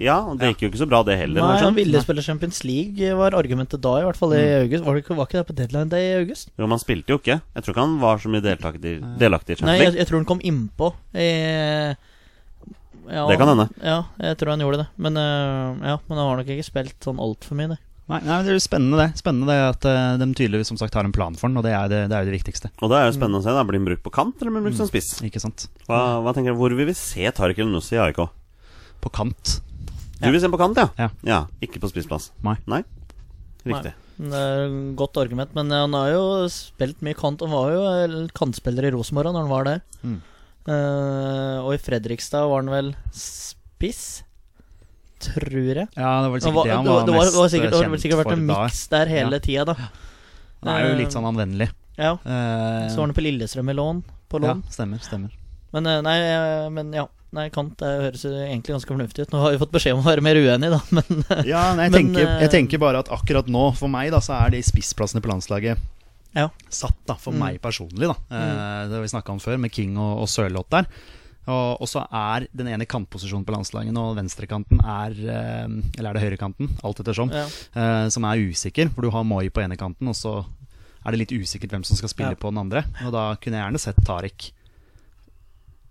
Ja, 0.00 0.14
det 0.32 0.54
gikk 0.54 0.62
jo 0.64 0.68
ikke 0.70 0.80
så 0.80 0.86
bra, 0.88 1.02
det 1.04 1.18
heller. 1.20 1.42
Nei, 1.44 1.56
han 1.60 1.74
ville 1.76 2.00
spille 2.00 2.22
Champions 2.24 2.62
League, 2.64 3.10
var 3.18 3.34
argumentet 3.36 3.82
da, 3.84 3.98
i 4.00 4.04
hvert 4.06 4.16
fall 4.16 4.32
i 4.32 4.40
august. 4.62 4.84
Var 4.86 4.96
det 4.96 5.02
ikke, 5.04 5.16
var 5.18 5.26
ikke 5.28 5.40
det 5.42 5.46
på 5.50 5.56
deadline 5.58 5.90
day 5.92 6.06
i 6.08 6.14
august? 6.22 6.48
Jo, 6.56 6.64
men 6.64 6.72
han 6.78 6.80
spilte 6.82 7.12
jo 7.12 7.18
ikke. 7.20 7.36
Jeg 7.54 7.66
tror 7.66 7.74
ikke 7.76 7.84
han 7.84 7.98
var 8.00 8.22
så 8.22 8.32
mye 8.32 8.44
deltaktig, 8.46 8.94
delaktig 9.20 9.54
i 9.54 9.60
Champions 9.60 9.76
League. 9.76 9.92
Nei, 9.92 10.00
jeg 10.00 10.08
tror 10.08 10.22
han 10.22 10.30
kom 10.30 10.40
innpå. 10.40 10.94
i- 11.14 11.96
Ja, 13.10 13.26
Det 13.26 13.38
kan 13.40 13.48
hende. 13.50 13.68
Ja, 13.82 14.04
jeg 14.22 14.36
tror 14.38 14.50
han 14.54 14.60
gjorde 14.62 14.78
det. 14.84 14.88
Men, 14.96 15.16
øh, 15.18 15.78
ja, 15.82 15.96
men 16.08 16.18
han 16.18 16.26
har 16.28 16.36
nok 16.38 16.46
ikke 16.46 16.64
spilt 16.64 17.00
sånn 17.02 17.18
altfor 17.18 17.56
mye, 17.58 17.68
det. 17.74 17.78
Nei, 18.10 18.20
nei, 18.26 18.42
det 18.42 18.50
er 18.50 18.56
jo 18.58 18.62
spennende 18.64 18.98
det 18.98 19.20
Spennende 19.20 19.46
det 19.46 19.58
at 19.70 19.84
eh, 19.86 20.16
de 20.18 20.26
tydeligvis 20.34 20.66
som 20.66 20.76
sagt 20.76 20.94
har 20.94 21.04
en 21.06 21.12
plan 21.14 21.34
for 21.38 21.46
den, 21.48 21.56
og 21.58 21.62
det 21.62 21.72
er 21.76 21.88
det, 21.88 22.00
det, 22.10 22.16
er 22.16 22.24
jo 22.24 22.30
det 22.30 22.38
viktigste. 22.42 22.70
Og 22.82 22.90
Det 22.90 22.96
er 22.98 23.04
jo 23.06 23.14
spennende 23.18 23.38
å 23.38 23.44
se. 23.44 23.50
da 23.54 23.62
Blir 23.68 23.78
han 23.78 23.86
brukt 23.86 24.02
på 24.02 24.10
kant, 24.14 24.34
eller 24.40 24.50
blir 24.50 24.62
han 24.62 24.66
brukt 24.70 24.80
som 24.80 24.88
spiss? 24.90 25.10
Ikke 25.22 25.40
sant? 25.42 25.68
Hva, 25.86 26.00
hva 26.24 26.32
tenker 26.34 26.54
du, 26.54 26.58
Hvor 26.58 26.74
vil 26.74 26.86
vi 26.90 26.94
se 26.98 27.22
Tariq 27.30 27.58
Elnussi 27.62 27.94
i 27.98 28.02
AIK? 28.02 28.18
På 29.00 29.12
kant. 29.14 29.60
Du 30.20 30.30
vil 30.30 30.40
se 30.42 30.50
på 30.52 30.60
kant, 30.60 30.78
ja? 30.78 30.88
Ja. 31.00 31.10
ja. 31.26 31.40
Ikke 31.64 31.80
på 31.82 31.90
spissplass? 31.90 32.30
Nei. 32.44 32.56
Nei? 32.70 32.82
Riktig. 33.64 33.92
Det 34.20 34.36
er 34.36 34.74
godt 34.98 35.16
argument, 35.20 35.54
men 35.56 35.72
han 35.72 35.94
har 35.96 36.10
jo 36.12 36.24
spilt 36.52 37.00
mye 37.04 37.16
kant. 37.16 37.40
Han 37.44 37.54
var 37.54 37.70
jo 37.72 37.84
eh, 37.88 38.16
kantspiller 38.36 38.88
i 38.88 38.92
Rosenborg 38.92 39.32
når 39.32 39.46
han 39.46 39.52
var 39.52 39.68
der. 39.68 39.80
Mm. 40.04 40.18
Uh, 40.68 41.56
og 41.64 41.72
i 41.72 41.80
Fredrikstad 41.80 42.44
var 42.50 42.60
han 42.60 42.68
vel 42.70 42.90
spiss, 43.16 44.22
tror 45.24 45.56
jeg. 45.56 45.88
Ja, 45.96 46.12
det 46.20 46.28
var 46.28 46.34
vel 46.34 46.36
Han 46.36 46.44
sikkert 46.44 46.58
var, 46.58 46.68
det 46.68 46.76
han 46.76 46.84
var, 46.84 47.00
det, 47.08 47.14
var, 47.16 47.24
det, 47.24 47.34
var 47.34 47.46
mest 47.46 47.54
sikkert, 47.54 47.72
det 47.72 47.78
har 47.80 47.88
kjent 47.88 48.04
sikkert 48.04 48.20
vært 48.20 48.28
for 48.30 48.36
en 48.36 48.48
miks 48.52 48.82
der 48.92 49.12
hele 49.16 49.40
Ja. 49.40 49.44
tida, 49.48 49.64
da. 49.72 49.90
Han 50.60 50.72
er 50.74 50.84
jo 50.84 50.96
litt 51.00 51.16
sånn 51.16 51.28
anvendelig. 51.28 51.70
Ja. 51.96 52.12
Uh, 52.20 52.88
Så 52.92 53.00
var 53.00 53.08
han 53.08 53.16
på 53.16 53.24
Lillestrøm 53.24 53.72
i 53.72 53.76
lån. 53.76 54.04
På 54.30 54.40
ja, 54.44 54.54
stemmer, 54.70 55.00
stemmer. 55.02 55.32
Men 55.74 55.86
eh, 55.86 56.00
nei, 56.04 56.16
eh, 56.26 56.68
men 56.72 56.92
ja. 56.94 57.06
Nei, 57.32 57.44
kant 57.54 57.76
det 57.78 57.86
høres 58.02 58.24
egentlig 58.26 58.74
ganske 58.74 58.90
fornuftig 58.90 59.22
ut. 59.28 59.30
Nå 59.32 59.38
har 59.44 59.52
vi 59.54 59.60
fått 59.62 59.70
beskjed 59.76 59.94
om 59.94 60.00
å 60.02 60.08
være 60.08 60.24
mer 60.26 60.34
uenig, 60.40 60.70
da, 60.72 60.80
men 60.96 61.20
eh, 61.30 61.44
Ja, 61.52 61.62
nei, 61.78 61.86
jeg, 61.86 61.92
Men, 61.94 61.98
tenker, 62.00 62.24
eh, 62.26 62.40
jeg 62.42 62.50
tenker 62.56 62.82
bare 62.82 63.04
at 63.04 63.12
akkurat 63.14 63.46
nå, 63.46 63.68
for 63.78 63.92
meg, 63.92 64.10
da, 64.10 64.18
så 64.24 64.34
er 64.40 64.50
de 64.56 64.62
spissplassene 64.66 65.22
på 65.22 65.30
landslaget 65.30 65.78
Ja. 66.34 66.48
satt, 66.68 66.98
da, 67.06 67.14
for 67.14 67.32
meg 67.34 67.60
personlig. 67.62 68.10
da 68.10 68.16
Mm. 68.30 68.90
Det 68.90 68.94
har 68.98 69.02
vi 69.06 69.14
snakka 69.14 69.30
om 69.34 69.38
før, 69.42 69.58
med 69.62 69.70
King 69.74 69.96
og, 69.98 70.24
og 70.24 70.28
Sørloth 70.30 70.70
der. 70.74 70.86
Og, 71.50 71.86
så 71.88 72.02
er 72.14 72.44
den 72.54 72.68
ene 72.70 72.86
kantposisjonen 72.86 73.42
på 73.46 73.54
landslaget 73.54 73.94
nå, 73.94 74.04
venstrekanten 74.14 74.78
er 74.86 75.14
eh, 75.24 75.72
Eller 75.98 76.10
er 76.10 76.18
det 76.18 76.22
høyrekanten, 76.26 76.68
alt 76.86 77.00
ettersom, 77.02 77.30
Ja. 77.34 77.46
eh, 77.74 78.06
som 78.14 78.26
er 78.28 78.38
usikker. 78.42 78.90
For 78.94 79.02
du 79.06 79.10
har 79.14 79.24
Moi 79.26 79.48
på 79.50 79.62
ene 79.64 79.78
kanten, 79.80 80.06
og 80.10 80.14
så 80.18 80.36
er 81.06 81.14
det 81.14 81.22
litt 81.24 81.32
usikkert 81.40 81.70
hvem 81.72 81.84
som 81.86 81.96
skal 81.98 82.10
spille 82.12 82.34
Ja. 82.36 82.38
på 82.38 82.50
den 82.52 82.58
andre. 82.62 82.84
Og 83.06 83.10
da 83.14 83.34
kunne 83.40 83.56
jeg 83.58 83.64
gjerne 83.66 83.80
sett 83.82 84.02
Tariq 84.06 84.50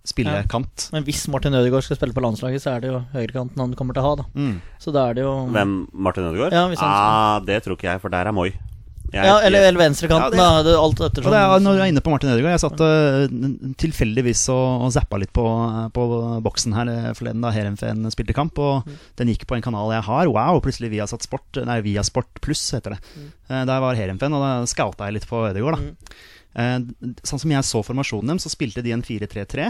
spille 0.09 0.33
Ja. 0.41 0.47
kant. 0.49 0.89
Men 0.95 1.05
hvis 1.07 1.27
Martin 1.31 1.53
Ødegaard 1.57 1.85
skal 1.85 1.99
spille 2.01 2.13
på 2.17 2.23
landslaget, 2.25 2.61
så 2.65 2.75
er 2.75 2.81
det 2.83 2.89
jo 2.91 3.03
høyrekanten 3.13 3.57
han 3.63 3.75
kommer 3.77 3.93
til 3.97 4.03
å 4.03 4.09
ha, 4.09 4.15
da. 4.23 4.27
Mm. 4.35 4.57
Så 4.81 4.91
da 4.95 5.09
er 5.09 5.13
det 5.19 5.23
jo 5.27 5.35
Hvem? 5.53 5.77
Martin 5.93 6.25
Ødegaard? 6.31 6.51
Ja, 6.57 6.65
hvis 6.71 6.81
han 6.81 6.89
ah, 6.89 7.39
det 7.45 7.61
tror 7.63 7.77
ikke 7.77 7.93
jeg, 7.93 8.01
for 8.01 8.09
der 8.13 8.27
er 8.27 8.35
Moi. 8.35 8.49
Jeg- 9.09 9.25
Ja, 9.25 9.39
eller, 9.41 9.63
eller 9.65 9.79
venstrekanten, 9.81 10.37
Ja, 10.37 10.61
da. 10.61 10.63
Det, 10.67 10.73
alt 10.77 10.99
etter 10.99 11.07
ettersom. 11.09 11.31
det 11.33 11.39
er, 11.41 11.59
når 11.65 11.77
du 11.79 11.81
er 11.81 11.87
inne 11.89 12.01
på 12.05 12.11
Martin 12.13 12.29
Ødegaard 12.29 12.53
Jeg 12.53 12.61
satt 12.61 12.79
uh, 12.85 13.73
tilfeldigvis 13.81 14.43
og, 14.53 14.83
og 14.85 14.91
zappa 14.93 15.17
litt 15.17 15.31
på, 15.33 15.45
på 15.95 16.03
boksen 16.45 16.75
her 16.77 16.91
eh, 16.93 17.07
forleden 17.17 17.41
da 17.41 17.49
Heerenveen 17.55 18.05
spilte 18.13 18.35
kamp. 18.37 18.59
Og 18.61 18.85
den 19.17 19.31
gikk 19.33 19.47
på 19.49 19.57
en 19.57 19.65
kanal 19.65 19.89
jeg 19.95 20.05
har. 20.05 20.29
Wow, 20.29 20.59
plutselig 20.61 20.91
Viasat 20.93 21.25
Sport 21.25 21.57
Nei, 21.65 21.79
Viasport 21.85 22.29
Pluss 22.45 22.67
heter 22.77 22.95
det. 22.97 23.01
Eh, 23.49 23.65
der 23.65 23.81
var 23.81 23.97
Heerenveen, 23.97 24.35
og 24.37 24.45
da 24.45 24.51
scouta 24.69 25.09
jeg 25.09 25.17
litt 25.19 25.29
på 25.29 25.45
Ødegaard. 25.49 25.79
da 25.81 26.19
Eh, 26.59 26.79
Sånn 27.23 27.37
som 27.39 27.51
jeg 27.53 27.61
så 27.63 27.83
formasjonen 27.85 28.27
dem, 28.33 28.39
så 28.41 28.49
spilte 28.49 28.81
de 28.83 28.91
en 28.91 29.03
4-3-3. 29.05 29.67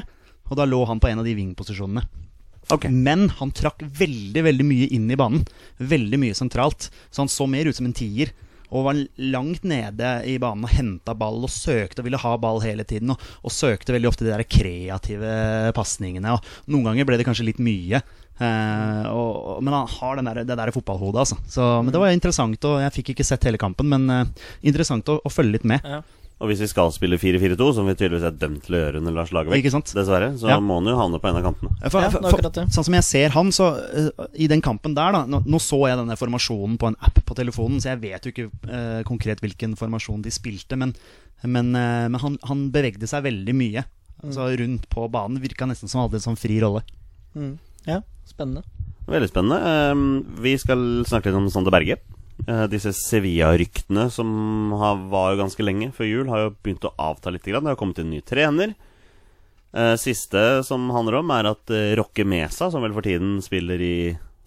Og 0.49 0.57
da 0.57 0.65
lå 0.65 0.81
han 0.89 0.99
på 1.01 1.07
en 1.11 1.21
av 1.21 1.25
de 1.27 1.35
wing-posisjonene. 1.37 2.03
Okay. 2.69 2.91
Men 2.93 3.29
han 3.39 3.49
trakk 3.55 3.81
veldig 3.97 4.43
veldig 4.45 4.65
mye 4.67 4.87
inn 4.93 5.07
i 5.09 5.17
banen. 5.17 5.45
Veldig 5.81 6.19
mye 6.21 6.35
sentralt. 6.37 6.89
Så 7.09 7.23
han 7.23 7.31
så 7.31 7.47
mer 7.49 7.65
ut 7.69 7.75
som 7.77 7.87
en 7.89 7.95
tier. 7.97 8.29
Og 8.69 8.83
var 8.85 8.99
langt 9.17 9.63
nede 9.65 10.09
i 10.29 10.35
banen 10.37 10.67
og 10.67 10.69
henta 10.69 11.15
ball 11.17 11.39
og 11.41 11.49
søkte 11.49 12.03
og 12.03 12.05
ville 12.05 12.19
ha 12.21 12.35
ball 12.37 12.59
hele 12.61 12.85
tiden. 12.85 13.09
Og, 13.15 13.23
og 13.41 13.53
søkte 13.55 13.95
veldig 13.95 14.11
ofte 14.11 14.27
de 14.27 14.29
der 14.35 14.45
kreative 14.45 15.31
pasningene. 15.73 16.35
Og 16.35 16.69
noen 16.69 16.85
ganger 16.91 17.09
ble 17.09 17.17
det 17.17 17.25
kanskje 17.25 17.47
litt 17.49 17.61
mye. 17.65 18.03
Eh, 18.39 19.07
og, 19.09 19.31
og- 19.55 19.63
men 19.65 19.73
han 19.73 19.89
har 19.97 20.15
den 20.21 20.29
der, 20.29 20.43
det 20.47 20.59
der 20.61 20.71
fotballhodet, 20.75 21.25
altså. 21.25 21.39
Så, 21.49 21.65
men 21.83 21.91
det 21.91 21.99
var 21.99 22.13
interessant, 22.13 22.63
og 22.69 22.77
jeg 22.85 22.93
fikk 22.99 23.09
ikke 23.15 23.25
sett 23.27 23.49
hele 23.49 23.59
kampen, 23.59 23.89
men 23.91 24.05
eh, 24.13 24.29
interessant 24.69 25.09
å, 25.11 25.17
å 25.25 25.33
følge 25.33 25.57
litt 25.57 25.65
med. 25.67 25.83
Ja. 25.83 26.03
Og 26.39 26.47
hvis 26.47 26.61
vi 26.63 26.69
skal 26.71 26.91
spille 26.95 27.17
4-4-2, 27.19 27.65
som 27.75 27.87
vi 27.89 27.97
tydeligvis 27.97 28.23
er 28.29 28.35
dømt 28.39 28.61
til 28.63 28.77
å 28.77 28.79
gjøre 28.79 29.01
under 29.01 29.15
Lars 29.17 29.33
Lagerbäck, 29.35 29.65
dessverre, 29.91 30.29
så 30.39 30.47
Ja. 30.47 30.59
må 30.63 30.77
han 30.79 30.87
jo 30.87 30.95
havne 30.95 31.19
på 31.19 31.27
en 31.27 31.35
av 31.35 31.43
kantene. 31.43 31.71
For, 31.91 31.99
Ja, 31.99 32.09
for, 32.09 32.23
for, 32.23 32.61
sånn 32.71 32.87
som 32.87 32.95
jeg 32.95 33.03
ser 33.03 33.29
han, 33.35 33.51
så 33.51 33.67
uh, 33.75 34.27
I 34.33 34.47
den 34.47 34.63
kampen 34.63 34.95
der, 34.95 35.11
da 35.11 35.25
nå, 35.27 35.43
nå 35.43 35.59
så 35.59 35.81
jeg 35.89 35.99
denne 35.99 36.15
formasjonen 36.15 36.77
på 36.79 36.87
en 36.87 36.95
app 37.03 37.19
på 37.25 37.35
telefonen, 37.35 37.81
så 37.83 37.91
jeg 37.91 38.01
vet 38.05 38.23
jo 38.23 38.31
ikke 38.31 38.47
uh, 38.71 39.03
konkret 39.03 39.43
hvilken 39.43 39.75
formasjon 39.75 40.23
de 40.23 40.31
spilte, 40.31 40.79
men, 40.79 40.95
men, 41.43 41.73
uh, 41.75 42.07
men 42.07 42.19
han, 42.23 42.39
han 42.47 42.69
bevegde 42.71 43.09
seg 43.09 43.27
veldig 43.27 43.55
mye. 43.59 43.83
Altså 44.23 44.47
Rundt 44.59 44.87
på 44.91 45.07
banen. 45.11 45.41
Virka 45.43 45.67
nesten 45.67 45.91
som 45.91 46.01
han 46.01 46.09
hadde 46.09 46.19
en 46.19 46.27
sånn 46.29 46.39
fri 46.39 46.59
rolle. 46.63 46.83
Mm. 47.35 47.59
ja, 47.85 47.99
spennende. 48.27 48.63
Veldig 49.09 49.29
spennende. 49.31 49.59
Ehm, 49.65 50.07
vi 50.43 50.55
skal 50.59 51.03
snakke 51.07 51.29
litt 51.29 51.39
om 51.39 51.49
Sander 51.51 51.73
Berge. 51.73 51.97
Eh, 52.47 52.65
disse 52.71 52.93
Sevilla-ryktene 52.95 54.07
som 54.13 54.71
har, 54.79 54.95
var 55.11 55.35
ganske 55.39 55.63
lenge 55.65 55.91
før 55.95 56.07
jul, 56.07 56.29
har 56.31 56.45
jo 56.45 56.53
begynt 56.63 56.85
å 56.87 56.93
avta 56.97 57.33
litt. 57.33 57.43
Grann. 57.45 57.63
Det 57.67 57.73
har 57.75 57.79
kommet 57.79 57.99
en 57.99 58.09
ny 58.13 58.21
trener. 58.21 58.73
Eh, 59.73 59.95
siste 60.01 60.63
som 60.65 60.87
handler 60.95 61.19
om, 61.19 61.29
er 61.35 61.51
at 61.51 61.69
uh, 61.69 61.91
Rocke 61.99 62.25
Mesa, 62.25 62.71
som 62.73 62.81
vel 62.81 62.95
for 62.95 63.05
tiden 63.05 63.35
spiller 63.45 63.77
i 63.85 63.97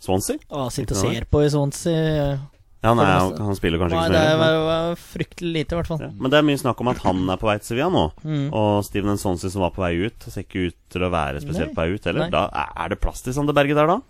Swansea 0.02 0.40
Å, 0.50 0.64
sitter 0.74 0.98
og 0.98 1.04
ser 1.04 1.28
på 1.30 1.44
i 1.44 1.50
Swansea 1.52 2.40
ja, 2.82 2.90
han, 2.90 2.98
det 2.98 3.04
er, 3.06 3.20
meste. 3.28 3.44
han 3.46 3.54
spiller 3.54 3.78
kanskje 3.78 3.94
Nei, 4.00 4.06
ikke 4.08 4.16
så 4.18 4.22
mye. 4.26 4.38
var, 4.40 4.56
var 4.66 4.96
fryktelig 4.98 5.52
lite, 5.54 5.70
i 5.70 5.78
hvert 5.78 5.86
fall. 5.92 6.00
Ja, 6.02 6.08
men 6.18 6.32
det 6.32 6.38
er 6.40 6.46
mye 6.48 6.58
snakk 6.58 6.80
om 6.82 6.88
at 6.90 6.98
han 7.04 7.20
er 7.30 7.38
på 7.38 7.46
vei 7.46 7.54
til 7.60 7.68
Sevilla 7.68 7.86
nå. 7.94 8.02
Mm. 8.26 8.48
Og 8.58 8.70
Steven 8.88 9.14
Nsonsi 9.14 9.52
som 9.54 9.62
var 9.62 9.70
på 9.76 9.84
vei 9.84 9.92
ut, 10.02 10.26
ser 10.26 10.42
ikke 10.42 10.64
ut 10.72 10.78
til 10.90 11.04
å 11.06 11.12
være 11.14 11.44
spesielt 11.44 11.70
Nei. 11.70 11.76
på 11.76 11.84
vei 11.84 11.94
ut 11.94 12.08
heller. 12.10 12.32
Da 12.34 12.40
er- 12.50 12.72
er 12.82 12.90
det 12.90 12.98
plass 13.04 13.22
til 13.22 13.36
Sander 13.36 13.54
Berge 13.54 13.76
der, 13.78 13.86
da? 13.92 14.00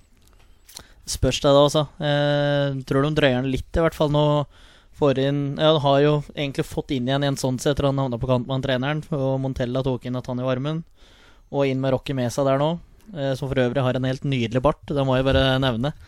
Spørs 1.09 1.41
det, 1.43 1.51
da, 1.51 1.63
altså. 1.67 1.83
Eh, 1.99 2.77
tror 2.87 3.03
de 3.09 3.15
drøyer 3.19 3.41
den 3.43 3.51
litt, 3.51 3.71
i 3.75 3.83
hvert 3.83 3.97
fall 3.97 4.13
nå. 4.15 4.47
Får 5.01 5.19
inn 5.19 5.57
Ja, 5.59 5.73
han 5.73 5.81
har 5.83 5.99
jo 6.05 6.13
egentlig 6.37 6.65
fått 6.69 6.93
inn 6.95 7.09
igjen 7.09 7.25
en 7.27 7.37
sånn 7.41 7.57
etter 7.59 7.89
han 7.89 7.99
havna 7.99 8.19
på 8.21 8.29
kant 8.29 8.47
med 8.47 8.55
han 8.59 8.63
treneren. 8.63 9.01
Og 9.11 9.41
Montella 9.43 9.83
tok 9.83 10.05
inn 10.07 10.13
Nathan 10.15 10.39
i 10.39 10.47
varmen. 10.47 10.83
Og 11.51 11.67
inn 11.67 11.81
med 11.83 11.93
Rocky 11.97 12.15
Mesa 12.15 12.45
der 12.47 12.59
nå. 12.61 12.79
eh, 13.17 13.35
Som 13.35 13.49
for 13.51 13.57
øvrig 13.59 13.83
har 13.83 13.97
en 13.99 14.05
helt 14.05 14.23
nydelig 14.23 14.63
bart, 14.63 14.79
det 14.87 15.03
må 15.05 15.17
jeg 15.19 15.25
bare 15.27 15.59
nevne. 15.59 15.93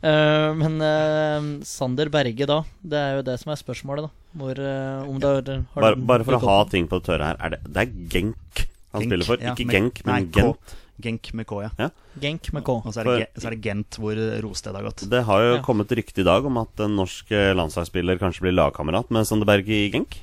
Eh, 0.00 0.54
men 0.56 0.80
eh, 0.80 1.46
Sander 1.68 2.08
Berge, 2.08 2.46
da. 2.48 2.62
Det 2.80 2.96
er 2.96 3.16
jo 3.18 3.22
det 3.26 3.34
som 3.42 3.50
er 3.52 3.58
spørsmålet, 3.60 4.06
da. 4.06 4.10
Hvor, 4.40 4.56
eh, 4.56 5.02
om 5.10 5.18
det 5.20 5.28
har, 5.28 5.58
har 5.74 5.82
Bare, 5.84 5.96
bare 6.08 6.24
for 6.24 6.38
å 6.38 6.40
ha 6.46 6.54
ting 6.72 6.86
på 6.88 6.96
det 7.02 7.04
tørre 7.10 7.26
her. 7.28 7.36
Er 7.44 7.52
det, 7.52 7.58
det 7.68 7.82
er 7.82 7.90
Genk 8.14 8.62
han 8.94 9.02
Genk, 9.02 9.10
spiller 9.10 9.26
for. 9.28 9.36
ja, 9.44 9.52
ikke 9.52 9.66
med- 9.68 9.76
Genk, 9.76 10.00
men 10.06 10.14
nei. 10.14 10.30
Gent. 10.32 10.72
Genk 11.02 11.32
med 11.34 11.46
K, 11.46 11.62
ja. 11.78 11.88
Genk 12.20 12.52
med 12.52 12.64
K. 12.66 12.74
Og 12.84 12.92
så 12.94 13.00
er, 13.02 13.04
det, 13.10 13.28
så 13.40 13.48
er 13.48 13.56
det 13.56 13.62
Gent 13.64 13.98
hvor 14.00 14.18
Rosted 14.44 14.74
har 14.76 14.82
gått. 14.86 15.04
Det 15.10 15.22
har 15.24 15.40
jo 15.46 15.54
Ja. 15.56 15.62
kommet 15.62 15.88
rykte 15.96 16.20
i 16.20 16.26
dag 16.26 16.44
om 16.46 16.56
at 16.58 16.80
en 16.80 16.96
norsk 16.96 17.30
eh, 17.32 17.52
landslagsspiller 17.54 18.18
kanskje 18.18 18.42
blir 18.46 18.56
lagkamerat 18.56 19.10
med 19.10 19.26
Sandeberg 19.26 19.68
i 19.68 19.90
Genk. 19.90 20.18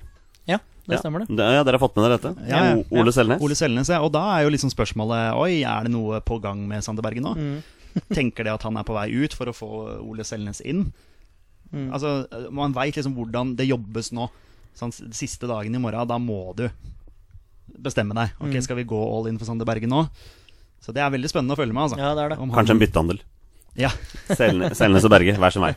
Ja, 0.47 0.59
det 0.87 0.95
Ja. 0.95 1.01
stemmer 1.01 1.25
det. 1.25 1.35
Ja, 1.37 1.63
dere 1.63 1.77
har 1.77 1.83
fått 1.87 1.95
med 1.97 2.05
dere 2.05 2.17
dette? 2.17 2.47
Ja, 2.47 2.63
ja, 2.75 2.83
Ole 2.91 3.11
Selnes. 3.11 3.41
Ole 3.41 3.55
Selnes, 3.55 3.89
ja. 3.89 3.99
Og 4.01 4.11
da 4.13 4.23
er 4.37 4.43
jo 4.45 4.49
liksom 4.55 4.71
spørsmålet 4.71 5.35
Oi, 5.35 5.63
er 5.63 5.83
det 5.83 5.91
noe 5.91 6.21
på 6.21 6.39
gang 6.41 6.67
med 6.67 6.83
Sandeberg 6.83 7.19
nå? 7.21 7.35
Mm. 7.35 7.63
Tenker 8.13 8.43
det 8.45 8.53
at 8.53 8.63
han 8.63 8.77
er 8.77 8.83
på 8.83 8.93
vei 8.93 9.09
ut 9.23 9.33
for 9.33 9.45
å 9.49 9.55
få 9.57 9.69
Ole 10.05 10.23
Selnes 10.23 10.61
inn? 10.61 10.91
Mm. 11.73 11.91
Altså, 11.91 12.27
Man 12.51 12.71
veit 12.73 12.95
liksom 12.95 13.15
hvordan 13.17 13.55
det 13.57 13.67
jobbes 13.67 14.11
nå. 14.13 14.29
Sånn, 14.77 14.93
siste 14.93 15.47
dagen 15.49 15.73
i 15.73 15.79
morgen, 15.81 16.07
da 16.07 16.17
må 16.21 16.53
du 16.55 16.69
bestemme 17.81 18.13
deg. 18.15 18.29
Ok, 18.39 18.53
Mm. 18.53 18.61
Skal 18.63 18.75
vi 18.77 18.83
gå 18.85 18.95
all 19.17 19.27
in 19.27 19.37
for 19.37 19.45
Sander 19.45 19.65
Berge 19.65 19.87
nå? 19.89 20.07
Så 20.83 20.93
det 20.95 21.01
er 21.03 21.11
veldig 21.13 21.29
spennende 21.31 21.55
å 21.55 21.59
følge 21.59 21.75
med. 21.75 21.87
altså 21.87 21.99
Ja, 21.99 22.13
det 22.15 22.23
er 22.25 22.35
det. 22.35 22.37
Kanskje 22.55 22.75
en 22.77 22.83
byttehandel. 22.83 23.23
Ja, 23.77 23.91
Selnes 24.33 25.05
og 25.05 25.11
Berge, 25.13 25.35
hver 25.37 25.53
sin 25.53 25.61
vei. 25.61 25.73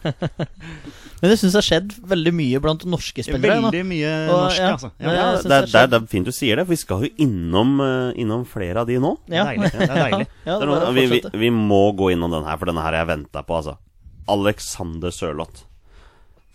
Men 1.20 1.34
jeg 1.34 1.40
syns 1.42 1.52
det 1.52 1.58
har 1.58 1.66
skjedd 1.66 1.90
veldig 2.08 2.32
mye 2.32 2.60
blant 2.64 2.86
norske 2.88 3.20
spillere. 3.26 3.58
Veldig 3.66 3.82
mye 3.90 4.12
Og, 4.22 4.38
norske, 4.46 4.62
ja, 4.62 4.70
altså. 4.72 4.90
Ja, 4.96 5.10
Ja, 5.12 5.24
det, 5.36 5.42
er, 5.42 5.42
det 5.42 5.58
det, 5.68 5.80
er 5.82 5.90
det 5.92 5.98
er 5.98 6.06
fint 6.08 6.30
du 6.30 6.32
sier 6.32 6.56
det, 6.56 6.64
for 6.64 6.72
vi 6.72 6.80
skal 6.80 7.04
jo 7.04 7.10
innom, 7.20 7.74
eh, 7.84 8.14
innom 8.22 8.46
flere 8.48 8.80
av 8.80 8.88
de 8.88 8.96
nå. 9.04 9.10
Ja. 9.28 9.44
Deilig. 9.50 9.68
Det 9.74 9.84
er 9.84 10.00
deilig. 10.00 10.28
Det 10.30 10.48
det 10.48 10.54
er 10.56 10.70
noe, 10.70 10.94
vi, 10.96 11.04
vi, 11.12 11.20
vi 11.42 11.50
må 11.52 11.82
gå 11.98 12.08
innom 12.14 12.32
den 12.32 12.48
her, 12.48 12.56
for 12.56 12.72
denne 12.72 12.86
her 12.86 12.96
har 12.96 13.02
jeg 13.02 13.10
venta 13.12 13.42
på, 13.44 13.58
altså. 13.60 13.76
Alexander 14.32 15.12
Sørloth. 15.12 15.66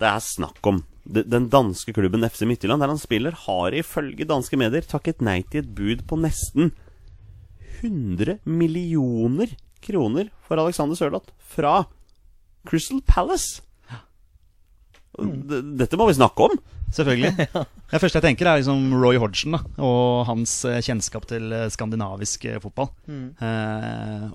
Det 0.02 0.10
er 0.10 0.20
snakk 0.24 0.66
om 0.68 0.82
Den 1.06 1.46
danske 1.54 1.94
klubben 1.94 2.26
FC 2.26 2.42
Midtjylland, 2.50 2.82
der 2.82 2.90
han 2.90 2.98
spiller, 2.98 3.38
har 3.46 3.76
ifølge 3.78 4.26
danske 4.26 4.58
medier 4.58 4.82
takket 4.90 5.22
nei 5.22 5.44
til 5.46 5.62
et 5.62 5.70
bud 5.78 6.02
på 6.10 6.18
nesten 6.18 6.72
100 7.86 8.40
millioner 8.46 9.54
kroner 9.86 10.32
for 10.48 10.58
Alexander 10.62 10.98
Sørloth 10.98 11.30
fra 11.56 11.84
Crystal 12.66 13.02
Palace. 13.06 13.62
D- 15.16 15.62
Dette 15.80 15.96
må 16.00 16.10
vi 16.10 16.16
snakke 16.18 16.50
om. 16.50 16.56
Selvfølgelig. 16.96 17.48
Det 17.92 18.00
første 18.02 18.18
jeg 18.20 18.26
tenker, 18.26 18.48
er 18.50 18.60
liksom 18.60 18.90
Roy 19.00 19.18
Hodgson 19.22 19.56
da, 19.56 19.60
og 19.84 20.26
hans 20.28 20.58
eh, 20.68 20.80
kjennskap 20.84 21.26
til 21.30 21.54
eh, 21.56 21.68
skandinavisk 21.72 22.46
eh, 22.50 22.58
fotball. 22.64 22.90
Mm. 23.08 23.28
Eh, 23.40 24.26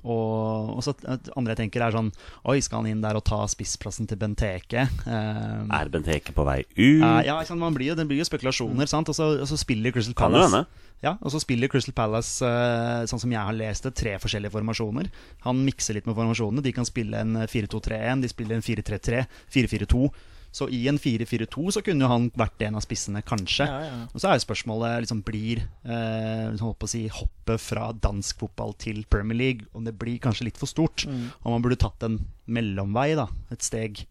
og, 0.80 0.84
så 0.86 0.94
andre 1.36 1.54
jeg 1.54 1.60
tenker, 1.64 1.84
er 1.84 1.94
sånn 1.94 2.10
Oi, 2.48 2.58
skal 2.64 2.82
han 2.82 2.90
inn 2.90 3.02
der 3.04 3.18
og 3.18 3.24
ta 3.28 3.42
spissplassen 3.50 4.08
til 4.10 4.18
Benteke? 4.20 4.86
Eh, 5.04 5.64
Er 5.76 5.92
Benteke 5.92 6.34
på 6.36 6.46
vei 6.48 6.62
ut? 6.64 7.02
Uh, 7.04 7.20
ja, 7.26 7.36
sant, 7.46 7.60
man 7.60 7.76
blir 7.76 7.92
jo, 7.92 7.98
det 7.98 8.08
blir 8.08 8.20
jo 8.22 8.28
spekulasjoner, 8.28 8.88
sant? 8.90 9.12
Og 9.12 9.16
så, 9.16 9.34
og 9.42 9.48
så 9.50 9.60
spiller 9.60 9.94
Crystal 9.94 10.16
Palace. 10.18 10.64
Ja, 11.04 11.14
og 11.20 11.32
så 11.32 11.40
spiller 11.40 11.70
Crystal 11.72 11.96
Palace, 11.96 12.44
uh, 12.44 13.06
sånn 13.08 13.22
som 13.22 13.32
jeg 13.32 13.40
har 13.40 13.56
lest 13.56 13.86
det, 13.86 13.94
tre 13.96 14.16
forskjellige 14.20 14.52
formasjoner. 14.56 15.08
Han 15.46 15.62
mikser 15.64 15.96
litt 15.96 16.08
med 16.08 16.18
formasjonene. 16.18 16.64
De 16.64 16.74
kan 16.76 16.88
spille 16.88 17.22
en 17.24 17.44
4-2-3-1, 17.44 18.24
de 18.24 18.32
spiller 18.32 18.58
en 18.58 18.66
4-3-3, 18.66 19.24
4-4-2. 19.54 20.10
Så 20.52 20.66
i 20.74 20.80
en 20.90 20.98
4-4-2 20.98 21.70
så 21.76 21.82
kunne 21.86 22.02
jo 22.02 22.08
han 22.10 22.24
vært 22.34 22.64
en 22.66 22.74
av 22.74 22.82
spissene, 22.82 23.22
kanskje. 23.22 23.66
Ja, 23.70 23.80
ja. 23.86 23.98
Og 24.10 24.18
så 24.18 24.28
er 24.32 24.38
jo 24.38 24.44
spørsmålet 24.48 25.04
liksom 25.04 25.20
blir 25.26 25.60
eh, 25.86 26.48
liksom 26.50 26.66
holdt 26.72 26.80
på 26.82 26.88
å 26.88 26.90
si, 26.90 27.04
hoppet 27.14 27.62
fra 27.62 27.92
dansk 27.94 28.42
fotball 28.42 28.74
til 28.82 29.04
Premier 29.10 29.38
League 29.38 29.68
Om 29.78 29.84
det 29.86 29.94
blir 30.00 30.18
kanskje 30.22 30.48
litt 30.48 30.58
for 30.58 30.66
stort. 30.66 31.06
Mm. 31.06 31.28
Om 31.44 31.54
man 31.54 31.62
burde 31.62 31.78
tatt 31.78 32.02
en 32.08 32.18
mellomvei, 32.50 33.12
da. 33.18 33.28
Et 33.54 33.62
steg. 33.62 34.02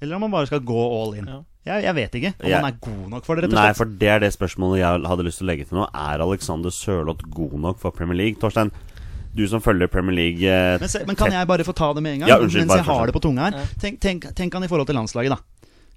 Eller 0.00 0.16
om 0.16 0.24
man 0.24 0.32
bare 0.32 0.48
skal 0.48 0.60
gå 0.64 0.80
all 1.02 1.16
in. 1.18 1.28
Ja. 1.28 1.42
Jeg, 1.68 1.84
jeg 1.84 1.94
vet 1.98 2.14
ikke 2.16 2.30
om 2.38 2.48
Jeg- 2.48 2.60
han 2.62 2.64
er 2.72 2.78
god 2.80 3.08
nok 3.12 3.24
for 3.26 3.34
det, 3.36 3.44
rett 3.44 3.52
og 3.52 3.58
Nei, 3.60 3.72
for 3.76 3.84
det 4.00 4.08
er 4.08 4.20
det 4.24 4.32
spørsmålet 4.32 4.78
jeg 4.80 5.08
hadde 5.10 5.24
lyst 5.26 5.38
til 5.42 5.44
å 5.46 5.50
legge 5.50 5.66
til 5.68 5.76
nå. 5.76 5.88
Er 5.92 6.22
Alexander 6.24 6.70
Sørloth 6.72 7.26
god 7.28 7.58
nok 7.60 7.78
for 7.82 7.90
Premier 7.92 8.16
League? 8.16 8.40
Torstein, 8.40 8.70
du 9.36 9.46
som 9.46 9.60
følger 9.60 9.90
Premier 9.92 10.16
League 10.16 10.48
eh, 10.48 10.78
Men, 10.80 10.88
se, 10.88 11.02
men 11.04 11.18
kan 11.18 11.30
jeg 11.34 11.46
bare 11.46 11.66
få 11.66 11.74
ta 11.76 11.92
det 11.92 12.02
med 12.02 12.14
en 12.14 12.20
gang? 12.24 12.30
Ja, 12.30 12.38
unnskyld, 12.40 12.64
mens 12.64 12.72
bare 12.72 12.80
jeg 12.86 12.88
har 12.88 13.06
det 13.10 13.14
på 13.18 13.20
tunga 13.26 13.50
her. 13.50 13.58
Ja. 13.60 13.66
Tenk, 13.82 14.00
tenk, 14.00 14.24
tenk 14.38 14.54
han 14.56 14.64
i 14.64 14.70
forhold 14.70 14.88
til 14.88 14.96
landslaget, 14.96 15.34
da. 15.36 15.38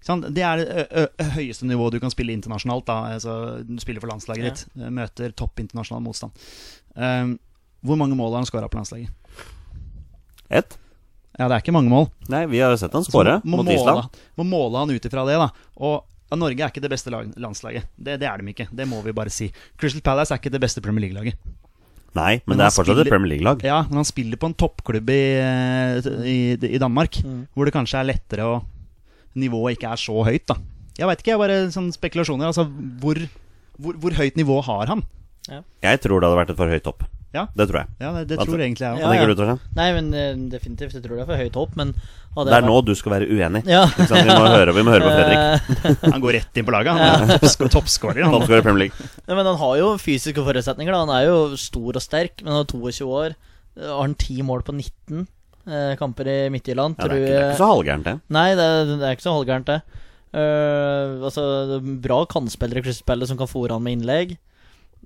Det 0.02 0.42
er 0.42 0.58
det 0.58 1.32
høyeste 1.36 1.66
nivået 1.70 1.94
du 1.94 2.00
kan 2.00 2.10
spille 2.10 2.34
internasjonalt. 2.34 2.86
da 2.86 2.96
Altså, 3.14 3.64
Du 3.68 3.78
spiller 3.80 4.02
for 4.02 4.08
landslaget 4.10 4.44
Ja. 4.44 4.50
ditt, 4.50 4.92
møter 4.92 5.32
topp 5.36 5.60
internasjonal 5.60 6.02
motstand. 6.02 6.32
Um, 6.96 7.40
hvor 7.86 7.98
mange 7.98 8.16
mål 8.18 8.32
har 8.34 8.42
han 8.42 8.46
skåra 8.50 8.70
på 8.70 8.78
landslaget? 8.80 9.10
ett? 10.50 10.78
Ja, 11.40 11.48
det 11.48 11.56
er 11.56 11.62
ikke 11.64 11.72
mange 11.74 11.90
mål. 11.90 12.10
Nei, 12.30 12.46
vi 12.52 12.60
har 12.60 12.72
jo 12.74 12.78
sett 12.82 12.92
han 12.94 13.06
skåre 13.08 13.38
mot 13.46 13.64
måle- 13.66 13.74
Island. 13.78 14.18
Må 14.38 14.44
måle 14.46 14.78
han 14.82 14.90
ut 14.92 15.06
ifra 15.08 15.24
det, 15.26 15.38
da. 15.40 15.48
Og 15.80 16.04
ja, 16.32 16.36
Norge 16.38 16.60
er 16.60 16.70
ikke 16.72 16.82
det 16.84 16.92
beste 16.92 17.10
landslaget. 17.12 17.84
Det, 17.98 18.18
det 18.20 18.28
er 18.28 18.38
de 18.38 18.52
ikke. 18.52 18.68
Det 18.76 18.88
må 18.88 19.02
vi 19.04 19.14
bare 19.16 19.30
si. 19.32 19.52
Crystal 19.80 20.02
Palace 20.02 20.32
er 20.34 20.38
ikke 20.42 20.52
det 20.52 20.62
beste 20.62 20.82
Premier 20.84 21.08
League-laget. 21.08 21.36
Nei, 22.14 22.42
men, 22.46 22.58
Men 22.58 22.58
det 22.58 22.66
er 22.66 22.76
fortsatt 22.76 22.86
spiller- 22.98 23.06
et 23.08 23.10
Premier 23.14 23.32
League-lag. 23.38 23.64
Ja, 23.64 23.82
men 23.88 24.02
han 24.02 24.06
spiller 24.06 24.36
på 24.38 24.50
en 24.52 24.54
toppklubb 24.60 25.10
i, 25.10 25.24
i, 26.28 26.38
i 26.76 26.78
Danmark, 26.78 27.22
Mm. 27.24 27.48
hvor 27.56 27.66
det 27.66 27.74
kanskje 27.74 28.00
er 28.02 28.10
lettere 28.12 28.44
å 28.44 28.62
Nivået 29.40 29.78
ikke 29.78 29.92
er 29.94 30.02
så 30.02 30.18
høyt, 30.28 30.46
da. 30.52 30.58
Jeg 31.00 31.08
veit 31.08 31.22
ikke, 31.24 31.32
jeg 31.34 31.40
bare 31.42 31.60
sånn 31.72 31.92
spekulasjoner. 31.96 32.50
Altså, 32.52 32.66
hvor, 33.02 33.18
hvor, 33.80 33.96
hvor 34.04 34.18
høyt 34.20 34.36
nivå 34.38 34.60
har 34.68 34.92
han? 34.92 35.04
Jeg 35.50 36.02
tror 36.04 36.20
det 36.22 36.28
hadde 36.30 36.38
vært 36.44 36.52
et 36.54 36.60
for 36.60 36.70
høyt 36.72 36.84
topp. 36.86 37.06
Ja. 37.32 37.46
Det 37.56 37.64
tror 37.70 37.80
jeg. 37.80 37.88
Ja, 38.04 38.10
det, 38.12 38.26
det 38.28 38.38
tror 38.44 38.60
jeg 38.60 38.68
egentlig 38.68 38.84
jeg 38.84 38.92
òg. 38.92 39.00
Ja, 39.00 39.46
ja. 39.48 39.54
Nei, 39.78 39.86
men 39.96 40.10
eh, 40.14 40.34
definitivt. 40.52 40.98
Jeg 40.98 41.04
tror 41.06 41.16
det 41.16 41.24
er 41.24 41.30
for 41.30 41.40
høyt 41.40 41.56
hopp, 41.56 41.78
men 41.80 41.94
hadde 42.36 42.50
Det 42.52 42.58
er 42.58 42.60
jeg 42.60 42.68
nå 42.68 42.80
du 42.84 42.92
skal 43.00 43.14
være 43.16 43.30
uenig. 43.32 43.62
Ja. 43.72 43.86
Ikke 43.88 44.08
sant? 44.10 44.28
Vi, 44.28 44.36
må 44.36 44.50
høre, 44.52 44.74
vi 44.76 44.84
må 44.84 44.92
høre 44.92 45.06
på 45.08 45.14
Fredrik. 45.16 45.72
Eh, 45.72 46.10
Han 46.12 46.26
går 46.26 46.36
rett 46.38 46.60
inn 46.60 46.68
på 46.68 46.74
laget. 46.76 46.92
Han 47.00 47.32
er 47.32 47.40
toppsk- 47.40 47.64
toppskårer. 47.78 48.20
han. 48.28 48.36
Toppskårer 48.36 48.60
i 48.60 48.66
Premier 48.68 48.82
League. 48.84 49.08
Nei, 49.24 49.38
men 49.40 49.48
han 49.48 49.60
har 49.64 49.78
jo 49.80 49.94
fysiske 50.04 50.44
forutsetninger. 50.44 50.92
da 50.92 51.06
Han 51.06 51.14
er 51.16 51.30
jo 51.30 51.38
stor 51.64 51.96
og 52.02 52.04
sterk, 52.04 52.44
men 52.44 52.52
han 52.58 52.66
er 52.66 52.72
22 52.76 53.08
år. 53.24 53.38
Har 53.80 54.02
han 54.04 54.18
10 54.20 54.44
mål 54.52 54.66
på 54.68 54.76
19 54.76 55.24
eh, 55.68 55.96
kamper 56.00 56.30
i 56.30 56.38
Midtjylland? 56.54 56.98
Ja, 57.00 57.10
det, 57.10 57.18
er 57.18 57.22
ikke, 57.22 57.34
det 57.34 57.42
er 57.42 57.50
ikke 57.52 57.64
så 57.64 57.74
halvgærent, 57.74 58.08
det. 58.08 58.16
Nei, 58.38 58.48
det 58.58 58.70
er, 58.70 58.94
det 58.94 59.08
er 59.08 59.18
ikke 59.18 59.28
så 59.28 59.36
halvgærent, 59.38 59.74
det. 59.74 60.08
Uh, 60.32 61.20
altså, 61.28 61.44
bra 62.00 62.22
kantspillere 62.32 62.80
i 62.80 62.86
Crystal 62.86 63.28
som 63.28 63.40
kan 63.40 63.50
fòre 63.52 63.76
han 63.76 63.84
med 63.84 63.98
innlegg. 63.98 64.38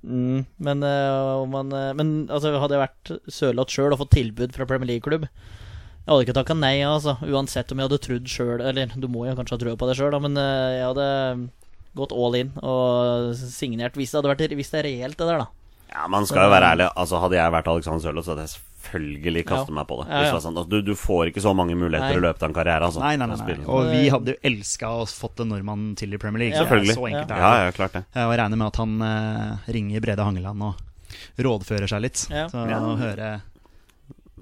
Mm, 0.06 0.46
men 0.62 0.84
uh, 0.86 1.42
om 1.42 1.54
han, 1.58 1.72
uh, 1.74 1.92
men 1.98 2.10
altså, 2.30 2.52
hadde 2.62 2.76
jeg 2.76 2.84
vært 2.84 3.32
Sørloth 3.32 3.74
sjøl 3.74 3.96
og 3.96 4.04
fått 4.04 4.14
tilbud 4.20 4.54
fra 4.54 4.68
Premier 4.70 4.92
League-klubb 4.92 5.24
Jeg 5.26 6.10
hadde 6.12 6.26
ikke 6.28 6.36
takka 6.38 6.58
nei, 6.58 6.76
altså. 6.86 7.16
Uansett 7.26 7.72
om 7.74 7.82
jeg 7.82 7.90
hadde 7.90 8.02
trodd 8.04 8.30
sjøl 8.30 8.62
Eller 8.62 8.92
du 8.94 9.08
må 9.10 9.24
jo 9.26 9.34
kanskje 9.40 9.56
ha 9.56 9.62
trua 9.64 9.80
på 9.80 9.90
det 9.90 9.96
sjøl, 9.98 10.18
men 10.22 10.38
eh, 10.38 10.76
jeg 10.76 10.86
hadde 10.92 11.08
gått 11.98 12.14
all 12.14 12.38
in 12.38 12.52
og 12.60 13.32
signert 13.40 13.98
hvis 13.98 14.12
det 14.12 14.20
hadde 14.20 14.34
vært 14.36 14.58
Hvis 14.60 14.74
det 14.76 14.82
er 14.84 14.88
reelt, 14.92 15.18
det 15.18 15.30
der, 15.32 15.42
da. 15.42 15.48
Ja, 15.96 16.06
Man 16.12 16.28
skal 16.28 16.46
jo 16.46 16.54
være 16.54 16.76
ærlig. 16.76 16.92
Altså 16.94 17.24
Hadde 17.24 17.40
jeg 17.40 17.56
vært 17.56 17.72
Alexander 17.72 18.04
Sørloth, 18.04 18.28
så 18.28 18.36
hadde 18.36 18.46
jeg 18.46 18.54
selvfølgelig 18.86 19.44
kastet 19.50 19.70
Ja. 19.70 19.76
meg 19.76 19.88
på 19.90 19.98
det. 20.02 20.08
Ja, 20.10 20.20
Hvis 20.22 20.30
ja. 20.30 20.34
det 20.40 20.44
var. 20.44 20.52
Altså, 20.52 20.70
du, 20.70 20.82
du 20.82 20.94
får 20.96 21.32
ikke 21.32 21.42
så 21.44 21.54
mange 21.56 21.76
muligheter 21.76 22.14
Nei. 22.14 22.18
i 22.18 22.24
løpet 22.24 22.44
av 22.44 22.50
en 22.50 22.56
karriere. 22.56 22.84
Altså, 22.86 23.00
Nei, 23.02 23.16
nei, 23.18 23.28
nei, 23.28 23.38
nei. 23.38 23.66
Og 23.66 23.90
vi 23.92 24.10
hadde 24.10 24.34
jo 24.34 24.38
elska 24.44 24.88
å 25.02 25.06
fått 25.10 25.40
en 25.42 25.50
nordmann 25.50 25.96
til 26.00 26.14
i 26.14 26.18
Premier 26.22 26.46
League. 26.46 26.56
Ja. 26.56 26.64
Selvfølgelig. 26.64 26.96
Så 26.96 27.08
enkelt 27.10 27.32
er 27.32 27.38
Ja, 27.42 27.52
det. 27.56 27.66
ja, 27.66 27.72
klart 27.80 27.94
det. 27.94 28.04
Jeg 28.16 28.40
regner 28.40 28.58
med 28.58 28.68
at 28.68 28.76
han 28.78 29.02
eh, 29.02 29.72
ringer 29.74 30.02
Brede 30.02 30.24
Hangeland 30.24 30.62
og 30.64 30.76
rådfører 31.40 31.88
seg 31.90 32.02
litt. 32.02 32.28
Ja. 32.30 32.48
Så 32.48 32.68
Ja. 32.70 32.80
å 32.80 32.96
høre 32.98 33.42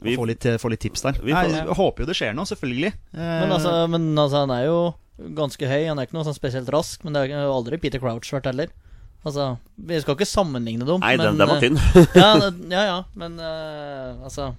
Vi, 0.03 0.15
få, 0.17 0.25
litt, 0.27 0.43
få 0.59 0.69
litt 0.69 0.81
tips 0.83 1.01
der. 1.01 1.13
Vi 1.23 1.31
Nei, 1.31 1.45
får- 1.45 1.55
jeg 1.55 1.75
håper 1.77 2.03
jo 2.03 2.05
det 2.05 2.15
skjer 2.17 2.33
noe, 2.35 2.45
selvfølgelig. 2.45 2.93
Eh, 3.13 3.39
Men 3.43 3.51
altså, 3.51 3.87
men 3.89 4.15
altså, 4.17 4.45
han 4.47 4.51
er 4.51 4.65
jo 4.65 4.95
ganske 5.35 5.63
høy. 5.69 5.87
Han 5.87 5.97
er 5.99 6.05
ikke 6.07 6.13
noe 6.17 6.25
sånn 6.27 6.35
spesielt 6.35 6.67
rask, 6.73 7.03
men 7.05 7.13
det 7.13 7.31
har 7.31 7.45
aldri 7.47 7.77
Peter 7.79 7.99
Crouch 7.99 8.27
vært 8.33 8.45
heller. 8.51 8.67
Altså, 9.23 9.55
Vi 9.77 9.99
skal 10.03 10.17
ikke 10.17 10.27
sammenligne 10.27 10.85
dem. 10.87 10.99
nei, 10.99 11.15
den, 11.17 11.37
men, 11.37 11.39
den 11.39 11.49
var 11.49 11.55
eh, 11.55 11.63
tynn. 11.63 11.79
ja, 12.21 12.31
ja, 12.75 12.83
ja, 12.89 12.97
men 13.15 13.39
uh, 13.39 14.23
altså 14.23 14.51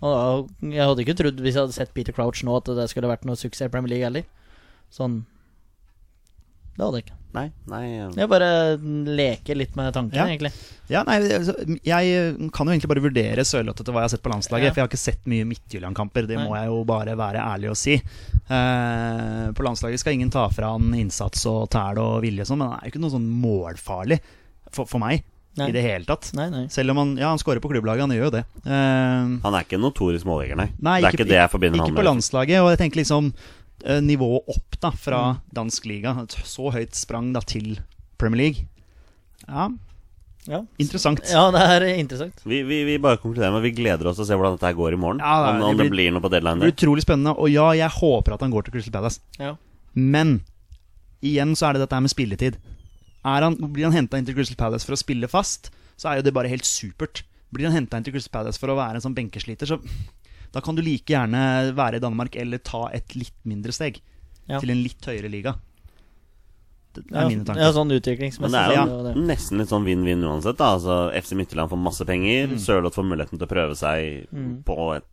Jeg 0.00 0.84
hadde 0.86 1.04
ikke 1.04 1.16
trodd, 1.18 1.42
hvis 1.42 1.56
jeg 1.58 1.64
hadde 1.64 1.76
sett 1.76 1.94
Peter 1.96 2.14
Crouch 2.16 2.44
nå, 2.46 2.54
at 2.56 2.70
det 2.78 2.86
skulle 2.92 3.10
vært 3.10 3.26
noe 3.28 3.38
suksess 3.38 3.68
i 3.68 3.72
Premier 3.72 3.96
League 3.96 4.06
heller. 4.06 4.28
Sånn 4.94 5.24
Det 6.76 6.84
hadde 6.86 7.02
jeg 7.02 7.08
ikke. 7.08 7.19
Nei, 7.32 7.44
nei 7.70 7.84
Jeg 8.18 8.26
bare 8.28 8.48
leker 8.80 9.54
litt 9.54 9.76
med 9.78 9.92
tanken, 9.94 10.16
Ja. 10.18 10.24
egentlig. 10.26 10.50
Ja, 10.90 11.04
nei, 11.06 11.20
altså, 11.22 11.54
Jeg 11.86 12.50
kan 12.52 12.66
jo 12.66 12.72
egentlig 12.74 12.88
bare 12.90 13.04
vurdere 13.04 13.44
Sørloth 13.46 13.80
etter 13.84 13.92
hva 13.94 14.02
jeg 14.02 14.08
har 14.10 14.14
sett 14.16 14.22
på 14.24 14.32
landslaget. 14.32 14.64
Ja. 14.66 14.72
For 14.74 14.80
jeg 14.80 14.86
har 14.88 14.90
ikke 14.90 15.04
sett 15.04 15.26
mye 15.30 15.46
Midtjylland-kamper, 15.46 16.26
det 16.26 16.36
Nei. 16.40 16.48
må 16.48 16.56
jeg 16.58 16.66
jo 16.72 16.82
bare 16.84 17.14
være 17.16 17.38
ærlig 17.38 17.70
og 17.70 17.76
si. 17.78 17.94
Eh, 18.50 19.50
på 19.54 19.62
landslaget 19.66 20.02
skal 20.02 20.16
ingen 20.16 20.30
ta 20.34 20.48
fra 20.50 20.72
han 20.74 20.90
innsats 20.98 21.44
og 21.50 21.68
tæl 21.70 21.98
og 22.02 22.22
vilje 22.24 22.42
og 22.46 22.50
sånn, 22.50 22.58
men 22.62 22.72
han 22.72 22.80
er 22.80 22.88
jo 22.88 22.94
ikke 22.94 23.04
noe 23.04 23.14
sånn 23.14 23.28
målfarlig 23.44 24.18
for, 24.74 24.86
for 24.90 24.98
meg 25.02 25.22
Nei. 25.58 25.68
i 25.70 25.74
det 25.74 25.82
hele 25.82 26.06
tatt. 26.08 26.32
Nei, 26.38 26.48
nei. 26.50 26.64
Selv 26.72 26.90
om 26.94 27.00
han 27.02 27.14
ja, 27.18 27.30
han 27.32 27.38
scorer 27.42 27.62
på 27.62 27.70
klubblaget, 27.72 28.04
han 28.06 28.14
gjør 28.14 28.28
jo 28.28 28.34
det. 28.38 28.44
Eh, 28.64 29.30
Han 29.46 29.54
er 29.54 29.64
ikke 29.66 29.78
en 29.78 29.86
notorisk 29.86 30.26
måljeger, 30.28 30.56
nei. 30.58 30.68
Nei, 30.80 30.98
det 31.00 31.08
er 31.12 31.16
ikke, 31.18 31.28
det 31.30 31.38
jeg 31.40 31.50
forbinder 31.54 31.78
ikke 31.82 31.90
han 31.94 31.98
på 32.02 32.06
landslaget. 32.10 32.62
Og 32.64 32.70
jeg 32.74 32.82
tenker 32.84 33.02
liksom 33.02 33.32
nivået 33.84 34.42
opp 34.48 34.80
da 34.80 34.90
fra 34.90 35.32
Mm. 35.34 35.40
dansk 35.54 35.84
liga. 35.86 36.22
Et 36.22 36.30
Så 36.44 36.70
høyt 36.72 36.94
sprang 36.94 37.32
da 37.32 37.40
til 37.40 37.78
Premier 38.18 38.36
League. 38.42 38.66
Ja, 39.48 39.68
Ja. 40.48 40.62
interessant. 40.78 41.20
ja, 41.30 41.50
det 41.50 41.60
er 41.60 41.98
interessant. 41.98 42.34
Vi, 42.44 42.62
vi, 42.62 42.84
vi 42.84 42.98
bare 42.98 43.18
konkluderer 43.18 43.52
med 43.52 43.62
Vi 43.62 43.72
gleder 43.82 44.06
oss 44.06 44.16
til 44.16 44.24
å 44.24 44.28
se 44.28 44.34
hvordan 44.34 44.58
dette 44.58 44.74
går 44.76 44.92
i 44.92 44.96
morgen. 44.96 45.18
Ja, 45.20 45.52
det- 45.52 45.62
om, 45.62 45.68
om 45.70 45.76
det 45.76 45.84
det 45.84 45.90
blir- 45.92 45.96
blir 45.96 46.12
noe 46.12 46.20
på 46.20 46.30
deadline 46.30 46.58
Det 46.60 46.76
blir 46.76 46.88
utrolig 46.88 47.02
spennende. 47.04 47.36
Og 47.38 47.50
ja, 47.50 47.70
jeg 47.72 47.90
håper 47.90 48.32
at 48.34 48.40
han 48.40 48.50
går 48.50 48.62
til 48.64 48.72
Crystal 48.72 48.92
Palace. 48.92 49.20
Ja. 49.38 49.56
Men 49.94 50.42
igjen 51.22 51.52
så 51.56 51.68
er 51.68 51.72
det 51.74 51.88
dette 51.88 52.00
med 52.00 52.10
spilletid. 52.10 52.56
Er 53.24 53.40
han, 53.42 53.54
blir 53.56 53.84
han 53.84 53.92
henta 53.92 54.16
inn 54.16 54.24
til 54.24 54.34
Crystal 54.34 54.56
Palace 54.56 54.84
for 54.86 54.92
å 54.94 54.98
spille 54.98 55.28
fast, 55.28 55.70
så 55.98 56.08
er 56.10 56.16
jo 56.16 56.22
det 56.22 56.32
bare 56.34 56.48
helt 56.48 56.64
supert. 56.64 57.22
Blir 57.52 57.66
han 57.68 57.74
henta 57.84 57.96
inn 57.98 58.04
til 58.04 58.12
Crystal 58.14 58.30
Palace 58.32 58.58
for 58.58 58.68
å 58.68 58.76
være 58.76 58.94
en 58.94 59.00
sånn 59.02 59.14
benkesliter, 59.14 59.66
så 59.66 59.78
da 60.52 60.60
kan 60.60 60.74
du 60.78 60.82
like 60.82 61.06
gjerne 61.12 61.72
være 61.78 61.96
i 62.00 62.02
Danmark 62.02 62.36
eller 62.36 62.58
ta 62.58 62.88
et 62.96 63.14
litt 63.14 63.34
mindre 63.46 63.72
steg. 63.72 64.00
Ja. 64.50 64.58
Til 64.58 64.70
en 64.74 64.82
litt 64.82 65.06
høyere 65.06 65.30
liga. 65.30 65.54
Det 66.92 67.04
er 67.12 67.20
Ja, 67.22 67.28
mine 67.28 67.44
tanker. 67.46 67.60
ja, 67.62 67.70
sånn 67.70 67.86
Men 68.40 68.50
det 68.50 68.60
er 68.60 68.72
jo 68.74 68.80
ja. 69.06 69.14
nesten 69.14 69.58
litt 69.62 69.68
sånn 69.70 69.84
vinn-vinn 69.86 70.24
uansett. 70.26 70.56
da 70.58 70.72
Altså 70.74 71.12
FC 71.14 71.36
Midtjylland 71.38 71.70
får 71.70 71.78
masse 71.78 72.04
penger. 72.04 72.48
Mm. 72.50 72.58
Sørloth 72.58 72.96
får 72.98 73.06
muligheten 73.06 73.38
til 73.38 73.46
å 73.46 73.52
prøve 73.52 73.76
seg 73.78 74.26
Mm. 74.34 74.64
på 74.66 74.96
et 74.96 75.04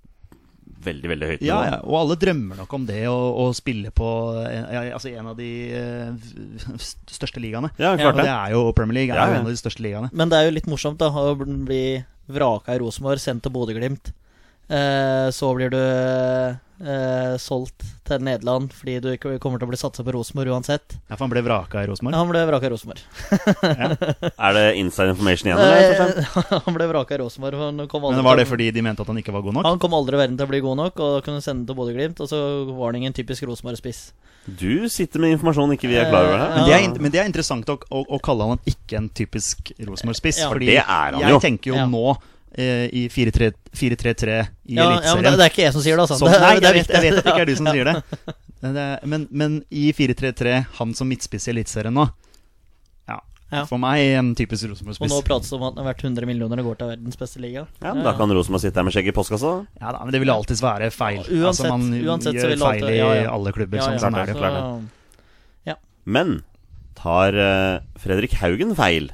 veldig, 0.87 1.09
veldig 1.09 1.27
høyt 1.27 1.41
nivå. 1.41 1.45
Ja, 1.47 1.59
ja, 1.65 1.77
og 1.83 1.95
alle 1.99 2.15
drømmer 2.17 2.57
nok 2.57 2.73
om 2.73 2.85
det 2.85 3.03
å, 3.07 3.13
å 3.45 3.53
spille 3.53 3.89
på 3.91 4.07
eh, 4.45 4.73
ja, 4.73 4.81
altså 4.97 5.09
en 5.13 5.27
av 5.27 5.37
de 5.37 5.49
uh, 5.73 6.77
største 6.77 7.41
ligaene. 7.41 7.69
Ja, 7.77 7.95
klart 7.97 8.15
det 8.15 8.25
det. 8.25 8.33
er 8.33 8.51
jo 8.53 8.71
Premier 8.73 8.93
League 8.93 9.13
er 9.13 9.17
Ja, 9.19 9.25
jo 9.27 9.33
ja. 9.33 9.39
en 9.41 9.45
av 9.45 9.51
de 9.53 9.57
største 9.61 9.81
ligaene. 9.85 10.09
Men 10.13 10.29
det 10.29 10.37
er 10.37 10.45
jo 10.49 10.55
litt 10.57 10.67
morsomt 10.69 10.97
da 11.01 11.09
å 11.09 11.35
bli 11.37 12.03
vraka 12.29 12.73
i 12.75 12.79
Rosenborg, 12.81 13.19
sendt 13.19 13.43
til 13.45 13.51
Bodø-Glimt. 13.53 14.13
Eh, 14.67 15.29
så 15.31 15.53
blir 15.55 15.69
du 15.71 15.79
eh, 15.79 17.35
solgt 17.39 17.85
til 18.07 18.23
Nederland 18.23 18.73
fordi 18.75 18.97
du 19.03 19.07
ikke 19.13 19.37
kommer 19.43 19.61
til 19.61 19.67
å 19.67 19.71
bli 19.71 19.79
satsa 19.79 20.03
på 20.03 20.11
Rosenborg 20.15 20.51
uansett. 20.57 20.97
Ja, 21.07 21.15
for 21.15 21.23
han 21.25 21.31
ble 21.31 21.43
vraka 21.45 21.83
i 21.83 21.87
Rosenborg. 21.87 22.17
Han 22.17 22.31
ble 22.31 22.43
vraka 22.49 22.67
i 22.67 22.71
Rosenborg. 22.73 23.01
Er 24.47 24.57
det 24.57 24.65
inside 24.81 25.13
information 25.15 25.49
igjen, 25.51 25.63
eller? 25.63 26.19
Eh, 26.19 26.61
han 26.67 26.77
ble 26.77 26.89
vraka 26.91 27.15
i 27.15 27.21
Rosenborg. 27.23 27.63
Han 27.63 27.87
kom, 27.87 28.05
aldri 28.09 28.19
Men 28.19 28.27
var 28.27 28.41
det 28.41 28.47
fordi 28.51 28.69
de 28.75 28.83
mente 28.85 29.03
at 29.05 29.11
han 29.11 29.23
ikke 29.23 29.35
var 29.35 29.47
god 29.47 29.59
nok? 29.59 29.71
han 29.71 29.81
kom 29.83 29.97
aldri 29.97 30.19
i 30.19 30.23
verden 30.25 30.39
til 30.39 30.47
å 30.49 30.51
bli 30.51 30.63
god 30.67 30.81
nok, 30.83 31.03
og 31.03 31.17
da 31.17 31.25
kunne 31.31 31.43
sende 31.45 31.67
til 31.69 31.79
Bodø-Glimt. 31.79 32.23
Og 32.23 32.31
så 32.31 32.43
var 32.71 32.91
han 32.91 33.01
ingen 33.03 33.15
typisk 33.15 33.47
Rosenborg-spiss. 33.47 34.05
Du 34.47 34.87
sitter 34.91 35.19
med 35.19 35.35
informasjon 35.35 35.73
ikke 35.75 35.89
vi 35.91 35.97
er 35.99 36.07
klar 36.11 36.27
over 36.27 36.39
her. 36.39 36.53
Men 36.55 36.67
det, 36.67 36.75
er, 36.77 37.01
men 37.03 37.11
det 37.15 37.19
er 37.23 37.27
interessant 37.27 37.67
å, 37.71 37.79
å, 37.91 38.03
å 38.15 38.19
kalle 38.23 38.51
han 38.53 38.61
ikke 38.67 38.99
en 38.99 39.09
typisk 39.11 39.73
Rosenborg-spiss. 39.79 40.43
Ja. 40.43 40.51
For 40.51 40.63
det 40.63 40.79
er 40.79 40.87
han 41.17 41.23
jeg 41.23 41.43
tenker 41.43 41.73
jo 41.73 41.79
Ja. 41.79 41.87
nå 41.91 42.17
i 42.57 43.07
4-3 43.13 43.51
4-3-3 43.77 44.47
i 44.65 44.75
Ja, 44.75 44.87
ja, 45.03 45.13
men 45.15 45.23
det, 45.23 45.33
det 45.37 45.45
er 45.45 45.51
ikke 45.51 45.61
jeg 45.67 45.73
som 45.75 45.81
sier 45.85 45.95
det, 45.99 46.05
altså. 46.07 46.17
Som- 46.17 46.31
Nei, 46.31 46.53
jeg 46.57 46.73
vet, 46.73 46.87
jeg 46.89 47.01
vet 47.03 47.17
at 47.19 47.23
det 47.23 47.33
ikke 47.33 47.41
er 47.43 47.51
du 47.51 47.55
som 47.55 47.67
Ja. 47.67 47.73
sier 47.75 47.85
det. 47.91 48.85
Men, 49.05 49.27
men, 49.29 49.59
i 49.69 49.91
4-3-3, 49.93 50.65
han 50.79 50.93
som 50.97 51.07
midtspiss 51.07 51.45
i 51.47 51.51
Eliteserien 51.53 51.93
nå 51.93 52.07
ja. 53.07 53.19
Ja. 53.51 53.61
For 53.69 53.77
meg 53.79 54.01
en 54.17 54.33
typisk 54.35 54.65
Og 54.65 54.71
nå 54.71 54.73
Rosenborg-spiss. 54.73 55.21
prates 55.27 55.49
det 55.53 55.55
om 55.59 55.63
at 55.69 55.77
han 55.77 55.83
er 55.85 55.87
verdt 55.93 56.01
100 56.03 56.25
millioner 56.27 56.59
og 56.63 56.65
går 56.71 56.79
til 56.81 56.89
verdens 56.95 57.15
beste 57.21 57.39
liga. 57.39 57.67
Ja, 57.79 57.93
men 57.93 58.03
Da 58.03 58.11
kan 58.17 58.33
Rosenborg 58.33 58.65
sitte 58.65 58.75
her 58.81 58.83
med 58.89 58.91
skjegg 58.97 59.07
i 59.07 59.13
postkassa. 59.15 59.53
Ja, 59.79 59.91
da, 59.93 60.01
men 60.03 60.11
det 60.11 60.19
vil 60.25 60.33
alltids 60.33 60.59
være 60.65 60.89
feil. 60.91 61.21
Uansett- 61.21 61.47
altså, 61.53 61.69
man 61.71 61.85
uansett 61.93 62.33
så 62.33 62.41
gjør 62.41 62.49
vil 62.55 62.59
det 62.59 62.67
alltid- 62.73 62.89
i 62.89 62.97
ja, 62.97 63.13
ja. 63.21 63.31
alle 63.37 63.53
klubber. 63.55 63.77
Ja, 63.77 63.83
sånn, 63.85 63.93
ja. 63.93 64.03
sånn 64.03 64.17
er 64.17 64.25
det. 64.33 64.35
Så- 64.35 65.77
Men 66.07 66.43
tar 66.95 67.35
eh, 67.35 67.79
Fredrik 67.99 68.33
Haugen 68.41 68.73
feil? 68.75 69.11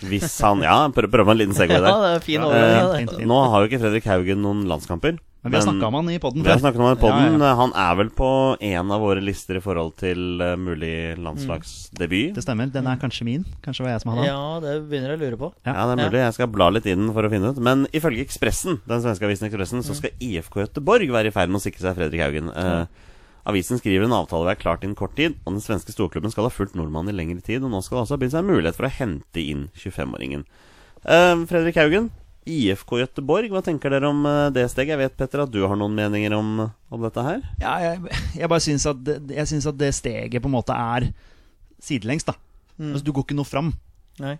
Hvis 0.00 0.38
han 0.44 0.62
Ja, 0.64 0.76
prøv, 0.94 1.10
prøv 1.12 1.26
med 1.28 1.36
en 1.36 1.42
liten 1.44 1.56
segway 1.58 1.76
Ja, 1.80 1.88
der. 1.90 2.04
det 2.06 2.12
er 2.16 2.22
fin 2.24 2.40
overgang. 2.46 3.08
eh, 3.10 3.18
ja. 3.20 3.26
Nå 3.28 3.40
har 3.52 3.60
jo 3.64 3.68
ikke 3.70 3.82
Fredrik 3.82 4.06
Haugen 4.08 4.40
noen 4.44 4.64
landskamper. 4.70 5.18
Men 5.42 5.52
vi 5.54 5.56
har 5.56 5.62
snakka 5.64 5.86
om 5.88 5.94
han 5.96 6.08
i 6.12 6.18
poden 6.20 6.42
Vi 6.44 6.50
har 6.50 6.58
før. 6.58 6.66
snakket 6.66 6.80
om 6.82 6.84
han 6.90 6.96
i 6.98 7.00
podden. 7.00 7.36
Ja, 7.40 7.46
ja. 7.48 7.54
Han 7.56 7.70
er 7.72 7.94
vel 7.96 8.10
på 8.12 8.28
en 8.60 8.90
av 8.92 9.00
våre 9.00 9.22
lister 9.24 9.56
i 9.56 9.62
forhold 9.64 9.94
til 9.96 10.40
eh, 10.44 10.52
mulig 10.60 11.16
landslagsdebut. 11.16 12.34
Det 12.36 12.44
stemmer. 12.44 12.68
Den 12.72 12.86
er 12.90 12.98
kanskje 13.00 13.24
min. 13.24 13.46
Kanskje 13.64 13.86
var 13.86 13.94
jeg 13.94 14.02
som 14.02 14.12
hadde 14.12 14.26
den. 14.26 14.30
Ja, 14.30 14.60
det 14.64 14.74
begynner 14.90 15.14
jeg 15.14 15.20
å 15.20 15.22
lure 15.24 15.38
på. 15.40 15.48
Ja. 15.64 15.72
Ja, 15.78 15.86
det 15.88 15.94
er 15.96 16.10
mulig. 16.10 16.20
Jeg 16.26 16.36
skal 16.36 16.50
bla 16.52 16.68
litt 16.74 16.86
i 16.88 16.94
den 16.96 17.08
for 17.16 17.24
å 17.24 17.30
finne 17.32 17.52
ut. 17.54 17.60
Men 17.70 17.86
ifølge 17.96 18.24
Ekspressen, 18.26 18.80
den 18.88 19.00
svenske 19.04 19.24
avisen 19.28 19.48
Ekspressen, 19.48 19.84
så 19.86 19.96
skal 19.96 20.12
IFK 20.20 20.60
Göteborg 20.66 21.08
være 21.16 21.32
i 21.32 21.34
ferd 21.34 21.48
med 21.52 21.60
å 21.60 21.64
sikre 21.64 21.86
seg 21.88 21.96
Fredrik 22.00 22.20
Haugen. 22.24 22.52
Eh, 22.52 22.84
avisen 23.48 23.80
skriver 23.80 24.06
en 24.06 24.16
avtale 24.16 24.44
vil 24.44 24.52
være 24.52 24.62
klart 24.62 24.84
innen 24.84 24.98
kort 24.98 25.16
tid, 25.18 25.36
og 25.44 25.54
den 25.54 25.64
svenske 25.64 25.94
storklubben 25.94 26.32
skal 26.32 26.48
ha 26.48 26.52
fulgt 26.52 26.76
nordmannen 26.78 27.14
i 27.14 27.16
lengre 27.16 27.44
tid, 27.44 27.64
og 27.64 27.72
nå 27.72 27.82
skal 27.84 27.98
det 27.98 28.06
altså 28.06 28.18
bli 28.20 28.30
seg 28.32 28.42
en 28.42 28.50
mulighet 28.50 28.78
for 28.78 28.88
å 28.88 28.94
hente 28.94 29.44
inn 29.44 29.68
25-åringen. 29.78 30.44
Uh, 31.04 31.46
Fredrik 31.48 31.78
Haugen, 31.80 32.10
IFK 32.50 32.96
Gøteborg, 33.02 33.52
hva 33.52 33.62
tenker 33.64 33.92
dere 33.92 34.08
om 34.08 34.24
eh, 34.26 34.46
det 34.54 34.64
steget? 34.72 34.94
Jeg 34.94 35.00
vet, 35.02 35.16
Petter, 35.18 35.42
at 35.44 35.52
du 35.52 35.60
har 35.68 35.76
noen 35.78 35.92
meninger 35.96 36.32
om, 36.32 36.62
om 36.88 37.02
dette 37.04 37.24
her? 37.24 37.42
Ja, 37.60 37.74
jeg, 37.84 38.14
jeg 38.40 38.48
bare 38.50 38.64
syns 38.64 38.86
at, 38.88 39.10
jeg 39.36 39.50
syns 39.50 39.68
at 39.68 39.78
det 39.80 39.90
steget 39.96 40.40
på 40.42 40.48
en 40.48 40.56
måte 40.56 40.76
er 40.76 41.10
sidelengs, 41.84 42.24
da. 42.28 42.34
Mm. 42.78 42.94
Altså, 42.94 43.04
du 43.04 43.12
går 43.12 43.26
ikke 43.28 43.36
noe 43.38 43.48
fram. 43.48 43.74
Nei. 44.22 44.38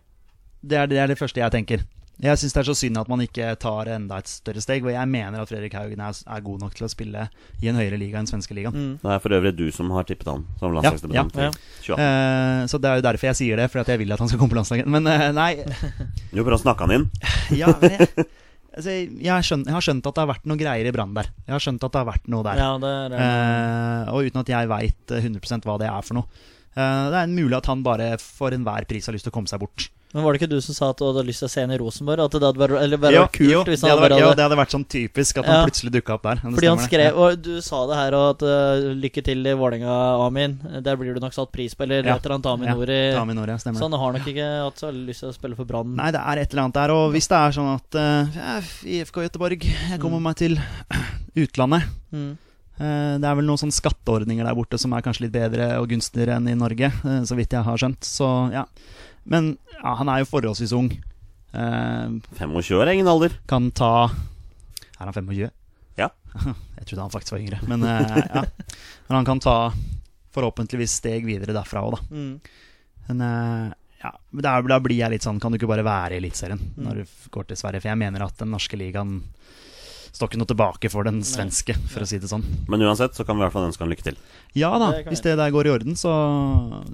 Det 0.61 0.81
er 0.81 0.89
det, 0.91 1.01
er 1.01 1.13
det 1.13 1.19
første 1.21 1.43
jeg 1.43 1.55
tenker. 1.55 1.85
Jeg 2.21 2.41
syns 2.41 2.53
det 2.53 2.61
er 2.61 2.69
så 2.69 2.75
synd 2.77 3.01
at 3.01 3.09
man 3.09 3.23
ikke 3.25 3.47
tar 3.61 3.89
enda 3.95 4.19
et 4.21 4.29
større 4.29 4.61
steg. 4.61 4.85
Og 4.85 4.93
jeg 4.93 5.09
mener 5.09 5.41
at 5.41 5.49
Fredrik 5.49 5.77
Haugen 5.79 6.03
er, 6.05 6.19
er 6.35 6.43
god 6.45 6.65
nok 6.65 6.75
til 6.77 6.87
å 6.87 6.91
spille 6.93 7.27
i 7.63 7.71
en 7.71 7.79
høyere 7.81 7.99
liga 8.01 8.21
enn 8.21 8.29
svenske 8.29 8.57
ligaen. 8.57 8.77
Mm. 8.77 8.93
Det 9.01 9.15
er 9.15 9.23
for 9.25 9.37
øvrig 9.39 9.55
du 9.57 9.67
som 9.75 9.89
har 9.97 10.09
tippet 10.09 10.29
han 10.29 10.45
som 10.61 10.77
landslagsdebutant. 10.77 11.41
ja. 11.41 11.49
ja. 11.49 11.55
2018. 11.87 12.05
Eh, 12.05 12.67
så 12.73 12.83
det 12.83 12.91
er 12.91 13.01
jo 13.01 13.07
derfor 13.09 13.31
jeg 13.31 13.41
sier 13.41 13.63
det, 13.63 13.71
fordi 13.73 13.85
at 13.87 13.95
jeg 13.95 14.03
vil 14.03 14.15
at 14.17 14.23
han 14.25 14.31
skal 14.33 14.43
komme 14.43 14.55
på 14.55 14.61
landslaget. 14.61 14.93
Men 14.93 15.09
uh, 15.09 15.27
nei, 15.37 15.51
Jo, 16.37 16.45
prøv 16.45 16.59
å 16.59 16.63
snakke 16.63 16.87
han 16.87 16.97
inn. 16.99 17.09
ja, 17.63 17.73
men 17.81 17.97
jeg, 17.97 18.29
altså, 18.77 18.93
jeg, 18.93 19.31
har 19.33 19.47
skjønt, 19.47 19.71
jeg 19.71 19.79
har 19.79 19.87
skjønt 19.89 20.11
at 20.11 20.19
det 20.19 20.25
har 20.25 20.33
vært 20.35 20.49
noe 20.51 20.61
greier 20.61 20.91
i 20.91 20.95
Brann 20.95 21.17
der. 21.17 21.31
Jeg 21.47 21.57
har 21.57 21.65
skjønt 21.65 21.87
at 21.89 21.95
det 21.95 22.03
har 22.03 22.11
vært 22.11 22.33
noe 22.33 22.47
der. 22.47 22.61
Ja, 22.61 22.73
det 22.83 22.95
er 22.99 23.19
Eh, 23.21 24.13
og 24.13 24.29
uten 24.29 24.43
at 24.43 24.53
jeg 24.53 24.71
veit 24.71 25.15
100% 25.21 25.69
hva 25.69 25.79
det 25.81 25.89
er 25.89 26.05
for 26.05 26.21
noe. 26.21 26.45
Eh, 26.77 27.07
det 27.13 27.23
er 27.23 27.33
mulig 27.33 27.57
at 27.59 27.71
han 27.71 27.87
bare 27.87 28.13
for 28.23 28.55
enhver 28.55 28.87
pris 28.91 29.09
har 29.09 29.17
lyst 29.17 29.29
til 29.29 29.33
å 29.33 29.39
komme 29.39 29.51
seg 29.51 29.63
bort. 29.63 29.89
Men 30.13 30.25
var 30.25 30.35
det 30.35 30.41
ikke 30.41 30.51
du 30.51 30.57
som 30.65 30.75
sa 30.75 30.89
at 30.91 30.99
du 30.99 31.05
hadde 31.07 31.23
lyst 31.29 31.39
til 31.45 31.47
å 31.47 31.51
se 31.53 31.63
henne 31.63 31.77
i 31.77 31.79
Rosenborg? 31.79 32.19
At 32.25 32.33
det 32.35 32.43
hadde 32.43 32.59
vært, 32.59 32.75
eller 32.83 32.99
bare 32.99 33.15
Jo, 33.15 33.21
vært 33.29 33.37
kult 33.37 33.53
jo, 33.53 33.61
hvis 33.69 33.81
det, 33.81 33.87
han 33.87 33.93
hadde 33.93 34.03
vært, 34.03 34.15
vært, 34.17 34.25
jo, 34.25 34.31
det 34.35 34.45
hadde 34.47 34.59
vært 34.59 34.75
sånn 34.75 34.87
typisk 34.95 35.39
at 35.39 35.47
han 35.47 35.55
Ja. 35.61 35.67
plutselig 35.69 35.93
dukka 35.95 36.17
opp 36.17 36.25
der. 36.27 36.43
Fordi 36.43 36.71
han 36.71 36.83
skrev, 36.83 37.05
det. 37.07 37.15
og 37.15 37.45
du 37.47 37.53
sa 37.63 37.83
det 37.87 37.99
her, 38.01 38.17
og 38.19 38.25
at 38.35 38.43
uh, 38.43 38.89
lykke 39.05 39.25
til 39.31 39.47
i 39.47 39.55
Vålerenga, 39.61 39.95
Amin. 40.27 40.59
Der 40.83 40.99
blir 40.99 41.15
du 41.15 41.23
nok 41.23 41.37
satt 41.37 41.53
pris 41.55 41.75
på, 41.79 41.87
eller 41.87 42.03
Ja. 42.03 42.17
et 42.17 42.27
eller 42.27 42.37
annet 42.41 42.51
Amin 42.51 42.69
Ja, 42.73 42.77
ord 42.77 42.91
i 42.91 43.01
ja, 43.15 43.25
med 43.25 43.55
stemmer 43.63 43.79
Så 43.79 43.87
han 43.87 43.99
har 44.03 44.13
nok 44.19 44.27
ikke 44.27 44.51
hatt 44.67 44.83
så 44.83 44.91
veldig 44.91 45.07
lyst 45.07 45.21
til 45.21 45.31
å 45.31 45.39
spille 45.39 45.57
for 45.57 45.65
Brann. 45.71 45.95
Nei, 45.95 46.11
det 46.11 46.21
er 46.27 46.43
et 46.43 46.51
eller 46.53 46.63
annet 46.67 46.75
der. 46.83 46.91
Og 46.91 47.13
hvis 47.15 47.31
det 47.31 47.39
er 47.39 47.59
sånn 47.61 47.73
at 47.77 47.95
uh, 47.95 48.71
IFK 48.83 49.23
Göteborg 49.29 49.63
Jeg 49.63 50.01
kommer 50.01 50.19
Mm. 50.19 50.27
meg 50.27 50.37
til 50.37 50.59
utlandet. 51.39 51.87
Mm. 52.13 52.37
Eh, 52.81 53.19
det 53.21 53.29
er 53.29 53.37
vel 53.37 53.45
noen 53.45 53.61
sånne 53.61 53.77
skatteordninger 53.77 54.47
der 54.47 54.57
borte 54.57 54.79
som 54.81 54.95
er 54.97 55.05
kanskje 55.05 55.27
litt 55.27 55.35
bedre 55.37 55.75
og 55.81 55.91
gunstigere 55.93 56.39
enn 56.39 56.49
i 56.49 56.57
Norge, 56.57 56.89
eh, 56.89 57.21
så 57.29 57.37
vidt 57.37 57.53
jeg 57.53 57.67
har 57.67 57.81
skjønt. 57.81 58.01
Så 58.09 58.29
ja. 58.55 58.65
Men 59.25 59.57
ja, 59.83 59.95
han 59.99 60.09
er 60.09 60.23
jo 60.23 60.29
forholdsvis 60.31 60.73
ung. 60.77 60.91
Eh, 61.53 62.09
25 62.39 62.77
år 62.79 62.87
er 62.89 62.93
ingen 62.95 63.09
alder. 63.11 63.33
kan 63.51 63.71
ta 63.75 64.11
Er 65.01 65.09
han 65.09 65.13
25? 65.15 65.51
Ja. 65.99 66.09
Jeg 66.79 66.87
trodde 66.87 67.03
han 67.03 67.11
faktisk 67.11 67.33
var 67.35 67.41
yngre. 67.43 67.59
Men, 67.69 67.83
eh, 67.83 68.23
ja. 68.35 68.45
Men 69.09 69.17
han 69.21 69.25
kan 69.29 69.41
ta 69.41 69.57
forhåpentligvis 70.35 70.93
steg 71.01 71.25
videre 71.27 71.53
derfra 71.57 71.83
òg, 71.83 71.97
da. 71.97 72.03
Mm. 72.15 72.35
Men 73.09 73.21
eh, 73.27 73.73
ja, 74.05 74.13
da, 74.45 74.53
da 74.63 74.79
blir 74.81 74.97
jeg 75.01 75.11
litt 75.13 75.25
sånn 75.27 75.41
Kan 75.43 75.53
du 75.53 75.59
ikke 75.59 75.69
bare 75.69 75.83
være 75.85 76.15
i 76.15 76.21
Eliteserien 76.23 76.61
Mm. 76.61 76.85
når 76.87 77.01
du 77.03 77.15
går 77.35 77.49
til 77.51 77.59
Sverige? 77.61 77.83
For 77.83 77.91
jeg 77.91 77.99
mener 78.01 78.23
at 78.25 78.39
den 78.41 78.53
norske 78.55 78.79
ligaen 78.79 79.19
står 80.13 80.29
ikke 80.31 80.41
noe 80.41 80.51
tilbake 80.51 80.91
for 80.93 81.07
den 81.07 81.21
svenske, 81.27 81.75
for 81.93 82.05
å 82.05 82.09
si 82.09 82.19
det 82.21 82.29
sånn. 82.31 82.43
Men 82.71 82.83
uansett 82.87 83.15
så 83.17 83.25
kan 83.27 83.37
vi 83.39 83.43
i 83.43 83.47
hvert 83.47 83.55
fall 83.55 83.69
ønske 83.69 83.85
han 83.85 83.93
lykke 83.93 84.07
til. 84.11 84.17
Ja 84.59 84.71
da, 84.83 84.91
Det 84.97 85.07
hvis 85.13 85.23
det 85.23 85.37
der 85.39 85.53
går 85.55 85.69
i 85.69 85.73
orden, 85.77 85.95
så, 85.99 86.11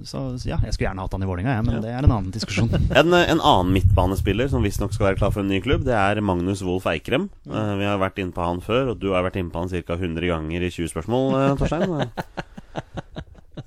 så 0.05 0.21
ja. 0.45 0.59
Jeg 0.63 0.75
skulle 0.75 0.89
gjerne 0.91 1.01
hatt 1.05 1.15
han 1.17 1.25
i 1.25 1.29
Vålerenga, 1.29 1.55
ja, 1.57 1.63
men 1.65 1.77
Ja. 1.79 1.81
det 1.81 1.93
er 1.95 2.05
en 2.05 2.13
annen 2.17 2.31
diskusjon. 2.33 2.69
En, 3.01 3.13
en 3.13 3.41
annen 3.41 3.73
midtbanespiller 3.73 4.49
som 4.51 4.61
visstnok 4.65 4.93
skal 4.93 5.09
være 5.11 5.19
klar 5.23 5.33
for 5.33 5.41
en 5.41 5.49
ny 5.51 5.59
klubb, 5.65 5.83
det 5.87 5.95
er 5.97 6.21
Magnus 6.21 6.61
Wolff 6.65 6.85
Eikrem. 6.91 7.29
Uh, 7.49 7.73
vi 7.81 7.85
har 7.89 7.97
vært 8.01 8.21
inne 8.21 8.33
på 8.35 8.45
han 8.45 8.61
før, 8.61 8.93
og 8.93 9.01
du 9.01 9.09
har 9.15 9.25
vært 9.25 9.39
inne 9.41 9.53
på 9.53 9.63
han 9.63 9.69
ca. 9.73 9.97
100 9.97 10.29
ganger 10.29 10.67
i 10.67 10.69
20 10.73 10.93
spørsmål, 10.93 11.33
uh, 11.33 11.55
Torstein. 11.59 11.89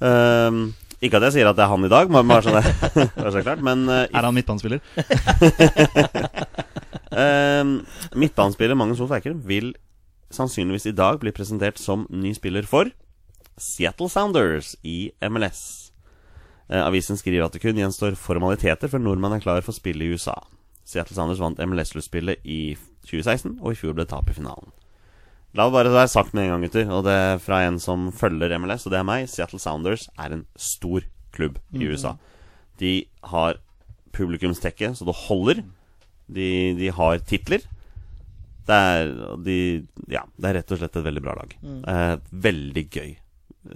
Eh, 0.00 0.54
ikke 1.04 1.18
at 1.18 1.26
jeg 1.26 1.34
sier 1.34 1.48
at 1.50 1.56
det 1.58 1.64
er 1.66 1.68
han 1.68 1.84
i 1.84 1.90
dag, 1.92 2.08
men 2.08 2.28
bare 2.30 2.40
så 2.46 2.54
det 2.54 2.62
bare 3.18 3.32
så 3.34 3.42
klart. 3.44 3.60
Men 3.64 3.82
uh, 3.90 4.06
er 4.06 4.24
han 4.24 4.32
midtbanespiller? 4.32 4.80
Eh, 7.10 7.64
midtbanespiller 8.14 8.78
Magnus 8.78 9.00
Wolff 9.02 9.14
Eikrem 9.16 9.42
vil 9.46 9.72
sannsynligvis 10.30 10.86
i 10.86 10.96
dag 10.96 11.18
bli 11.22 11.32
presentert 11.34 11.78
som 11.78 12.06
ny 12.10 12.32
spiller 12.36 12.66
for 12.66 12.90
Seattle 13.60 14.08
Sounders 14.08 14.76
i 14.86 15.10
MLS. 15.28 15.90
Uh, 16.70 16.84
avisen 16.86 17.18
skriver 17.18 17.48
at 17.48 17.56
det 17.56 17.62
kun 17.64 17.78
gjenstår 17.78 18.14
formaliteter 18.14 18.90
før 18.90 19.02
nordmenn 19.02 19.34
er 19.36 19.42
klar 19.42 19.64
for 19.66 19.74
spillet 19.74 20.06
i 20.06 20.14
USA. 20.14 20.36
Seattle 20.86 21.16
Sounders 21.16 21.42
vant 21.42 21.58
MLS-sluttspillet 21.58 22.46
i 22.46 22.76
2016, 23.08 23.58
og 23.58 23.74
i 23.74 23.78
fjor 23.78 23.96
ble 23.98 24.06
tap 24.08 24.30
i 24.30 24.36
finalen. 24.36 24.70
La 25.58 25.66
det 25.66 25.74
bare 25.74 25.90
være 25.90 26.12
sagt 26.12 26.34
med 26.34 26.46
en 26.46 26.52
gang, 26.54 26.64
gutter, 26.68 26.92
og 26.94 27.02
det 27.08 27.14
er 27.14 27.42
fra 27.42 27.64
en 27.66 27.80
som 27.82 28.08
følger 28.14 28.54
MLS, 28.62 28.86
og 28.86 28.94
det 28.94 29.00
er 29.00 29.08
meg. 29.08 29.26
Seattle 29.30 29.58
Sounders 29.58 30.06
er 30.14 30.36
en 30.36 30.44
stor 30.54 31.02
klubb 31.34 31.58
i 31.74 31.90
USA. 31.90 32.14
De 32.78 32.94
har 33.32 33.58
publikumstekke 34.14 34.92
så 34.94 35.06
det 35.06 35.18
holder. 35.26 35.64
De, 36.30 36.48
de 36.78 36.90
har 36.94 37.18
titler. 37.26 37.64
Det 38.70 38.76
er, 38.76 39.08
de, 39.42 39.56
ja, 40.12 40.22
det 40.38 40.50
er 40.50 40.60
rett 40.60 40.70
og 40.76 40.78
slett 40.78 40.96
et 41.00 41.06
veldig 41.08 41.22
bra 41.24 41.34
lag. 41.40 41.54
Eh, 41.64 42.12
veldig 42.44 42.84
gøy 42.94 43.10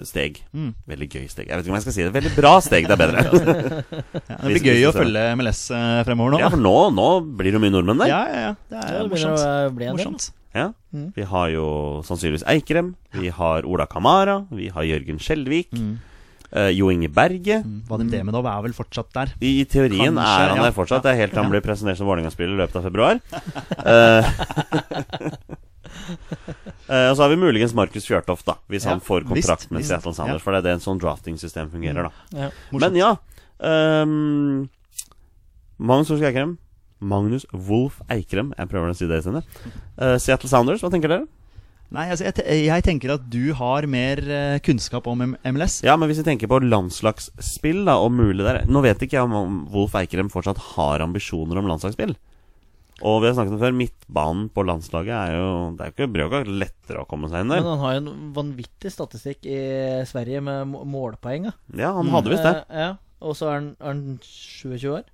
steg. 0.07 0.39
Mm. 0.57 0.71
Veldig 0.89 1.09
gøy 1.13 1.25
steg. 1.29 1.49
Jeg 1.51 1.59
vet 1.59 1.67
ikke 1.67 1.73
om 1.75 1.77
jeg 1.77 1.85
skal 1.85 1.97
si 1.97 2.05
det. 2.07 2.13
Veldig 2.15 2.31
bra 2.39 2.53
steg, 2.65 2.87
det 2.89 2.95
er 2.95 3.01
bedre. 3.03 3.25
Ja, 4.31 4.39
det 4.41 4.53
blir 4.55 4.65
gøy 4.71 4.87
å 4.89 4.93
følge 4.95 5.25
MLS 5.37 5.65
eh, 5.75 5.99
fremover 6.07 6.35
nå. 6.37 6.39
ja, 6.41 6.49
for 6.55 6.63
nå, 6.63 6.73
nå 6.95 7.09
blir 7.41 7.53
det 7.57 7.61
mye 7.65 7.75
nordmenn 7.75 8.01
der. 8.05 8.13
Ja, 8.13 8.23
ja, 8.31 8.41
ja. 8.49 8.55
Det 8.71 8.79
Ja, 8.81 8.87
er 8.95 9.03
det 9.03 9.13
morsomt. 9.13 9.45
å 9.45 9.75
bli 9.77 9.91
morsomt. 9.93 10.31
Ja. 10.55 10.69
Mm. 10.95 11.09
Vi 11.19 11.27
har 11.35 11.49
jo 11.53 11.67
sannsynligvis 12.07 12.47
Eikrem. 12.55 12.95
Vi 13.19 13.33
har 13.35 13.67
Ola 13.67 13.89
Kamara. 13.91 14.39
Vi 14.55 14.71
har 14.73 14.87
Jørgen 14.87 15.19
Skjelvik. 15.23 15.75
Mm. 15.75 15.97
Eh, 16.55 16.71
Jo 16.75 16.91
Inge 16.95 17.11
Berge. 17.13 17.61
Mm. 17.65 17.83
Vadim 17.91 18.13
Demidov 18.13 18.49
er 18.51 18.63
vel 18.69 18.77
fortsatt 18.77 19.11
der. 19.17 19.35
I, 19.41 19.61
I 19.61 19.67
teorien 19.69 20.15
Kanskje, 20.15 20.39
er 20.39 20.55
han 20.55 20.63
ja. 20.63 20.69
der 20.69 20.77
fortsatt. 20.79 21.05
Det 21.05 21.13
er 21.13 21.21
helt 21.25 21.35
til 21.35 21.43
han 21.43 21.53
blir 21.53 21.65
presentert 21.65 22.01
som 22.01 22.09
Vålerenga-spiller 22.11 22.57
i 22.57 22.63
løpet 22.63 22.81
av 22.81 22.89
februar. 22.89 23.21
Eh, 23.85 24.23
eh, 26.89 27.07
og 27.11 27.15
så 27.17 27.21
har 27.27 27.31
vi 27.35 27.39
muligens 27.43 27.77
Markus 27.77 28.09
Fjørtoft, 28.09 28.47
da 28.49 28.59
hvis 28.73 28.87
Ja, 28.87 28.95
han 28.95 29.05
får 29.05 29.29
kontrakt 29.29 29.69
visst, 29.69 29.75
med. 29.75 29.87
Seattle 29.87 30.15
Sanders. 30.17 30.41
Ja. 30.41 30.45
For 30.47 30.57
det 30.57 30.65
er 30.65 30.71
det 30.71 30.77
en 30.79 30.85
sånn 30.89 31.03
drafting-system 31.03 31.71
fungerer, 31.75 32.09
da. 32.09 32.43
Ja. 32.47 32.51
Men 32.73 32.99
ja 32.99 33.15
Um, 33.65 34.69
Magnus 35.79 36.11
Olsk 36.11 36.25
Eikrem. 36.25 36.59
Magnus 37.01 37.47
Wolf 37.53 38.01
Eikrem. 38.13 38.53
Jeg 38.59 38.71
prøver 38.71 38.93
å 38.93 38.97
si 38.97 39.09
det 39.11 39.21
i 39.21 39.25
stedet. 39.25 39.45
Uh, 39.99 40.17
Seattle 40.23 40.51
Sounders, 40.51 40.85
hva 40.85 40.91
tenker 40.93 41.13
dere? 41.13 41.27
Nei, 41.95 42.09
altså, 42.11 42.27
jeg, 42.27 42.65
jeg 42.67 42.85
tenker 42.87 43.13
at 43.15 43.25
du 43.31 43.53
har 43.55 43.87
mer 43.91 44.21
eh, 44.27 44.59
kunnskap 44.67 45.07
om 45.11 45.23
MLS. 45.23 45.81
Ja, 45.87 45.95
men 46.01 46.11
hvis 46.11 46.19
vi 46.23 46.27
tenker 46.27 46.51
på 46.51 46.59
landslagsspill, 46.65 47.85
da, 47.87 47.95
og 48.03 48.11
mulig 48.17 48.43
der 48.47 48.65
Nå 48.67 48.83
vet 48.85 49.03
ikke 49.07 49.21
jeg 49.21 49.29
om- 49.31 49.61
Wolf 49.73 49.95
Eikrem 50.01 50.31
fortsatt 50.33 50.59
har 50.75 51.05
ambisjoner 51.05 51.61
om 51.61 51.69
landslagsspill. 51.71 52.17
Og 53.03 53.17
vi 53.23 53.27
har 53.27 53.35
snakket 53.35 53.57
om 53.57 53.63
før, 53.63 53.75
midtbanen 53.75 54.45
på 54.55 54.63
landslaget 54.67 55.15
er 55.15 55.33
jo 55.35 55.47
Det 55.75 55.83
er 55.83 55.89
jo 55.91 55.95
ikke, 55.97 56.13
blir 56.15 56.53
lettere 56.63 57.03
å 57.03 57.09
komme 57.11 57.31
seg 57.31 57.43
inn 57.43 57.51
der. 57.51 57.63
Men 57.63 57.73
han 57.75 57.83
har 57.83 57.95
jo 57.97 58.03
en 58.05 58.29
vanvittig 58.37 58.93
statistikk 58.95 59.49
i 59.51 59.59
Sverige 60.07 60.43
med 60.47 60.71
målpoeng. 60.71 61.49
Da. 61.51 61.55
Ja, 61.75 61.91
han 61.97 62.13
hadde 62.15 62.31
visst 62.35 62.47
det. 62.47 62.55
Eh, 62.71 62.85
ja. 62.87 62.93
Og 63.25 63.35
så 63.39 63.49
er 63.51 63.55
han, 63.59 63.69
er 63.81 63.91
han 63.95 64.05
27 64.23 64.91
år. 64.99 65.05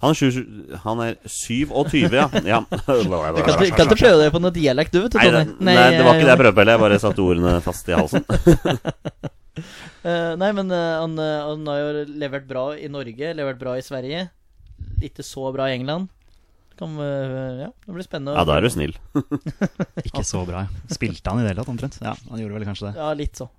Han 0.00 0.14
er, 0.16 0.32
han 0.80 1.00
er 1.04 1.16
27, 1.28 2.14
ja. 2.16 2.22
ja. 2.48 2.58
Du 2.70 3.42
kan, 3.44 3.60
ikke- 3.66 3.84
prøve 3.92 4.16
deg 4.22 4.30
på 4.32 4.40
noe 4.40 4.48
dialekt, 4.54 4.94
du, 4.94 5.02
vet 5.04 5.12
du, 5.12 5.18
Nei, 5.20 5.26
det, 5.28 5.42
Tony. 5.50 5.64
nei, 5.68 5.74
det 5.92 6.04
var 6.06 6.14
ikke 6.16 6.24
det 6.28 6.32
jeg 6.32 6.40
prøvde 6.40 6.56
på. 6.56 6.64
Jeg 6.70 6.80
bare 6.84 7.00
satte 7.02 7.20
ordene 7.26 7.50
fast 7.64 7.84
i 7.90 7.92
halsen. 7.98 8.22
uh, 8.24 8.30
nei, 10.40 10.48
men 10.56 10.72
uh, 10.72 11.02
han, 11.02 11.12
eh, 11.20 11.42
han 11.50 11.68
har 11.68 11.76
jo 11.82 11.88
levert 12.22 12.46
bra 12.48 12.62
i 12.80 12.88
Norge, 12.92 13.26
levert 13.36 13.60
bra 13.60 13.72
i 13.76 13.84
Sverige. 13.84 14.22
Ikke 15.04 15.20
så 15.26 15.44
bra 15.52 15.68
i 15.68 15.76
England. 15.76 16.08
Kan, 16.80 16.96
uh, 16.96 17.60
ja, 17.66 17.70
det 17.84 17.92
blir 17.98 18.08
spennende. 18.08 18.38
Ja, 18.40 18.46
da 18.48 18.56
er 18.56 18.64
du 18.64 18.70
snill. 18.72 18.96
Ikke 20.00 20.24
så 20.24 20.46
bra. 20.48 20.64
ja. 20.64 20.70
Spilte 20.96 21.28
han 21.28 21.42
i 21.42 21.44
det 21.44 21.52
hele 21.52 21.60
tatt, 21.60 21.74
omtrent? 21.76 22.00
Ja, 22.00 22.16
han 22.32 22.40
gjorde 22.40 22.56
vel 22.56 22.64
kanskje 22.72 22.88
det. 22.88 22.96
Ja, 22.96 23.12
litt 23.20 23.36
så. 23.36 23.52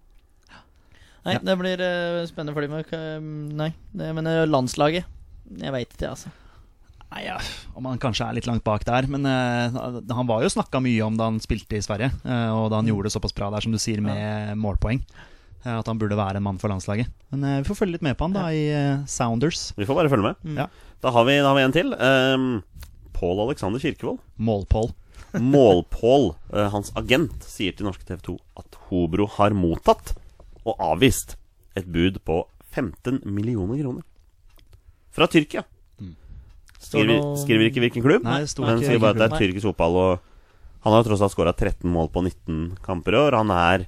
Nei, 1.21 1.37
Ja. 1.37 1.41
det 1.45 1.53
blir 1.61 1.77
spennende 2.25 2.57
for 2.57 2.65
dem. 2.65 2.73
Nei, 3.53 3.69
det, 3.93 4.09
men 4.17 4.25
landslaget 4.49 5.05
Jeg 5.61 5.73
veit 5.75 5.89
ikke, 5.89 6.11
altså. 6.13 6.31
Nei, 7.11 7.25
ja, 7.25 7.35
Om 7.75 7.89
han 7.89 7.99
kanskje 7.99 8.23
er 8.23 8.37
litt 8.37 8.47
langt 8.47 8.63
bak 8.63 8.85
der. 8.87 9.07
Men 9.11 9.27
uh, 9.27 9.99
han 10.15 10.29
var 10.29 10.45
jo 10.45 10.53
snakka 10.53 10.79
mye 10.83 11.01
om 11.03 11.17
da 11.19 11.27
han 11.27 11.41
spilte 11.43 11.75
i 11.75 11.83
Sverige, 11.83 12.13
uh, 12.23 12.51
og 12.55 12.69
da 12.71 12.79
han 12.79 12.87
gjorde 12.87 13.09
det 13.09 13.15
såpass 13.17 13.35
bra 13.35 13.49
der, 13.51 13.65
som 13.65 13.75
du 13.75 13.79
sier, 13.81 13.99
med 14.05 14.55
målpoeng. 14.61 15.03
Uh, 15.65 15.75
at 15.81 15.91
han 15.91 15.99
burde 15.99 16.19
være 16.19 16.39
en 16.39 16.47
mann 16.47 16.61
for 16.61 16.71
landslaget. 16.71 17.11
Men 17.33 17.43
vi 17.61 17.67
får 17.67 17.81
følge 17.83 17.97
litt 17.97 18.07
med 18.07 18.15
på 18.19 18.29
han 18.29 18.37
da 18.37 18.47
i 18.55 18.63
Sounders. 19.11 19.71
Vi 19.75 19.87
får 19.89 19.99
bare 19.99 20.13
følge 20.13 20.31
med. 20.31 20.47
Mm. 20.47 20.63
Ja. 20.63 20.69
Da 21.03 21.11
har 21.11 21.27
vi, 21.27 21.37
da 21.41 21.51
har 21.51 21.59
vi 21.59 21.67
en 21.67 21.75
til. 21.75 21.93
Um, 21.99 22.49
Pål 23.21 23.43
Alexander 23.43 23.79
Kirkevold. 23.79 24.17
Målpål. 24.41 24.91
Målpål, 25.39 26.33
eh, 26.55 26.69
hans 26.73 26.91
agent, 26.97 27.43
sier 27.45 27.75
til 27.75 27.87
norske 27.87 28.05
TV 28.07 28.19
2 28.25 28.37
at 28.59 28.79
Hobro 28.89 29.27
har 29.37 29.55
mottatt 29.55 30.15
og 30.65 30.73
avvist 30.81 31.37
et 31.77 31.87
bud 31.87 32.19
på 32.27 32.41
15 32.73 33.21
millioner 33.25 33.79
kroner. 33.83 34.03
Fra 35.11 35.27
Tyrkia. 35.27 35.63
Skriver, 36.81 37.11
noe- 37.13 37.37
skriver 37.37 37.67
ikke 37.69 37.81
hvilken 37.83 38.03
klubb, 38.03 38.23
Nei, 38.25 38.39
det 38.41 38.59
men 38.59 38.79
sier 38.81 38.99
bare 38.99 39.13
at 39.13 39.19
det 39.19 39.27
er 39.27 39.37
tyrkisk 39.43 39.67
fotball. 39.69 39.95
Og 40.01 40.19
han 40.83 40.93
har 40.95 41.03
tross 41.05 41.21
alt 41.21 41.31
skåra 41.35 41.53
13 41.53 41.85
mål 41.93 42.09
på 42.09 42.23
19 42.25 42.77
kamper 42.83 43.13
i 43.13 43.19
år. 43.21 43.37
Han 43.37 43.51
er, 43.53 43.85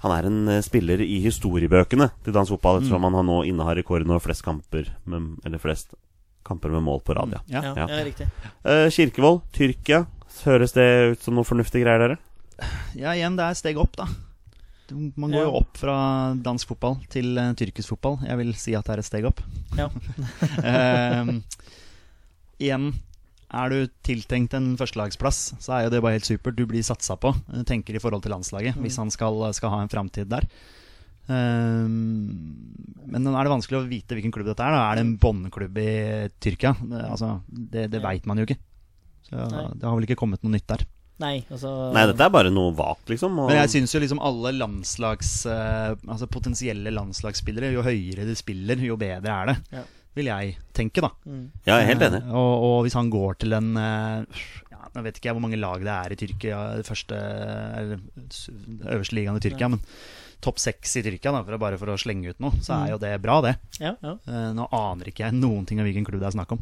han 0.00 0.14
er 0.16 0.28
en 0.30 0.38
eh, 0.48 0.62
spiller 0.64 1.02
i 1.04 1.18
historiebøkene 1.26 2.08
til 2.24 2.32
dansk 2.32 2.54
fotball, 2.56 2.80
ettersom 2.80 3.04
han 3.04 3.20
nå 3.28 3.42
innehar 3.44 3.76
rekorden 3.76 4.10
over 4.10 4.24
flest 4.24 4.42
kamper 4.46 4.88
med, 5.04 5.36
Eller 5.44 5.58
flest 5.60 5.92
kamper 6.46 6.70
med 6.72 6.82
mål 6.86 7.02
på 7.04 7.14
rad, 7.18 7.36
ja. 7.36 7.42
Ja. 7.52 7.74
Ja, 7.84 8.02
riktig. 8.06 8.26
Eh, 8.64 8.88
Kirkevold, 8.90 9.42
Tyrkia. 9.52 10.06
Høres 10.46 10.72
det 10.76 10.86
ut 11.16 11.22
som 11.24 11.34
noe 11.36 11.44
fornuftige 11.48 11.84
greier, 11.84 11.98
dere? 11.98 12.18
ja, 12.96 13.12
igjen, 13.12 13.36
det 13.36 13.44
er 13.44 13.54
steg 13.58 13.76
opp, 13.80 13.92
da. 13.96 14.06
Man 14.92 15.30
går 15.32 15.40
Ja. 15.40 15.46
jo 15.48 15.56
opp 15.60 15.76
fra 15.80 15.96
dansk 16.38 16.68
fotball 16.68 16.98
til 17.12 17.32
uh, 17.38 17.52
tyrkisk 17.58 17.94
fotball. 17.94 18.20
Jeg 18.26 18.38
vil 18.38 18.52
si 18.54 18.74
at 18.78 18.86
det 18.86 18.94
er 18.96 19.02
et 19.02 19.08
steg 19.08 19.26
opp. 19.28 19.42
Ja. 19.78 19.88
uh, 19.90 21.32
igjen 22.62 22.92
er 23.56 23.70
du 23.70 23.76
tiltenkt 24.06 24.54
en 24.58 24.72
førstelagsplass, 24.78 25.54
så 25.62 25.76
er 25.76 25.84
jo 25.86 25.90
det 25.94 26.00
bare 26.02 26.16
helt 26.18 26.26
supert. 26.26 26.56
Du 26.58 26.64
blir 26.66 26.82
satsa 26.82 27.14
på, 27.20 27.30
eh, 27.54 27.62
tenker 27.62 27.94
i 27.94 28.00
forhold 28.02 28.24
til 28.24 28.32
landslaget, 28.34 28.74
hvis 28.82 28.96
han 28.98 29.12
skal, 29.14 29.38
skal 29.54 29.70
ha 29.70 29.82
en 29.84 29.92
framtid 29.92 30.26
der. 30.32 30.48
Ehm, 31.30 32.34
men 33.06 33.26
er 33.30 33.46
det 33.46 33.52
vanskelig 33.52 33.78
å 33.78 33.86
vite 33.86 34.16
hvilken 34.18 34.34
klubb 34.34 34.50
dette 34.50 34.66
er. 34.66 34.74
Da. 34.74 34.82
Er 34.90 34.98
det 34.98 35.04
en 35.06 35.14
båndklubb 35.22 35.78
i 35.78 35.90
Tyrkia? 36.42 36.74
Altså, 37.06 37.36
det, 37.46 37.88
det 37.94 38.02
veit 38.02 38.26
man 38.26 38.42
jo 38.42 38.48
ikke. 38.48 38.58
Så 39.26 39.46
Nei. 39.50 39.64
det 39.74 39.86
har 39.86 39.94
vel 39.96 40.06
ikke 40.08 40.18
kommet 40.18 40.42
noe 40.46 40.54
nytt 40.54 40.68
der. 40.70 40.84
Nei, 41.22 41.36
altså 41.48 41.70
Nei, 41.96 42.02
dette 42.10 42.24
er 42.26 42.32
bare 42.34 42.50
noe 42.52 42.74
vagt, 42.76 43.08
liksom. 43.08 43.38
Og 43.40 43.48
Men 43.48 43.62
jeg 43.62 43.72
syns 43.72 43.94
jo 43.96 44.00
liksom 44.02 44.18
alle 44.20 44.50
landslags 44.52 45.30
uh, 45.48 45.94
Altså 46.12 46.28
potensielle 46.28 46.92
landslagsspillere, 46.92 47.70
jo 47.72 47.84
høyere 47.86 48.26
de 48.28 48.34
spiller, 48.36 48.82
jo 48.84 48.98
bedre 49.00 49.32
er 49.32 49.52
det. 49.52 49.56
Ja. 49.78 49.84
Vil 50.16 50.28
jeg 50.30 50.52
tenke, 50.76 51.00
da. 51.04 51.10
mm. 51.24 51.42
Ja, 51.64 51.78
jeg 51.78 51.86
er 51.86 51.90
helt 51.94 52.04
enig. 52.10 52.22
Uh, 52.28 52.36
Og, 52.40 52.52
og 52.68 52.76
hvis 52.86 52.96
han 52.96 53.08
går 53.12 53.40
til 53.40 53.56
en 53.56 53.72
uh, 53.80 54.44
ja, 54.72 54.82
Nå 54.92 55.02
vet 55.04 55.18
ikke 55.18 55.30
jeg 55.30 55.36
hvor 55.38 55.44
mange 55.44 55.60
lag 55.60 55.82
det 55.84 55.94
er 55.96 56.12
i 56.14 56.20
Tyrkia, 56.20 56.60
første 56.88 57.16
eller 57.80 58.00
øverste 58.92 59.16
ligaen 59.16 59.40
i 59.40 59.44
Tyrkia, 59.44 59.68
men 59.72 59.82
topp 60.44 60.60
seks 60.60 60.98
i 61.00 61.02
Tyrkia, 61.04 61.32
da, 61.32 61.40
for 61.44 61.56
å, 61.56 61.60
bare 61.60 61.78
for 61.80 61.92
å 61.92 61.96
slenge 62.00 62.32
ut 62.32 62.40
noe, 62.44 62.60
så 62.64 62.76
er 62.82 62.92
jo 62.92 62.98
det 63.00 63.14
bra, 63.24 63.38
det. 63.44 63.54
Ja, 63.80 63.94
ja. 64.04 64.12
Eh, 64.28 64.50
Nå 64.56 64.66
aner 64.76 65.08
ikke 65.10 65.24
jeg 65.24 65.36
noen 65.36 65.64
ting 65.68 65.80
om 65.80 65.88
hvilken 65.88 66.04
klubb 66.06 66.20
det 66.20 66.28
er 66.28 66.36
snakk 66.36 66.52
om. 66.56 66.60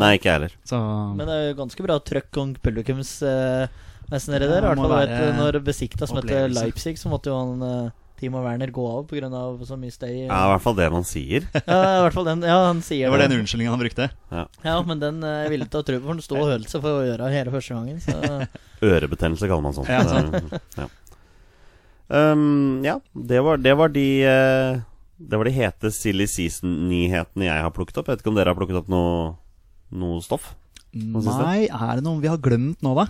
Nei, 0.00 0.12
ikke 0.18 0.30
jeg 0.30 0.38
heller. 0.38 0.54
Så 0.66 0.78
Men 1.14 1.26
det 1.28 1.34
er 1.34 1.44
jo 1.50 1.58
ganske 1.62 1.84
bra 1.86 1.98
trøkk 2.02 2.38
om 2.42 2.54
publikums 2.58 3.16
uh, 3.22 3.66
mens 4.10 4.26
nede 4.28 4.48
der. 4.50 4.64
I 4.64 4.66
Ja, 4.66 4.72
hvert 4.74 4.82
fall 4.84 4.96
vet, 5.04 5.36
når 5.38 5.60
Besiktas 5.66 6.14
møtte. 6.14 6.40
Leipzig, 6.52 6.96
så 7.00 7.12
måtte 7.12 7.30
jo 7.30 7.36
han 7.38 7.62
eh, 7.64 7.92
Timo 8.20 8.42
Werner 8.44 8.70
gå 8.74 8.82
av 8.90 9.06
pga. 9.10 9.28
så 9.66 9.78
mye 9.80 9.90
støy. 9.94 10.26
Ja, 10.26 10.40
i 10.46 10.50
hvert 10.52 10.62
fall 10.62 10.76
det 10.78 10.90
man 10.92 11.06
sier. 11.08 11.46
Ja, 11.66 11.78
i 11.98 12.02
hvert 12.04 12.14
fall 12.18 12.26
den. 12.28 12.42
Ja, 12.46 12.58
han 12.68 12.82
sier 12.84 13.08
det 13.08 13.14
var 13.14 13.24
den 13.24 13.38
unnskyldningen 13.40 13.72
han 13.74 13.80
brukte. 13.80 14.10
Ja, 14.64 14.74
men 14.86 15.00
den 15.02 15.22
eh, 15.24 15.48
ville 15.50 15.66
til 15.70 15.80
å 15.80 15.84
for 16.04 16.12
den 16.14 16.22
sto 16.26 16.36
og 16.42 16.50
hølte 16.52 16.70
seg 16.74 16.84
for 16.84 17.06
øra 17.06 17.30
hele 17.32 17.54
første 17.54 17.74
gangen. 17.78 17.98
Så 18.04 18.14
Ørebetennelse 18.94 19.48
kaller 19.48 19.64
man 19.64 19.74
sånt. 19.78 19.88
Ja, 19.88 20.02
sånn. 20.04 20.52
ja. 20.82 20.90
Um, 22.08 22.82
ja, 22.84 22.98
det 23.16 23.40
var, 23.40 23.56
det 23.56 23.72
var 23.80 23.88
de 23.88 24.04
eh, 24.28 24.80
Det 25.16 25.38
var 25.40 25.48
de 25.48 25.52
hete 25.56 25.88
Silly 25.90 26.26
Season-nyhetene 26.28 27.46
jeg 27.48 27.62
har 27.64 27.72
plukket 27.72 27.96
opp. 28.02 28.10
Jeg 28.10 28.18
vet 28.18 28.24
ikke 28.26 28.32
om 28.34 28.36
dere 28.38 28.52
har 28.52 28.58
plukket 28.58 28.76
opp 28.82 28.90
noe, 28.92 29.32
noe 29.92 30.22
stoff? 30.24 30.54
Nei, 30.94 31.66
er 31.66 31.98
det 31.98 32.04
noe 32.06 32.20
vi 32.22 32.30
har 32.30 32.38
glemt 32.38 32.80
nå, 32.86 32.94
da? 32.94 33.08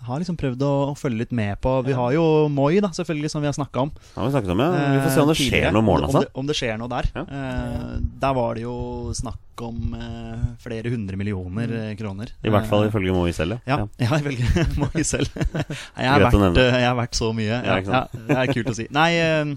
Jeg 0.00 0.06
har 0.08 0.20
liksom 0.22 0.36
prøvd 0.40 0.62
å 0.64 0.68
følge 0.96 1.18
litt 1.26 1.32
med 1.36 1.58
på 1.60 1.74
Vi 1.84 1.92
har 1.92 2.14
jo 2.14 2.22
Moi, 2.48 2.78
da, 2.80 2.88
selvfølgelig, 2.96 3.28
som 3.34 3.42
vi 3.44 3.50
har 3.50 3.52
snakka 3.52 3.82
om. 3.82 3.90
Har 4.14 4.24
vi 4.24 4.30
snakket 4.32 4.52
om, 4.54 4.62
ja. 4.64 4.68
Vi 4.94 5.00
får 5.04 5.10
se 5.12 5.20
om 5.20 5.28
det 5.28 5.34
Eh, 5.36 5.42
skjer 5.50 5.74
noe 5.76 5.82
Om 5.82 5.90
altså. 6.06 6.22
det, 6.24 6.30
om 6.40 6.46
det 6.48 6.56
skjer 6.56 6.78
noe 6.80 6.88
der. 6.88 7.08
Ja. 7.18 7.24
Eh, 7.28 7.98
der 8.22 8.32
var 8.38 8.54
det 8.56 8.62
jo 8.64 8.76
snakk 9.12 9.64
om 9.66 9.92
eh, 9.98 10.46
flere 10.64 10.88
hundre 10.94 11.18
millioner 11.20 11.74
eh, 11.82 11.92
kroner. 12.00 12.32
I 12.40 12.48
hvert 12.54 12.70
fall 12.70 12.86
Eh, 12.86 12.88
ifølge 12.88 13.12
Moi 13.12 13.34
selv, 13.36 13.58
ja, 13.68 13.82
ja, 14.00 14.20
velger 14.24 14.72
Moi 14.80 15.04
selv. 15.04 15.28
Jeg, 16.00 16.08
har 16.08 16.24
verdt, 16.24 16.56
jeg 16.62 16.86
er 16.88 16.96
verdt 16.96 17.20
så 17.20 17.32
mye. 17.36 17.50
Ja, 17.60 17.76
Ja, 17.76 17.82
ja, 17.84 18.06
det 18.30 18.38
er 18.40 18.54
kult 18.56 18.72
å 18.72 18.76
si. 18.80 18.88
Nei, 18.96 19.10
eh, 19.20 19.52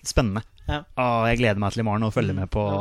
spennende. 0.00 0.46
Ja. 0.68 0.82
Og 1.00 1.26
jeg 1.30 1.38
gleder 1.40 1.58
meg 1.62 1.72
til 1.72 1.80
i 1.80 1.86
morgen 1.88 2.02
å 2.04 2.10
følge 2.12 2.34
Mm, 2.34 2.40
med 2.42 2.50
på, 2.52 2.60
ja, 2.68 2.78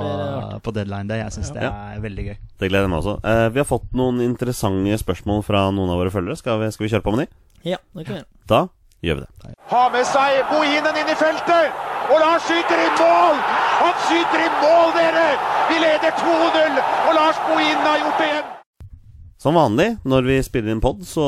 det 0.50 0.56
er 0.58 0.64
på 0.66 0.74
deadline 0.76 1.08
day. 1.08 1.20
Jeg 1.24 1.32
syns 1.38 1.52
det 1.54 1.62
Ja. 1.64 1.72
er 1.96 2.00
veldig 2.04 2.26
gøy. 2.28 2.38
Det 2.60 2.70
gleder 2.70 2.84
jeg 2.84 2.90
meg 2.90 3.00
også. 3.00 3.14
Eh, 3.24 3.50
vi 3.50 3.60
har 3.60 3.66
fått 3.66 3.94
noen 3.94 4.20
interessante 4.22 4.98
spørsmål 5.00 5.44
fra 5.48 5.70
noen 5.72 5.90
av 5.90 5.98
våre 6.02 6.12
følgere. 6.12 6.36
Skal 6.38 6.60
vi, 6.60 6.72
skal 6.72 6.88
vi 6.88 6.92
kjøre 6.96 7.04
på 7.08 7.16
med 7.16 7.28
de? 7.28 7.34
ja, 7.72 7.78
det 7.96 8.06
kan 8.06 8.16
vi 8.16 8.22
gjøre. 8.22 8.28
Da 8.48 8.68
gjør 9.04 9.16
vi 9.16 9.22
det. 9.22 9.56
Ha 9.72 9.90
med 9.90 10.06
seg 10.06 10.44
Bohinen 10.52 10.96
inn 10.98 11.10
i 11.10 11.16
feltet! 11.16 11.72
Og 12.12 12.20
Lars 12.24 12.44
skyter 12.48 12.80
i 12.80 12.90
mål! 13.00 13.36
Han 13.82 13.94
skyter 14.08 14.40
i 14.46 14.50
mål, 14.62 14.94
dere! 14.96 15.26
Vi 15.70 15.80
leder 15.80 16.12
2-0, 16.20 16.78
og 17.08 17.14
Lars 17.16 17.40
Bohinen 17.48 17.84
har 17.88 17.98
gjort 18.04 18.18
det 18.20 18.28
igjen! 18.32 18.57
Som 19.38 19.54
vanlig 19.54 19.92
når 20.08 20.26
vi 20.26 20.36
spiller 20.42 20.74
inn 20.74 20.82
pod, 20.82 21.04
så 21.06 21.24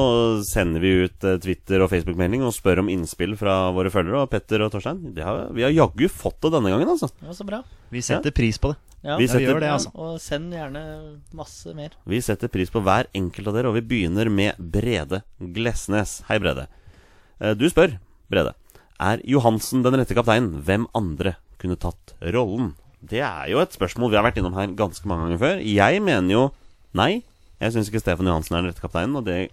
sender 0.47 0.81
vi 0.81 0.91
ut 1.05 1.25
eh, 1.29 1.35
Twitter- 1.43 1.83
og 1.85 1.91
Facebook-melding 1.91 2.41
og 2.41 2.55
spør 2.55 2.81
om 2.81 2.89
innspill 2.89 3.35
fra 3.37 3.67
våre 3.75 3.91
følgere. 3.93 4.23
Og 4.25 4.31
Petter 4.31 4.63
og 4.65 4.71
Torstein, 4.73 5.11
det 5.13 5.21
har, 5.27 5.43
vi 5.53 5.61
har 5.67 5.75
jaggu 5.75 6.07
fått 6.09 6.39
det 6.41 6.51
denne 6.55 6.71
gangen, 6.73 6.89
altså. 6.89 7.11
Det 7.19 7.27
var 7.29 7.37
så 7.37 7.45
bra. 7.45 7.59
Vi 7.93 8.01
setter 8.05 8.33
pris 8.33 8.57
på 8.57 8.71
det. 8.73 8.79
Ja, 9.05 9.15
Vi 9.15 9.27
Ja, 9.29 9.37
vi 9.37 9.45
gjør 9.45 9.61
det, 9.61 9.69
altså. 9.71 9.91
og 9.95 10.17
send 10.19 10.51
gjerne 10.51 10.81
masse 11.37 11.71
mer. 11.77 11.93
Vi 12.09 12.17
setter 12.25 12.49
pris 12.51 12.73
på 12.73 12.81
hver 12.83 13.07
enkelt 13.15 13.47
av 13.47 13.55
dere, 13.55 13.69
og 13.69 13.77
vi 13.77 13.85
begynner 13.93 14.27
med 14.33 14.57
Brede 14.59 15.21
Glesnes. 15.39 16.23
Hei, 16.27 16.39
Brede. 16.41 16.65
Eh, 17.39 17.53
Du 17.53 17.69
spør, 17.69 17.93
Brede, 18.29 18.55
er 18.99 19.21
Johansen 19.23 19.85
den 19.85 19.95
rette 20.01 20.17
kapteinen? 20.17 20.63
Hvem 20.65 20.89
andre 20.97 21.37
kunne 21.61 21.77
tatt 21.79 22.17
rollen? 22.33 22.73
Det 22.99 23.21
er 23.23 23.53
jo 23.53 23.61
et 23.61 23.71
spørsmål 23.71 24.09
vi 24.11 24.17
har 24.17 24.25
vært 24.27 24.41
innom 24.41 24.57
her 24.57 24.67
ganske 24.75 25.05
mange 25.07 25.29
ganger 25.29 25.39
før. 25.45 25.61
Jeg 25.63 26.01
mener 26.03 26.33
jo 26.33 26.43
nei. 26.97 27.21
Jeg 27.59 27.73
syns 27.75 27.89
ikke 27.91 27.99
Stefan 28.03 28.27
Johansen 28.29 28.55
er 28.55 28.61
den 28.63 28.71
rette 28.71 28.83
kapteinen, 28.83 29.17
og 29.19 29.25
det 29.27 29.49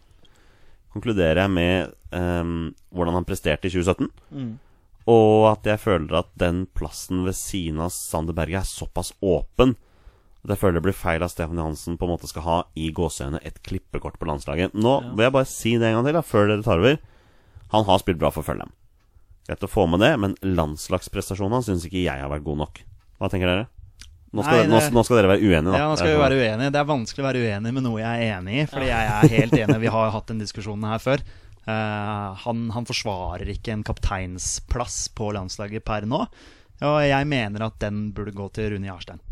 konkluderer 0.95 1.43
jeg 1.45 1.51
med 1.53 1.95
um, 2.15 2.71
hvordan 2.95 3.19
han 3.19 3.27
presterte 3.29 3.67
i 3.69 3.73
2017. 3.75 4.09
Mm. 4.33 4.53
Og 5.11 5.49
at 5.53 5.67
jeg 5.69 5.79
føler 5.83 6.19
at 6.21 6.31
den 6.39 6.65
plassen 6.75 7.25
ved 7.27 7.37
siden 7.39 7.83
av 7.85 7.93
Sander 7.95 8.35
Berge 8.35 8.59
er 8.63 8.67
såpass 8.69 9.13
åpen 9.23 9.77
at 10.47 10.53
jeg 10.55 10.61
føler 10.61 10.77
det 10.79 10.85
blir 10.87 10.95
feil 10.95 11.23
at 11.27 11.33
Stefan 11.33 11.59
Johansen 11.59 11.97
på 11.99 12.07
en 12.07 12.13
måte 12.13 12.29
skal 12.31 12.45
ha 12.47 12.57
i 12.79 12.93
gåseøynene 12.95 13.41
et 13.43 13.57
klippekort 13.67 14.15
på 14.21 14.29
landslaget. 14.31 14.75
Nå 14.79 14.93
Ja. 15.03 15.09
vil 15.11 15.25
jeg 15.27 15.33
bare 15.35 15.49
si 15.51 15.73
det 15.77 15.89
en 15.89 15.97
gang 15.99 16.05
til, 16.07 16.15
da, 16.15 16.23
før 16.23 16.47
dere 16.47 16.63
tar 16.63 16.79
over. 16.79 16.99
Han 17.73 17.85
har 17.89 17.99
spilt 17.99 18.19
bra 18.21 18.31
for 18.31 18.47
Følham. 18.47 18.71
Greit 19.49 19.65
å 19.67 19.71
få 19.71 19.89
med 19.91 19.99
det, 20.01 20.13
men 20.23 20.37
landslagsprestasjonen 20.43 21.53
hans 21.59 21.67
syns 21.67 21.85
ikke 21.89 22.05
jeg 22.05 22.23
har 22.23 22.31
vært 22.31 22.45
god 22.47 22.59
nok. 22.63 22.79
Hva 23.19 23.29
tenker 23.33 23.51
dere? 23.51 23.67
Nå 24.37 24.45
skal, 24.45 24.59
Nei, 24.59 24.67
dere, 24.67 24.91
nå, 24.91 24.95
nå 24.99 25.05
skal 25.07 25.19
dere 25.21 25.31
være 25.33 25.43
uenige, 25.47 25.71
da. 25.71 25.79
Ja, 25.81 25.89
nå 25.89 25.97
skal 25.97 26.11
Det 26.11 26.15
vi 26.15 26.23
være 26.23 26.41
uenige. 26.43 26.73
Det 26.75 26.81
er 26.83 26.89
vanskelig 26.91 27.25
å 27.25 27.27
være 27.27 27.43
uenig 27.47 27.73
med 27.79 27.87
noe 27.87 28.03
jeg 28.03 28.27
er 28.27 28.37
enig 28.37 28.59
i. 28.61 28.67
Fordi 28.71 28.91
jeg 28.91 29.13
er 29.15 29.35
helt 29.37 29.57
enig. 29.63 29.79
Vi 29.87 29.93
har 29.97 30.13
hatt 30.17 30.33
den 30.33 30.43
diskusjonen 30.43 30.89
her 30.91 31.03
før. 31.03 31.25
Uh, 31.67 32.37
han, 32.45 32.69
han 32.77 32.87
forsvarer 32.87 33.49
ikke 33.57 33.73
en 33.75 33.87
kapteinsplass 33.87 34.99
på 35.19 35.33
landslaget 35.35 35.87
per 35.87 36.07
nå. 36.07 36.27
Og 36.85 36.99
jeg 37.03 37.29
mener 37.31 37.65
at 37.67 37.81
den 37.81 38.11
burde 38.15 38.37
gå 38.37 38.51
til 38.55 38.75
Rune 38.75 38.91
Jarstein. 38.91 39.23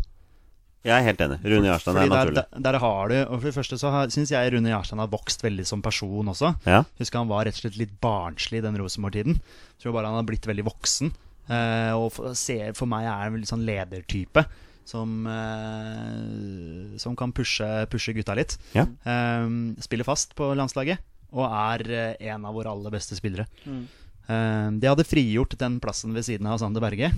Jeg 0.84 0.92
er 0.98 1.06
helt 1.06 1.22
enig. 1.24 1.38
Rune 1.48 1.68
Jarstein 1.70 1.96
er 1.96 2.02
Fordi 2.02 2.12
naturlig. 2.12 2.42
der, 2.44 2.64
der 2.66 2.78
har 2.82 3.08
du 3.08 3.14
Og 3.22 3.38
For 3.38 3.48
det 3.48 3.54
første 3.56 3.78
så 3.80 3.92
syns 4.12 4.32
jeg 4.34 4.52
Rune 4.52 4.68
Jarstein 4.68 5.00
har 5.00 5.12
vokst 5.12 5.44
veldig 5.44 5.64
som 5.68 5.80
person 5.84 6.28
også. 6.28 6.50
Ja. 6.68 6.82
Husker 7.00 7.22
han 7.22 7.30
var 7.30 7.46
rett 7.48 7.56
og 7.56 7.64
slett 7.64 7.78
litt 7.80 7.94
barnslig 8.04 8.60
den 8.64 8.76
Rosenborg-tiden. 8.80 9.38
Tror 9.80 9.96
bare 9.96 10.10
han 10.12 10.20
har 10.20 10.28
blitt 10.28 10.48
veldig 10.48 10.66
voksen. 10.68 11.14
Uh, 11.48 11.92
og 11.96 12.10
for, 12.16 12.36
ser, 12.36 12.72
for 12.76 12.88
meg 12.88 13.06
er 13.08 13.16
han 13.22 13.32
en 13.32 13.40
litt 13.40 13.52
sånn 13.52 13.64
ledertype. 13.64 14.44
Som, 14.84 15.26
eh, 15.26 16.98
som 17.00 17.16
kan 17.16 17.32
pushe, 17.32 17.68
pushe 17.90 18.12
gutta 18.16 18.36
litt. 18.36 18.58
Ja. 18.76 18.84
Eh, 18.84 19.46
spiller 19.84 20.04
fast 20.04 20.34
på 20.36 20.50
landslaget. 20.56 21.00
Og 21.34 21.46
er 21.48 21.86
eh, 21.90 22.30
en 22.30 22.44
av 22.44 22.54
våre 22.54 22.70
aller 22.70 22.92
beste 22.94 23.16
spillere. 23.18 23.46
Mm. 23.64 23.86
Eh, 24.24 24.68
de 24.80 24.90
hadde 24.90 25.08
frigjort 25.08 25.56
den 25.60 25.80
plassen 25.82 26.14
ved 26.16 26.26
siden 26.28 26.46
av 26.48 26.60
Sander 26.60 26.84
Berge. 26.84 27.10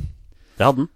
Det 0.57 0.65
hadde 0.65 0.85
den. 0.85 0.93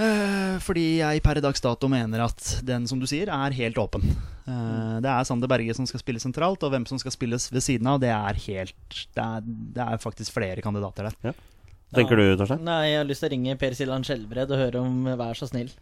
Eh, 0.00 0.56
fordi 0.62 1.00
jeg 1.00 1.22
per 1.24 1.40
dags 1.42 1.60
dato 1.60 1.88
mener 1.90 2.22
at 2.24 2.60
den 2.64 2.86
som 2.88 3.00
du 3.00 3.06
sier, 3.10 3.28
er 3.32 3.56
helt 3.56 3.78
åpen. 3.80 4.04
Eh, 4.46 4.96
det 5.02 5.10
er 5.10 5.26
Sander 5.26 5.50
Berge 5.50 5.74
som 5.76 5.88
skal 5.88 6.02
spille 6.02 6.22
sentralt, 6.22 6.62
og 6.62 6.72
hvem 6.72 6.86
som 6.88 7.00
skal 7.00 7.14
spilles 7.14 7.50
ved 7.52 7.64
siden 7.64 7.90
av, 7.90 7.98
det 8.02 8.12
er 8.14 8.38
helt 8.46 9.00
Det 9.14 9.24
er, 9.24 9.42
det 9.44 9.86
er 9.86 10.02
faktisk 10.02 10.36
flere 10.38 10.62
kandidater 10.64 11.10
der. 11.10 11.34
Tenker 11.90 12.16
du, 12.16 12.24
Torstein? 12.38 12.62
Nei, 12.62 12.92
jeg 12.92 13.00
har 13.00 13.08
lyst 13.08 13.24
til 13.24 13.32
å 13.32 13.34
ringe 13.34 13.56
Per 13.58 13.74
Siljan 13.74 14.04
Skjelbred 14.06 14.52
og 14.54 14.60
høre 14.62 14.82
om 14.84 15.08
Vær 15.18 15.34
så 15.38 15.48
snill. 15.50 15.72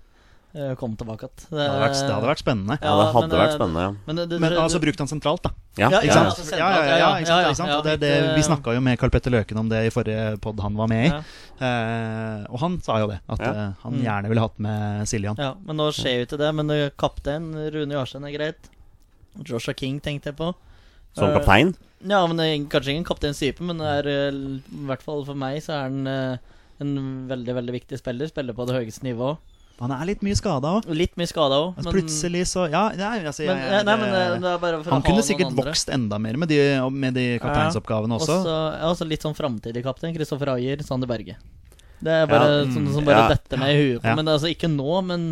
Eh, 0.55 0.75
Kom 0.81 0.95
tilbake 0.97 1.27
igjen. 1.29 1.49
Det 1.51 1.65
hadde 1.69 1.81
vært, 1.83 1.99
det 2.07 2.15
hadde 2.15 2.29
vært 2.31 2.43
spennende. 2.43 2.77
Ja, 2.83 2.93
det 2.99 3.07
hadde 3.15 3.29
men, 3.29 3.39
vært 3.41 3.51
eh, 3.53 3.57
spennende, 3.59 3.83
ja. 3.83 3.91
Men, 4.07 4.17
det, 4.17 4.25
det, 4.31 4.39
Men 4.41 4.53
altså 4.63 4.81
brukt 4.83 4.99
han 4.99 5.09
sentralt, 5.11 5.43
da. 5.43 5.51
Ja, 5.79 5.89
Ja, 5.93 5.99
Ikke 6.01 6.07
ja, 6.09 6.15
sant? 6.15 6.39
altså, 6.39 6.57
Ja, 6.59 6.69
ja, 6.71 6.83
ja, 6.83 6.97
ja, 6.99 7.09
ikke 7.19 7.27
sant, 7.27 7.29
ja, 7.29 7.43
ja, 7.43 7.49
ikke 7.53 7.59
sant? 7.61 7.71
ja, 7.71 7.77
Og 7.79 7.85
det, 7.85 7.97
det, 8.03 8.13
vi 8.37 8.43
snakka 8.49 8.75
jo 8.75 8.81
med 8.83 8.99
Karl 8.99 9.11
Petter 9.15 9.31
Løken 9.31 9.59
om 9.63 9.69
det 9.71 9.83
i 9.87 9.91
forrige 9.95 10.25
pod 10.43 10.61
han 10.65 10.75
var 10.81 10.89
med 10.91 11.05
i. 11.07 11.11
ja. 11.13 11.21
Eh, 11.69 12.47
og 12.53 12.59
han 12.63 12.79
sa 12.83 12.99
jo 13.03 13.09
det, 13.11 13.21
at 13.29 13.41
Ja. 13.45 13.51
eh, 13.53 13.73
han 13.83 13.93
Mm. 13.99 14.03
gjerne 14.05 14.29
ville 14.29 14.41
hatt 14.41 14.59
med 14.59 15.07
Siljan. 15.09 15.37
Ja, 15.39 15.55
men 15.65 15.77
nå 15.77 15.91
skjer 15.93 16.19
jo 16.21 16.27
ikke 16.27 16.39
det. 16.39 16.55
Men 16.55 16.71
eh, 16.71 16.91
kaptein 16.99 17.53
Rune 17.75 17.93
Jarstein 17.95 18.25
er 18.25 18.33
greit. 18.37 18.71
Joshua 19.45 19.75
King 19.75 20.01
tenkte 20.01 20.31
jeg 20.33 20.37
på. 20.37 20.55
Som 21.17 21.29
Eh, 21.31 21.39
kaptein? 21.39 21.75
Ja, 22.07 22.25
men 22.27 22.37
det 22.39 22.45
er 22.47 22.65
kanskje 22.71 22.91
ingen 22.95 23.03
en 23.03 23.11
kapteinstype, 23.11 23.61
men 23.61 23.79
det 23.79 23.87
er 23.87 24.07
eh, 24.07 24.31
i 24.33 24.87
hvert 24.87 25.03
fall 25.03 25.25
for 25.27 25.35
meg 25.35 25.59
så 25.63 25.73
er 25.75 25.83
han 25.89 26.07
eh, 26.07 26.37
en 26.81 26.93
veldig 27.29 27.55
veldig 27.59 27.73
viktig 27.75 27.99
spiller. 27.99 28.29
Spiller 28.31 28.55
på 28.55 28.67
det 28.67 28.77
høyeste 28.79 29.03
nivå. 29.03 29.37
Han 29.79 29.93
er 29.95 30.07
litt 30.09 30.23
mye 30.27 30.35
skada 30.39 30.73
òg. 30.79 30.89
Litt 30.91 31.13
mye 31.21 31.29
skada 31.31 31.59
òg. 31.63 31.77
Altså, 31.79 31.93
plutselig 31.95 32.41
så 32.51 32.65
Ja, 32.73 32.89
nei, 32.99 33.21
altså, 33.31 33.45
jeg, 33.47 33.55
men, 33.55 33.87
nei, 33.87 33.95
men 34.01 34.09
eh, 34.09 34.33
det 34.43 34.51
er 34.51 34.59
bare 34.65 34.81
for 34.83 34.91
han 34.91 34.99
å 34.99 35.05
ha 35.05 35.07
kunne 35.07 35.23
sikkert 35.27 35.53
andre. 35.53 35.67
vokst 35.69 35.93
enda 35.95 36.19
mer 36.19 36.41
med 36.43 36.51
de, 36.51 36.59
med 36.91 37.15
de 37.15 37.27
kapteinsoppgavene 37.43 38.19
også. 38.19 38.41
Også, 38.41 38.57
også 38.91 39.07
litt 39.07 39.23
sånn 39.27 39.37
framtidig 39.39 39.85
kaptein. 39.87 40.17
Kristoffer 40.17 40.51
Ayer, 40.57 40.83
Sander 40.87 41.11
Berge. 41.11 41.37
Det 42.03 42.11
er 42.15 42.27
bare 42.31 42.49
Ja, 42.51 42.65
sånn 42.71 42.89
mm, 42.89 42.93
som 42.95 43.07
bare 43.07 43.23
ja. 43.27 43.31
detter 43.37 43.59
meg 43.63 43.75
i 43.75 43.79
huet. 43.85 44.05
Men 44.19 44.29
altså 44.35 44.51
ikke 44.51 44.71
nå, 44.71 44.91
men 45.07 45.29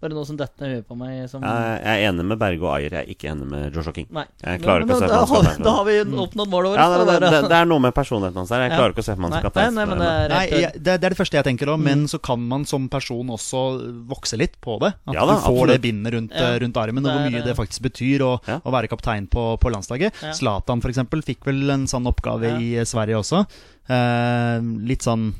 Bare 0.00 0.14
noe 0.16 0.24
som 0.24 0.36
detter 0.40 0.64
ned 0.64 0.70
i 0.72 0.76
huet 0.80 0.86
på 0.88 0.96
meg 0.96 1.28
som 1.28 1.42
Jeg 1.44 1.80
jeg 1.84 2.00
er 2.00 2.06
enig 2.08 2.24
med 2.24 2.38
Berge 2.40 2.62
og 2.64 2.70
Ayer. 2.78 2.94
Jeg 2.96 3.04
er 3.04 3.10
ikke 3.12 3.26
enig 3.34 3.46
med 3.50 3.74
Joshua 3.76 3.92
King. 3.92 4.06
Nei. 4.16 4.22
Jeg 4.40 4.62
klarer 4.62 4.86
Men 4.86 4.88
ikke 4.88 4.96
å 4.96 5.00
se 5.02 5.08
da, 5.12 5.18
for 5.28 5.42
meg 5.44 5.44
da, 5.44 5.50
har- 5.50 5.64
da 5.66 5.74
har 5.76 5.84
vi 5.84 5.96
oppnådd 6.24 6.48
målet 6.54 6.70
vårt. 6.72 6.80
Ja, 6.80 6.86
det, 7.04 7.04
det, 7.20 7.30
det, 7.34 7.40
det 7.52 7.58
er 7.58 7.68
noe 7.68 7.82
med 7.84 7.92
personligheten 7.94 8.40
hans 8.40 8.48
her. 8.56 8.62
Jeg 8.64 8.70
Ja. 8.72 8.78
klarer 8.80 8.94
ikke 8.94 9.04
å 9.04 9.08
se 9.10 9.12
for 9.14 9.20
meg 9.20 9.28
han 9.28 9.42
det 9.42 9.44
er 9.44 10.72
det, 10.72 10.80
det 10.80 11.04
er 11.04 11.12
det 11.12 11.18
første 11.20 11.36
jeg 11.36 11.44
tenker 11.50 11.68
om, 11.74 11.84
men 11.84 12.06
så 12.08 12.18
kan 12.22 12.40
man 12.48 12.64
som 12.64 12.88
person 12.88 13.28
også 13.28 13.60
vokse 14.08 14.38
litt 14.40 14.56
på 14.64 14.78
det. 14.80 14.94
At 15.06 15.12
Ja 15.14 15.26
da, 15.26 15.34
du 15.36 15.40
får 15.44 15.52
absolutt. 15.52 15.68
det 15.68 15.82
bindet 15.84 16.12
rundt, 16.16 16.32
Ja. 16.32 16.56
rundt 16.64 16.76
armen, 16.80 17.04
og 17.04 17.12
hvor 17.12 17.30
mye 17.30 17.44
det 17.44 17.56
faktisk 17.60 17.82
betyr 17.90 18.20
å, 18.24 18.32
Ja. 18.48 18.58
å 18.64 18.72
være 18.72 18.88
kaptein 18.88 19.28
på, 19.28 19.58
på 19.60 19.68
landslaget. 19.70 20.12
Ja. 20.22 20.32
Zlatan 20.32 20.80
eksempel 20.88 21.20
fikk 21.22 21.44
vel 21.44 21.68
en 21.68 21.84
sånn 21.84 22.08
oppgave 22.08 22.56
Ja. 22.56 22.56
i 22.56 22.84
Sverige 22.88 23.20
også. 23.20 23.44
Eh, 23.90 24.60
litt 24.88 25.02
sånn 25.04 25.34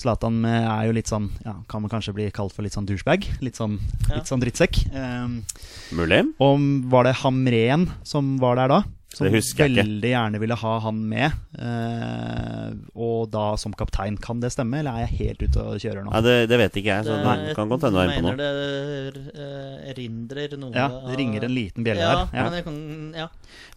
Zlatan 0.00 0.40
er 0.48 0.86
jo 0.88 0.92
litt 0.96 1.10
sånn 1.10 1.28
ja, 1.44 1.54
Kan 1.68 1.82
man 1.84 1.90
kanskje 1.92 2.14
bli 2.16 2.30
kalt 2.32 2.54
for 2.56 2.62
litt 2.64 2.72
sånn 2.76 2.86
douchebag. 2.88 3.26
Litt 3.44 3.56
sånn, 3.60 3.78
Ja. 4.08 4.16
litt 4.16 4.26
sånn 4.30 4.40
drittsekk. 4.40 4.80
Um, 4.96 5.42
Mulig. 5.92 6.24
og 6.40 6.58
var 6.90 7.04
det 7.04 7.16
Hamren 7.22 7.90
som 8.02 8.38
var 8.40 8.56
der 8.56 8.68
da? 8.68 8.80
Som 9.12 9.26
Det 9.26 9.32
husker 9.40 9.66
jeg 9.66 9.72
ikke. 9.74 9.82
veldig 9.82 10.10
gjerne 10.12 10.38
ville 10.38 10.54
ha 10.54 10.72
han 10.84 10.98
med. 11.10 11.32
Uh, 11.58 12.70
og 12.94 13.30
da 13.32 13.56
som 13.58 13.72
kaptein. 13.74 14.14
Kan 14.22 14.38
det 14.40 14.52
stemme, 14.54 14.78
eller 14.78 14.92
er 15.00 15.06
jeg 15.08 15.18
helt 15.18 15.42
ute 15.48 15.64
og 15.64 15.80
kjører 15.82 16.04
nå? 16.06 16.12
Ja, 16.14 16.20
det, 16.24 16.36
det 16.48 16.58
vet 16.60 16.78
ikke 16.78 16.92
jeg, 16.94 17.06
så 17.08 17.16
Det- 17.18 17.46
det 17.48 17.56
kan 17.56 17.68
godt 17.68 17.82
hende 17.88 17.98
du 17.98 17.98
er 17.98 18.06
inne 18.06 18.20
på 18.20 18.22
mener 18.22 18.36
noe. 18.36 19.12
det 19.16 19.34
eh, 19.34 19.90
erindrer 19.92 20.56
noe 20.58 20.72
Ja, 20.74 20.88
det 21.08 21.18
ringer 21.18 21.42
en 21.44 21.54
liten 21.54 21.82
bjelle 21.84 22.00
ja, 22.06 22.24
her. 22.24 22.28
Ja. 22.38 22.44
Men 22.44 22.52
jeg 22.54 22.64
kan, 22.64 23.12
ja. 23.18 23.28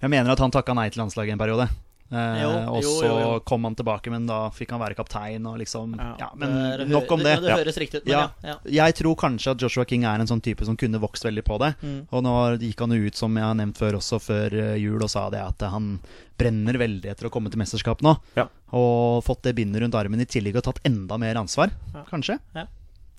Jeg 0.01 0.09
mener 0.09 0.31
at 0.31 0.39
han 0.39 0.51
takka 0.51 0.75
nei 0.75 0.89
til 0.89 1.01
landslaget 1.03 1.31
en 1.33 1.39
periode. 1.41 1.67
Eh, 2.11 2.69
og 2.69 2.83
så 2.85 3.13
kom 3.47 3.63
han 3.65 3.75
tilbake, 3.77 4.11
men 4.13 4.27
da 4.29 4.47
fikk 4.53 4.73
han 4.75 4.81
være 4.83 4.97
kaptein. 4.97 5.45
Og 5.49 5.57
liksom, 5.61 5.95
ja, 6.19 6.29
men 6.37 6.53
det, 6.83 6.87
nok 6.91 7.11
om 7.15 7.23
det. 7.23 7.37
Det, 7.41 7.47
det 7.47 7.55
høres 7.61 7.79
riktig 7.81 8.01
ut, 8.01 8.05
men 8.09 8.13
Ja. 8.13 8.25
ja. 8.43 8.57
ja. 8.65 8.73
Jeg 8.83 8.97
tror 8.99 9.15
kanskje 9.17 9.55
at 9.55 9.63
Joshua 9.65 9.85
King 9.89 10.05
er 10.09 10.21
en 10.21 10.29
sånn 10.29 10.43
type 10.43 10.65
som 10.67 10.77
kunne 10.77 11.01
vokst 11.01 11.25
veldig 11.25 11.45
på 11.47 11.57
det. 11.63 11.73
Mm. 11.81 11.97
Og 12.11 12.25
nå 12.25 12.35
gikk 12.61 12.85
han 12.85 12.93
jo 12.97 13.09
ut, 13.09 13.17
som 13.17 13.39
jeg 13.39 13.47
har 13.47 13.57
nevnt 13.57 13.79
før, 13.81 13.97
også 14.01 14.21
før 14.21 14.59
eh, 14.59 14.75
jul, 14.83 15.01
og 15.01 15.09
sa 15.09 15.25
det 15.33 15.41
at 15.41 15.65
han 15.73 15.97
brenner 16.37 16.77
veldig 16.81 17.11
etter 17.11 17.29
å 17.29 17.33
komme 17.33 17.51
til 17.53 17.61
mesterskap 17.61 18.01
nå. 18.05 18.15
Ja. 18.37 18.47
Og 18.73 19.21
fått 19.25 19.43
det 19.47 19.55
bindet 19.57 19.83
rundt 19.83 19.97
armen 19.97 20.21
i 20.21 20.29
tillegg 20.29 20.57
og 20.59 20.67
tatt 20.69 20.81
enda 20.87 21.17
mer 21.21 21.39
ansvar. 21.41 21.73
Ja. 21.93 22.05
Kanskje. 22.09 22.39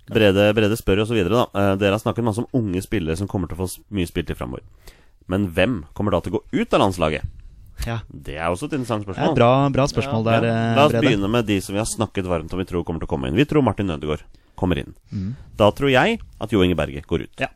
Brede, 0.05 0.51
Brede 0.53 0.77
spør 0.77 1.01
jo 1.01 1.07
så 1.09 1.17
videre, 1.17 1.45
da. 1.45 1.47
Eh, 1.73 1.77
Dere 1.81 1.97
har 1.97 2.03
snakket 2.03 2.27
masse 2.27 2.43
om 2.43 2.51
unge 2.61 2.83
spillere 2.85 3.17
som 3.17 3.31
kommer 3.31 3.49
til 3.49 3.57
å 3.59 3.65
få 3.65 3.71
mye 3.89 4.03
mye 4.05 4.11
spiltid 4.11 4.37
framover. 4.37 4.67
Men 5.31 5.49
hvem 5.57 5.79
kommer 5.97 6.13
da 6.13 6.21
til 6.21 6.35
å 6.35 6.39
gå 6.39 6.61
ut 6.61 6.77
av 6.77 6.83
landslaget? 6.85 7.25
Ja. 7.87 7.99
Det 8.09 8.37
er 8.39 8.47
også 8.49 8.65
et 8.71 8.77
interessant 8.79 9.05
Det 9.05 9.11
er 9.11 9.15
spørsmål. 9.15 9.33
et 9.33 9.37
bra, 9.37 9.69
bra 9.71 9.85
spørsmål 9.91 10.25
Ja, 10.25 10.41
der, 10.41 10.47
eh, 10.49 10.77
La 10.77 10.85
oss 10.87 10.93
Brede. 10.93 11.03
begynne 11.05 11.31
med 11.31 11.47
de 11.47 11.61
som 11.61 11.75
vi 11.75 11.79
har 11.83 11.87
snakket 11.91 12.25
varmt 12.25 12.53
om 12.53 12.59
vi 12.59 12.65
tror 12.65 12.85
kommer 12.85 13.01
til 13.01 13.09
å 13.09 13.13
komme 13.13 13.29
inn. 13.29 13.35
Vi 13.35 13.45
tror 13.45 13.63
Martin 13.65 13.91
Ødegaard 13.91 14.23
kommer 14.57 14.79
inn. 14.79 14.95
Mm. 15.13 15.35
Da 15.57 15.71
tror 15.71 15.91
jeg 15.91 16.21
at 16.41 16.51
Jo 16.51 16.63
Inge 16.63 16.77
Berge 16.77 17.03
går 17.03 17.23
ut. 17.27 17.41
Ja. 17.41 17.49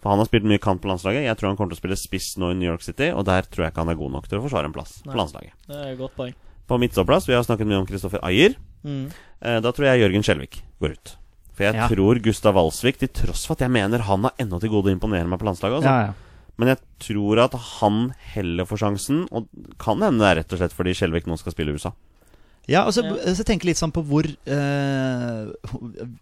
For 0.00 0.10
han 0.10 0.18
har 0.18 0.26
spilt 0.26 0.44
mye 0.44 0.58
kant 0.58 0.80
på 0.82 0.88
landslaget. 0.88 1.22
Jeg 1.26 1.36
tror 1.38 1.48
han 1.48 1.56
kommer 1.56 1.70
til 1.74 1.78
å 1.78 1.82
spille 1.82 1.96
spiss 1.98 2.36
nå 2.38 2.50
i 2.50 2.54
New 2.54 2.66
York 2.70 2.82
City, 2.82 3.10
og 3.10 3.24
der 3.24 3.42
tror 3.42 3.64
jeg 3.66 3.72
ikke 3.74 3.84
han 3.84 3.88
er 3.90 3.94
god 3.94 4.10
nok 4.12 4.26
til 4.28 4.38
å 4.38 4.42
forsvare 4.42 4.64
en 4.66 4.72
plass 4.72 5.02
Nei. 5.04 5.12
på 5.14 5.18
landslaget. 5.20 5.52
Det 5.68 5.76
er 5.76 5.92
et 5.92 5.98
godt 5.98 6.16
poeng. 6.16 6.34
På 6.66 6.78
midtstopplass, 6.78 7.26
vi 7.28 7.34
har 7.34 7.42
snakket 7.44 7.66
mye 7.66 7.78
om 7.82 7.86
Kristoffer 7.86 8.18
Ayer. 8.22 8.54
Mm. 8.84 9.10
Eh, 9.42 9.60
Da 9.60 9.70
tror 9.72 9.84
jeg 9.86 10.00
Jørgen 10.02 10.22
Skjelvik 10.26 10.62
går 10.80 10.92
ut. 10.96 11.16
For 11.52 11.64
jeg 11.64 11.74
Ja. 11.74 11.86
tror 11.88 12.18
Gustav 12.22 12.54
Walsvik, 12.54 12.96
til 12.98 13.08
tross 13.08 13.44
for 13.46 13.52
at 13.52 13.60
jeg 13.60 13.70
mener 13.70 13.98
han 14.00 14.22
har 14.22 14.32
ennå 14.38 14.58
til 14.60 14.70
gode 14.70 14.86
å 14.90 14.98
imponere 14.98 15.26
meg 15.28 15.38
på 15.38 15.44
landslaget, 15.46 15.82
altså. 15.84 16.14
Ja, 16.52 16.58
ja. 16.58 16.58
men 16.58 16.68
jeg 16.68 16.78
tror 17.00 17.38
at 17.44 17.54
han 17.80 18.14
heller 18.34 18.64
får 18.68 18.78
sjansen, 18.84 19.22
og 19.32 19.48
kan 19.78 20.02
hende 20.04 20.20
det 20.22 20.28
er 20.30 20.36
rett 20.42 20.52
og 20.52 20.58
slett 20.60 20.72
fordi 20.76 20.92
Skjelvik 20.94 21.26
nå 21.26 21.38
skal 21.40 21.52
spille 21.56 21.72
i 21.72 21.74
USA. 21.80 21.92
Ja, 22.70 22.84
altså, 22.86 23.02
Ja. 23.02 23.16
så 23.34 23.42
jeg 23.42 23.46
tenker 23.48 23.66
litt 23.66 23.78
sånn 23.80 23.90
på 23.90 24.04
hvor 24.06 24.22
eh, 24.22 25.48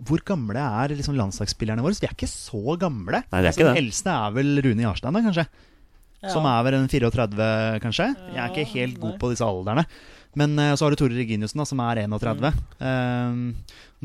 Hvor 0.09 0.23
gamle 0.25 0.57
er 0.57 0.95
liksom 0.97 1.13
landslagsspillerne 1.19 1.83
våre? 1.85 1.93
Så 1.93 2.01
vi 2.01 2.09
er 2.09 2.15
ikke 2.17 2.31
så 2.31 2.79
gamle. 2.81 3.21
Nei, 3.29 3.43
det 3.43 3.45
er 3.45 3.51
altså, 3.51 3.61
ikke 3.61 3.67
Den 3.69 3.77
det. 3.77 3.83
eldste 3.85 4.15
er 4.15 4.31
vel 4.39 4.63
Rune 4.65 4.87
Jarstein, 4.87 5.13
da, 5.19 5.21
kanskje. 5.27 5.45
Som 6.33 6.45
er 6.49 6.65
vel 6.65 6.75
en 6.79 6.89
34, 6.89 7.51
kanskje. 7.85 8.07
Jeg 8.33 8.41
er 8.41 8.51
ikke 8.55 8.73
helt 8.73 8.97
nei. 8.97 9.03
god 9.05 9.19
på 9.21 9.31
disse 9.35 9.45
alderne. 9.45 9.85
Men 10.41 10.59
eh, 10.59 10.73
så 10.77 10.85
har 10.87 10.91
du 10.95 10.97
Tore 11.03 11.17
Reginiussen, 11.19 11.61
da, 11.61 11.65
som 11.69 11.81
er 11.85 12.01
31. 12.07 12.53
Mm. 12.81 13.55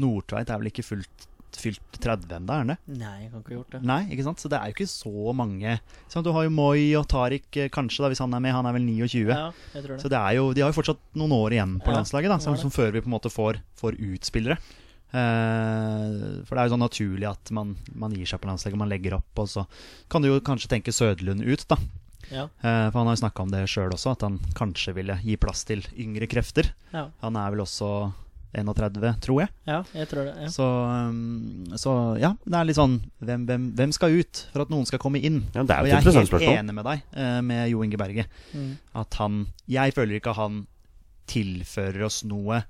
Nordtveit 0.04 0.50
er 0.52 0.60
vel 0.60 0.72
ikke 0.72 0.84
fullt, 0.84 1.28
fylt 1.62 2.00
30 2.04 2.36
ennå, 2.38 2.58
han 2.60 2.72
det? 2.74 2.78
Nei, 3.00 3.14
jeg 3.24 3.32
kan 3.32 3.44
ikke 3.44 3.56
gjort 3.56 3.76
det. 3.76 3.82
Nei, 3.88 4.00
ikke 4.14 4.26
sant? 4.28 4.42
Så 4.44 4.52
det 4.52 4.60
er 4.60 4.72
jo 4.72 4.76
ikke 4.78 4.90
så 4.92 5.34
mange. 5.38 5.76
Så 6.12 6.24
du 6.26 6.32
har 6.36 6.48
jo 6.48 6.54
Moi 6.54 6.88
og 7.00 7.08
Tariq, 7.12 7.48
eh, 7.62 7.70
kanskje, 7.74 8.04
da, 8.04 8.12
hvis 8.14 8.24
han 8.24 8.34
er 8.36 8.44
med. 8.44 8.56
Han 8.56 8.70
er 8.70 8.78
vel 8.78 8.88
29. 8.88 9.26
Ja, 9.32 9.52
jeg 9.74 9.86
tror 9.86 9.96
det. 9.96 10.02
Så 10.04 10.12
det 10.14 10.24
jo, 10.38 10.48
de 10.56 10.66
har 10.66 10.72
jo 10.74 10.80
fortsatt 10.80 11.04
noen 11.20 11.36
år 11.36 11.58
igjen 11.58 11.78
på 11.84 11.94
Ja, 11.94 12.00
landslaget, 12.00 12.34
da, 12.34 12.40
som, 12.44 12.58
som 12.60 12.74
før 12.74 12.92
vi 12.96 13.04
på 13.06 13.10
en 13.12 13.16
måte 13.18 13.32
får, 13.34 13.62
får 13.80 14.00
utspillere. 14.14 14.60
Uh, 15.16 16.42
for 16.44 16.56
det 16.56 16.60
er 16.60 16.68
jo 16.68 16.74
sånn 16.74 16.84
naturlig 16.84 17.28
at 17.30 17.52
man, 17.56 17.76
man 17.96 18.16
gir 18.16 18.28
seg 18.28 18.42
på 18.42 18.50
landslaget, 18.50 18.80
man 18.80 18.92
legger 18.92 19.18
opp. 19.20 19.32
Og 19.44 19.52
så 19.52 19.64
kan 20.12 20.24
du 20.24 20.30
jo 20.32 20.42
kanskje 20.44 20.72
tenke 20.76 20.96
Sødlund 20.96 21.46
ut, 21.46 21.68
da. 21.72 21.80
Ja, 22.34 22.48
Uh, 22.66 22.90
for 22.90 22.98
han 22.98 23.06
har 23.12 23.14
jo 23.14 23.22
snakka 23.22 23.44
om 23.44 23.52
det 23.54 23.60
sjøl 23.70 23.94
også, 23.94 24.16
at 24.16 24.24
han 24.26 24.40
kanskje 24.58 24.96
ville 24.98 25.14
gi 25.22 25.36
plass 25.38 25.62
til 25.70 25.84
yngre 25.94 26.26
krefter. 26.26 26.72
ja, 26.90 27.04
Han 27.22 27.38
er 27.38 27.54
vel 27.54 27.62
også 27.62 27.90
31, 28.56 29.20
tror 29.22 29.42
jeg. 29.44 29.50
ja, 29.68 29.80
jeg 29.94 30.08
tror 30.12 30.26
det. 30.30 30.34
Ja. 30.46 30.50
Så, 30.54 30.66
um, 30.66 31.66
så 31.76 31.94
ja, 32.22 32.32
det 32.46 32.56
er 32.60 32.68
litt 32.70 32.78
sånn 32.80 32.96
hvem, 33.20 33.44
hvem, 33.50 33.66
hvem 33.76 33.92
skal 33.96 34.16
ut 34.16 34.44
for 34.54 34.64
at 34.66 34.72
noen 34.74 34.86
skal 34.88 35.02
komme 35.04 35.20
inn? 35.20 35.42
Ja, 35.56 35.64
det 35.64 35.76
er 35.76 35.82
og 35.84 35.90
jo 35.90 35.92
et 35.92 35.96
jeg 35.96 36.14
er 36.14 36.20
helt 36.20 36.32
spørsmål. 36.32 36.58
enig 36.62 36.76
med 36.78 36.86
deg, 36.88 37.04
eh, 37.20 37.42
med 37.42 37.70
Jo 37.74 37.84
Inge 37.84 38.00
Berge. 38.00 38.26
Mm. 38.54 38.72
At 39.04 39.14
han 39.20 39.42
Jeg 39.68 39.94
føler 39.98 40.20
ikke 40.22 40.34
han 40.38 40.66
tilfører 41.28 42.06
oss 42.06 42.24
noe 42.28 42.64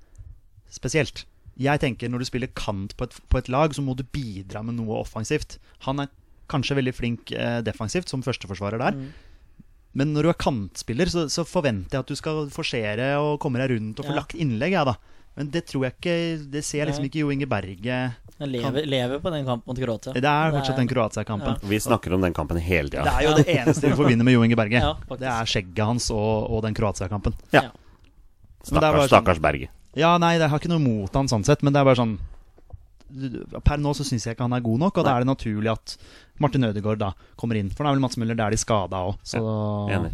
spesielt. 0.72 1.26
Jeg 1.60 1.80
tenker 1.80 2.10
Når 2.12 2.20
du 2.20 2.26
spiller 2.28 2.52
kant 2.56 2.96
på 3.00 3.06
et, 3.08 3.16
på 3.32 3.38
et 3.40 3.50
lag, 3.52 3.72
så 3.76 3.84
må 3.84 3.96
du 3.96 4.04
bidra 4.04 4.64
med 4.66 4.76
noe 4.80 4.98
offensivt. 5.04 5.58
Han 5.88 6.00
er 6.04 6.10
kanskje 6.52 6.76
veldig 6.78 6.94
flink 6.94 7.32
eh, 7.32 7.62
defensivt 7.66 8.12
som 8.12 8.22
førsteforsvarer 8.26 8.82
der. 8.82 8.98
Mm. 9.00 9.14
Men 9.96 10.12
når 10.12 10.28
du 10.28 10.30
er 10.34 10.40
kantspiller, 10.44 11.08
så, 11.08 11.24
så 11.32 11.46
forventer 11.48 11.96
jeg 11.96 12.04
at 12.04 12.10
du 12.12 12.16
skal 12.20 12.50
forsere 12.52 13.14
og 13.24 13.38
komme 13.40 13.62
deg 13.62 13.72
rundt 13.72 14.00
og 14.02 14.10
få 14.10 14.12
Ja. 14.12 14.18
lagt 14.20 14.36
innlegg. 14.36 14.76
Jeg, 14.76 14.86
da. 14.90 14.98
Men 15.36 15.50
det 15.52 15.66
tror 15.68 15.84
jeg 15.84 15.96
ikke 15.98 16.16
Det 16.54 16.62
ser 16.64 16.80
jeg 16.80 16.88
liksom 16.88 17.06
ikke 17.10 17.20
Jo 17.20 17.32
Inge 17.34 17.48
Berge 17.52 17.96
Han 18.40 18.52
lever, 18.52 18.86
lever 18.88 19.20
på 19.20 19.32
den 19.34 19.48
kampen 19.48 19.68
mot 19.68 19.80
Kroatia. 19.80 20.14
Det 20.16 20.30
er 20.32 20.54
fortsatt 20.56 20.80
den 20.80 20.88
Kroatia-kampen. 20.92 21.58
Vi 21.68 21.80
snakker 21.84 22.16
om 22.16 22.24
den 22.24 22.36
kampen 22.36 22.60
hele 22.60 22.92
Det 22.92 23.04
er 23.04 23.24
jo 23.28 23.34
det 23.38 23.48
eneste 23.52 23.88
vi 23.92 23.98
forbinder 24.00 24.28
med 24.28 24.36
Jo 24.38 24.44
Inge 24.48 24.56
Berge. 24.60 24.80
Ja, 24.84 24.94
det 25.20 25.28
er 25.32 25.50
skjegget 25.52 25.84
hans 25.86 26.08
og, 26.16 26.50
og 26.52 26.64
den 26.68 26.76
Kroatia-kampen. 26.78 27.36
Ja. 27.56 27.68
Ja. 27.68 27.72
Bare 27.72 28.66
Stakkars, 28.66 29.02
sånn- 29.04 29.12
stakkars 29.14 29.42
Berge. 29.44 29.68
Ja, 29.96 30.18
nei, 30.20 30.34
jeg 30.36 30.50
har 30.52 30.60
ikke 30.60 30.72
noe 30.72 30.82
mot 30.84 31.14
han 31.16 31.30
sånn 31.32 31.46
sett, 31.48 31.62
men 31.64 31.72
det 31.76 31.80
er 31.84 31.88
bare 31.88 32.00
sånn 32.02 32.16
Per 33.64 33.78
nå 33.80 33.92
så 33.96 34.04
syns 34.04 34.26
jeg 34.26 34.34
ikke 34.36 34.44
han 34.48 34.56
er 34.58 34.64
god 34.66 34.82
nok, 34.82 34.98
og 34.98 35.06
da 35.06 35.14
er 35.16 35.24
det 35.24 35.30
naturlig 35.30 35.70
at 35.72 35.94
Martin 36.42 36.66
Ødegaard 36.68 37.00
da 37.00 37.12
kommer 37.40 37.56
inn. 37.60 37.70
For 37.72 37.86
da 37.86 37.92
er 37.92 37.96
vel 37.96 38.02
Mats 38.04 38.18
Møller 38.20 38.36
der 38.36 38.52
de 38.52 38.58
skada 38.60 39.04
òg, 39.12 39.20
så 39.24 39.40
Enig. 39.94 40.10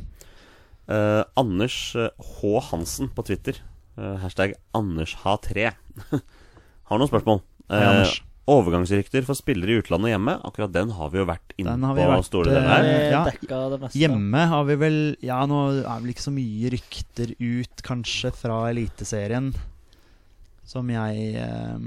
Uh, 0.92 1.24
Anders 1.40 1.96
H. 1.96 2.52
Hansen 2.68 3.08
på 3.16 3.24
Twitter, 3.26 3.58
hashtag 3.98 4.54
AndersH3, 4.78 5.72
har 6.92 7.02
noen 7.02 7.12
spørsmål. 7.12 7.42
Hei, 7.72 7.82
Eh, 8.04 8.20
overgangsrykter 8.52 9.24
for 9.24 9.38
spillere 9.38 9.76
i 9.76 9.80
utlandet 9.80 10.10
og 10.10 10.14
hjemme, 10.16 10.34
akkurat 10.50 10.74
den 10.74 10.90
har 10.98 11.12
vi 11.14 11.22
jo 11.22 11.26
vært 11.30 11.54
inne 11.62 11.76
Den 11.78 11.86
har 11.88 11.96
vi 11.96 12.04
på 12.04 12.10
vært, 12.10 12.28
store 12.28 12.50
eh, 12.50 12.56
deler 12.58 12.72
her. 12.72 12.88
Ja. 13.14 13.76
det. 13.78 13.92
Hjemme 13.96 14.46
har 14.52 14.66
vi 14.68 14.78
vel 14.82 14.98
Ja, 15.24 15.38
nå 15.48 15.60
er 15.84 16.02
vel 16.02 16.12
ikke 16.12 16.26
så 16.26 16.34
mye 16.36 16.72
rykter 16.74 17.36
ut, 17.38 17.84
kanskje, 17.86 18.34
fra 18.36 18.58
Eliteserien. 18.72 19.52
Som 20.68 20.90
jeg 20.92 21.36
eh. 21.40 21.78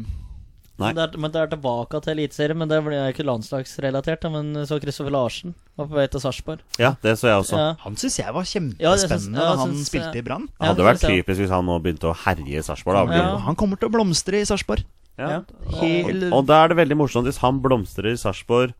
Men 0.80 0.96
det, 0.96 1.04
er, 1.04 1.20
men 1.22 1.30
det 1.30 1.38
er 1.38 1.50
tilbake 1.52 2.00
til 2.02 2.16
Eliteserien, 2.16 2.58
men 2.58 2.70
det 2.70 2.80
er 2.82 3.12
ikke 3.12 3.26
landslagsrelatert. 3.26 4.26
Men 4.34 4.64
så 4.66 4.80
Kristoffer 4.82 5.14
Larsen 5.14 5.54
var 5.78 5.86
på 5.86 5.98
vei 6.00 6.06
til 6.10 6.22
Sarpsborg. 6.24 6.64
Ja, 6.82 6.96
det 7.04 7.14
så 7.20 7.30
jeg 7.30 7.44
også. 7.44 7.60
Ja. 7.60 7.68
Han 7.84 7.98
syns 8.00 8.18
jeg 8.18 8.34
var 8.34 8.48
kjempespennende 8.50 9.38
ja, 9.38 9.52
da 9.52 9.60
han 9.60 9.74
synes, 9.76 9.92
spilte 9.92 10.18
i 10.18 10.24
Brann. 10.26 10.48
Det 10.50 10.70
hadde 10.72 10.82
ja, 10.82 10.88
vært 10.90 11.04
typisk 11.06 11.44
hvis 11.44 11.54
han 11.54 11.68
nå 11.70 11.78
begynte 11.84 12.10
å 12.10 12.16
herje 12.24 12.58
i 12.58 12.64
Sarpsborg. 12.66 13.14
Han 13.46 13.58
kommer 13.60 13.78
til 13.78 13.90
å 13.90 13.94
blomstre 13.94 14.42
i 14.42 14.48
Sarpsborg. 14.50 14.82
Ja. 15.14 15.28
Ja. 15.30 15.42
Og, 15.78 16.24
og 16.34 16.40
da 16.48 16.64
er 16.64 16.72
det 16.72 16.80
veldig 16.80 16.98
morsomt 16.98 17.28
hvis 17.30 17.38
han 17.44 17.60
blomstrer 17.62 18.10
i 18.10 18.18
Sarpsborg 18.18 18.74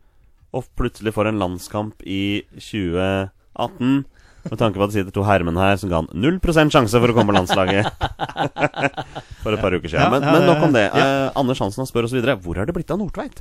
og 0.54 0.66
plutselig 0.78 1.14
får 1.14 1.30
en 1.30 1.40
landskamp 1.42 2.02
i 2.06 2.42
2018. 2.54 4.04
Med 4.50 4.58
tanke 4.60 4.76
på 4.76 4.84
at 4.84 4.92
det 4.92 4.98
sitter 4.98 5.14
to 5.16 5.24
herremenn 5.24 5.56
her 5.56 5.76
som 5.80 5.88
ga 5.88 6.02
han 6.02 6.08
0 6.12 6.38
sjanse 6.70 7.00
for 7.00 7.08
å 7.08 7.14
komme 7.16 7.32
på 7.32 7.36
landslaget 7.38 7.88
for 9.42 9.54
et 9.56 9.62
par 9.62 9.72
uker 9.72 9.88
siden. 9.88 10.10
Men, 10.12 10.24
men 10.26 10.46
nok 10.48 10.64
om 10.68 10.74
det. 10.76 10.84
Eh, 10.92 11.30
Anders 11.40 11.62
Hansen 11.64 11.88
spør 11.88 12.08
osv. 12.08 12.20
Hvor 12.44 12.60
er 12.60 12.68
det 12.68 12.74
blitt 12.76 12.92
av 12.92 13.00
Nordtveit? 13.00 13.40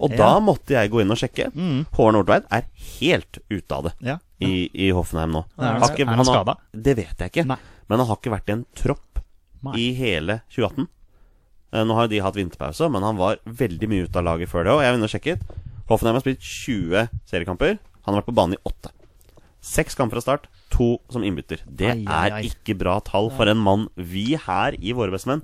Og 0.00 0.14
da 0.16 0.30
måtte 0.40 0.72
jeg 0.76 0.90
gå 0.92 1.02
inn 1.02 1.12
og 1.12 1.18
sjekke. 1.20 1.50
Mm. 1.52 1.82
Håvard 1.96 2.16
Nordtveit 2.16 2.46
er 2.56 2.68
helt 3.00 3.40
ute 3.52 3.76
av 3.76 3.88
det 3.90 4.16
i, 4.40 4.52
i 4.72 4.90
Hoffenheim 4.96 5.34
nå. 5.34 5.42
Er 5.58 5.66
han- 5.74 5.80
Har 5.82 5.90
ikke- 5.92 6.06
han 6.08 6.16
har- 6.22 6.24
skada? 6.30 6.54
Det 6.72 6.96
vet 6.96 7.18
jeg 7.18 7.32
ikke. 7.34 7.46
Nei. 7.46 7.58
Men 7.88 7.98
han 8.00 8.08
har 8.08 8.16
ikke 8.16 8.32
vært 8.32 8.48
i 8.48 8.52
en 8.52 8.64
tropp 8.74 9.20
Nei. 9.62 9.74
i 9.76 9.92
hele 9.94 10.40
2018. 10.48 10.88
Eh, 11.72 11.84
Nå 11.84 11.94
har 11.94 12.08
de 12.08 12.18
hatt 12.20 12.34
vinterpause, 12.34 12.88
men 12.90 13.02
han 13.02 13.16
var 13.16 13.36
veldig 13.46 13.88
mye 13.88 14.04
ute 14.08 14.16
av 14.16 14.24
laget 14.24 14.48
før 14.48 14.64
det 14.64 14.72
òg. 14.72 14.82
Jeg 14.82 15.02
og 15.02 15.10
sjekket. 15.12 15.40
Hoffenheim 15.90 16.14
har 16.16 16.20
spilt 16.24 16.40
20 16.40 17.08
seriekamper. 17.26 17.78
Han 18.06 18.14
har 18.14 18.22
vært 18.22 18.30
på 18.32 18.34
banen 18.34 18.54
i 18.56 18.62
åtte. 18.64 18.90
Seks 19.60 19.94
kamper 19.94 20.16
fra 20.16 20.24
start, 20.24 20.46
to 20.72 20.98
som 21.12 21.22
innbytter. 21.26 21.60
Det 21.68 21.90
Ai, 21.90 22.04
ai, 22.06 22.26
er 22.30 22.36
ai. 22.38 22.42
ikke 22.48 22.76
bra 22.80 22.98
tall 23.04 23.28
for 23.30 23.46
en 23.50 23.58
mann 23.60 23.88
vi 23.96 24.34
her 24.40 24.72
i 24.80 24.92
Våre 24.96 25.12
bestemenn 25.12 25.42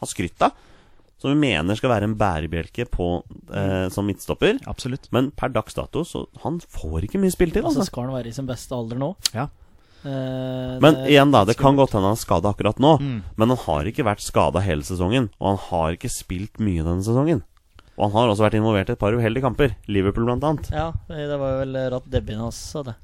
har 0.00 0.06
skrytt 0.08 0.40
av. 0.46 0.52
som 1.20 1.34
vi 1.34 1.36
mener 1.52 1.76
skal 1.76 1.90
være 1.90 2.04
en 2.08 2.14
bærebjelke 2.16 2.86
på, 2.88 3.22
eh, 3.52 3.88
som 3.92 4.06
midtstopper. 4.06 4.56
Absolutt. 4.66 5.10
Men 5.12 5.30
per 5.36 5.50
dags 5.52 5.74
dato 5.74 6.00
så 6.02 6.22
han 6.42 6.60
får 6.60 7.02
ikke 7.04 7.20
mye 7.20 7.30
spilletid. 7.34 7.60
Altså, 7.62 7.80
Altså. 7.82 7.90
skal 7.90 8.04
han 8.04 8.14
være 8.14 8.28
i 8.28 8.32
sin 8.32 8.46
beste 8.46 8.72
alder 8.72 8.96
nå? 8.96 9.14
Ja. 9.34 9.48
Eh, 10.02 10.78
Men 10.80 10.94
igjen, 11.04 11.30
da. 11.30 11.44
Det 11.44 11.58
kan 11.58 11.76
godt 11.76 11.92
hende 11.92 12.08
han 12.08 12.16
er 12.16 12.22
skada 12.24 12.48
akkurat 12.54 12.78
nå. 12.80 12.98
Mm. 12.98 13.22
Men 13.36 13.48
han 13.52 13.58
har 13.66 13.84
ikke 13.84 14.04
vært 14.06 14.22
skada 14.24 14.62
hele 14.64 14.80
sesongen. 14.80 15.28
Og 15.40 15.46
han 15.58 15.60
har 15.68 15.92
ikke 15.98 16.08
spilt 16.08 16.56
mye 16.58 16.82
denne 16.82 17.04
sesongen. 17.04 17.42
Og 17.98 18.10
han 18.10 18.12
har 18.16 18.28
også 18.32 18.46
vært 18.48 18.56
involvert 18.56 18.88
i 18.88 18.92
et 18.92 18.98
par 18.98 19.12
uheldige 19.12 19.42
kamper. 19.44 19.76
Liverpool, 19.88 20.24
blant 20.24 20.42
annet. 20.42 20.70
Ja, 20.72 20.92
det 21.08 21.38
var 21.38 21.58
vel 21.66 21.76
ratt 21.92 22.08
debuten 22.08 22.38
hans 22.40 22.56
sa 22.56 22.82
det. 22.82 22.94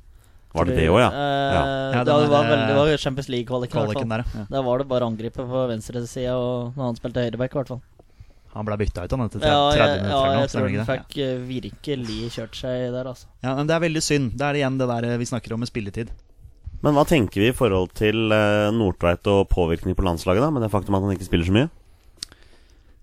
Var 0.54 0.64
det 0.70 0.76
det 0.78 0.86
òg, 0.88 1.00
ja? 1.02 1.08
Eh, 1.10 1.96
Ja, 1.96 2.04
det, 2.04 2.12
var 2.30 2.44
veldig, 2.46 2.68
det 2.68 2.76
var 2.76 2.96
Champions 3.02 3.28
League-kvaliken. 3.28 4.08
der, 4.08 4.24
ja. 4.24 4.44
Der 4.50 4.62
var 4.62 4.78
det 4.78 4.86
bare 4.88 5.04
å 5.04 5.10
angripe 5.10 5.44
på 5.44 5.66
venstresida 5.68 6.36
og 6.38 6.72
når 6.76 6.84
han 6.92 6.96
spilte 6.96 7.24
høyreback, 7.26 7.52
i 7.52 7.58
hvert 7.60 7.68
fall. 7.74 7.82
Han 8.56 8.64
ble 8.64 8.76
bytta 8.80 9.04
ut 9.04 9.12
han 9.12 9.20
etter 9.26 9.42
30 9.42 9.50
Ja, 9.52 9.64
jeg, 9.76 9.96
minutter. 10.00 10.12
ja, 10.16 10.40
jeg 10.40 10.48
tror 10.48 10.68
han 10.72 10.86
fikk 10.88 11.16
ja. 11.20 11.26
virkelig 11.44 12.30
kjørt 12.38 12.54
seg 12.56 12.86
der, 12.94 13.04
altså. 13.10 13.26
Ja, 13.44 13.54
men 13.58 13.66
Det 13.68 13.74
er 13.76 13.82
veldig 13.84 14.02
synd. 14.02 14.30
Det 14.38 14.46
er 14.46 14.54
igjen 14.62 14.78
det 14.80 14.88
der 14.88 15.04
eh, 15.10 15.18
vi 15.20 15.28
snakker 15.28 15.52
om 15.52 15.60
med 15.60 15.68
spilletid. 15.68 16.08
Men 16.80 16.94
hva 16.96 17.04
tenker 17.08 17.40
vi 17.42 17.50
i 17.50 17.56
forhold 17.56 17.92
til 17.96 18.32
eh, 18.32 18.70
Nordtveit 18.72 19.26
og 19.28 19.48
påvirkning 19.52 19.96
på 19.96 20.04
landslaget, 20.08 20.40
da? 20.40 20.48
Med 20.50 20.62
det 20.64 20.70
faktum 20.72 20.96
at 20.96 21.04
han 21.04 21.12
ikke 21.12 21.28
spiller 21.28 21.44
så 21.44 21.52
mye? 21.52 21.68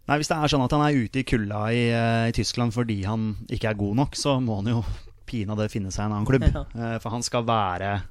Nei, 0.09 0.17
Hvis 0.19 0.27
det 0.33 0.35
er 0.41 0.51
sånn 0.51 0.65
at 0.65 0.73
han 0.75 0.81
er 0.83 0.97
ute 1.05 1.21
i 1.21 1.23
kulda 1.23 1.61
i, 1.71 1.83
eh, 1.93 2.27
i 2.29 2.35
Tyskland 2.35 2.73
fordi 2.75 3.03
han 3.05 3.35
ikke 3.53 3.69
er 3.69 3.77
god 3.79 3.95
nok, 4.01 4.17
så 4.17 4.39
må 4.41 4.57
han 4.59 4.73
jo 4.73 4.81
pinadø 5.25 5.67
finne 5.71 5.91
seg 5.91 6.05
en 6.07 6.15
annen 6.17 6.27
klubb. 6.29 6.43
Ja. 6.53 6.63
Eh, 6.75 6.97
For 7.03 7.09
han 7.13 7.23
skal 7.25 7.45
være 7.47 8.01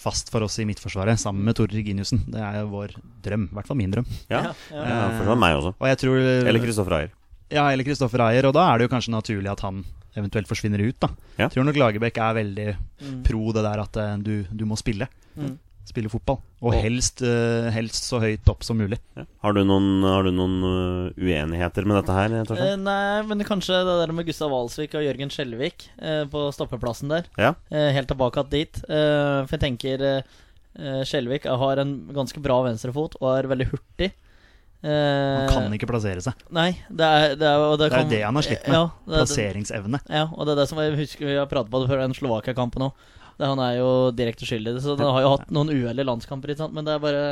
fast 0.00 0.30
for 0.32 0.40
oss 0.46 0.56
i 0.58 0.64
Midtforsvaret, 0.64 1.18
sammen 1.20 1.44
med 1.44 1.56
Tore 1.58 1.74
Reginiussen. 1.76 2.22
Det 2.32 2.40
er 2.40 2.62
jo 2.62 2.68
vår 2.72 2.94
drøm. 3.22 3.48
I 3.50 3.54
hvert 3.58 3.66
fall 3.68 3.76
min 3.76 3.90
drøm. 3.92 4.06
Ja, 4.30 4.46
Ja, 4.72 4.84
ja. 4.84 5.00
for 5.18 5.36
meg 5.36 5.56
også. 5.58 5.74
Og 5.76 5.88
jeg 5.90 5.98
tror 6.00 6.20
Eller 6.48 6.60
Kristoffer 6.64 6.96
Ayer. 6.96 7.10
Ja, 7.52 7.66
eller 7.72 7.84
Kristoffer 7.84 8.22
Ayer. 8.24 8.46
Og 8.48 8.54
da 8.56 8.64
er 8.72 8.78
det 8.78 8.86
jo 8.88 8.92
kanskje 8.94 9.12
naturlig 9.12 9.50
at 9.52 9.60
han 9.66 9.82
eventuelt 10.16 10.48
forsvinner 10.48 10.80
ut, 10.88 10.96
da. 11.02 11.10
Ja. 11.36 11.44
Jeg 11.48 11.52
tror 11.58 11.66
nok 11.68 11.76
Lagerbäck 11.76 12.16
er 12.18 12.34
veldig 12.40 12.68
Mm. 13.00 13.22
pro 13.24 13.52
det 13.56 13.62
der 13.64 13.80
at 13.80 13.96
eh, 13.96 14.16
du, 14.20 14.44
du 14.52 14.64
må 14.68 14.76
spille. 14.76 15.06
Mm. 15.36 15.54
Spille 15.90 16.10
fotball. 16.12 16.38
Og 16.62 16.74
helst, 16.76 17.20
uh, 17.26 17.66
helst 17.74 18.06
så 18.06 18.20
høyt 18.22 18.46
opp 18.52 18.62
som 18.66 18.78
mulig. 18.78 19.00
Ja. 19.18 19.24
Har 19.42 19.56
du 19.56 19.62
noen, 19.66 19.88
har 20.06 20.22
du 20.26 20.30
noen 20.30 20.56
uh, 20.62 21.18
uenigheter 21.18 21.88
med 21.88 21.98
dette 21.98 22.14
her? 22.14 22.36
Eh, 22.54 22.76
nei, 22.78 23.22
men 23.26 23.42
kanskje 23.48 23.80
det 23.88 23.96
der 24.04 24.14
med 24.14 24.28
Gustav 24.28 24.52
Walsvik 24.54 24.94
og 24.94 25.02
Jørgen 25.02 25.32
Skjelvik 25.34 25.88
eh, 25.98 26.22
på 26.30 26.46
stoppeplassen 26.54 27.10
der. 27.10 27.26
Ja. 27.40 27.56
Eh, 27.74 27.90
helt 27.96 28.10
tilbake 28.12 28.46
dit. 28.54 28.80
Eh, 28.86 29.42
for 29.44 29.56
jeg 29.58 29.64
tenker 29.66 30.06
Skjelvik 31.04 31.48
har 31.50 31.80
en 31.82 31.96
ganske 32.14 32.38
bra 32.40 32.60
venstrefot 32.62 33.16
og 33.18 33.30
er 33.34 33.48
veldig 33.50 33.66
hurtig. 33.72 34.12
Eh, 34.80 35.50
Han 35.50 35.50
kan 35.66 35.74
ikke 35.76 35.88
plassere 35.90 36.22
seg. 36.24 36.38
Nei, 36.56 36.70
det 36.88 37.04
er 37.04 37.34
det, 37.36 37.48
er, 37.48 37.64
og 37.66 37.74
det, 37.80 37.90
Det 37.92 37.98
er 37.98 38.12
det 38.14 38.20
han 38.24 38.38
har 38.38 38.46
slitt 38.46 38.68
med. 38.70 38.76
Ja, 38.78 38.84
Plasseringsevne. 39.10 40.00
ja, 40.08 40.22
og 40.32 40.46
det 40.46 40.54
er 40.54 40.60
det 40.62 40.68
som 40.70 40.80
jeg 40.80 40.94
husker 41.02 41.26
vi 41.28 41.34
har 41.36 41.50
pratet 41.50 41.72
på 41.74 41.82
før 41.90 42.00
den 42.06 42.16
Slovakia-kampen 42.16 42.86
òg. 42.86 43.08
Han 43.40 43.62
er 43.64 43.78
jo 43.80 43.88
direkte 44.16 44.46
skyldig 44.48 44.76
så 44.84 44.96
han 44.98 45.14
har 45.16 45.24
jo 45.24 45.32
hatt 45.36 45.50
noen 45.54 45.72
uheldige 45.72 46.06
landskamper, 46.08 46.52
ikke 46.52 46.64
sant? 46.66 46.76
men 46.76 46.84
det 46.88 46.96
er 46.96 47.02
bare 47.02 47.24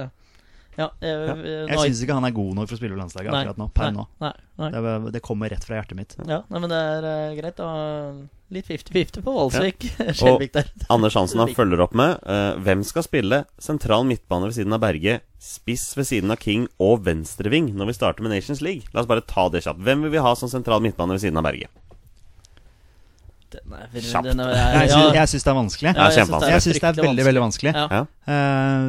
Ja. 0.79 0.87
Jeg, 1.03 1.39
Jeg 1.69 1.79
syns 1.83 2.01
ikke 2.05 2.15
han 2.15 2.25
er 2.29 2.35
god 2.37 2.55
nok 2.55 2.69
for 2.71 2.77
å 2.77 2.79
spille 2.79 2.95
på 2.95 3.01
landslaget 3.01 3.33
Nei, 3.35 3.41
akkurat 3.43 3.59
nå. 3.59 3.67
Per 3.75 3.89
nei, 3.89 3.95
nå. 3.99 4.05
Nei, 4.23 4.33
nei. 4.63 4.69
Det, 4.71 4.83
er- 4.95 5.07
det 5.17 5.23
kommer 5.27 5.51
rett 5.51 5.65
fra 5.67 5.81
hjertet 5.81 5.99
mitt. 5.99 6.15
Ja, 6.23 6.45
nei, 6.47 6.61
men 6.63 6.71
det 6.71 6.79
er 6.79 7.07
uh, 7.09 7.33
greit. 7.35 7.57
Da. 7.59 8.29
Litt 8.55 8.69
50-50 8.71 9.25
på 9.27 9.35
Valsvik. 9.35 9.89
Skjelvik 10.21 10.55
der. 10.55 10.71
Anders 10.89 11.19
Hansen 11.19 11.43
han 11.43 11.51
følger 11.53 11.83
opp 11.85 11.93
med 11.99 12.15
uh, 12.25 12.55
Hvem 12.65 12.85
skal 12.87 13.05
spille 13.05 13.43
sentral 13.61 14.07
midtbane 14.09 14.47
ved 14.49 14.55
siden 14.57 14.73
av 14.73 14.81
Berge, 14.87 15.19
spiss 15.43 15.91
ved 15.99 16.07
siden 16.09 16.31
av 16.33 16.39
King 16.41 16.69
og 16.79 17.03
venstreving 17.11 17.75
når 17.77 17.91
vi 17.91 17.99
starter 17.99 18.23
med 18.25 18.33
Nations 18.39 18.63
League? 18.65 18.87
La 18.95 19.03
oss 19.03 19.11
bare 19.11 19.27
ta 19.27 19.49
det 19.53 19.65
kjapt. 19.67 19.83
Hvem 19.83 20.07
vil 20.07 20.15
vi 20.15 20.23
ha 20.25 20.33
som 20.39 20.49
sentral 20.49 20.81
midtbane 20.87 21.19
ved 21.19 21.27
siden 21.27 21.43
av 21.43 21.45
Berge? 21.51 21.69
Den 23.51 23.73
er, 23.73 23.87
Kjapt. 24.01 24.25
den 24.29 24.41
er, 24.41 24.51
Jeg 24.53 24.91
sy- 24.91 25.15
jeg 25.17 25.29
syns 25.33 25.45
det 25.47 25.51
er 25.53 25.57
vanskelig. 25.59 25.91
Ja, 25.95 26.03
jeg 26.03 26.13
synes 26.13 26.19
kjempevanskelig. 26.19 26.53
Jeg 26.53 26.63
syns 26.63 26.75
det 26.75 26.83
er 26.83 26.93
fryktelig 26.93 27.09
veldig 27.09 27.25
veldig 27.29 27.43
vanskelig. 27.45 27.73
Ja. 27.75 27.87
Ja. 27.91 28.03
Eh, 28.29 28.89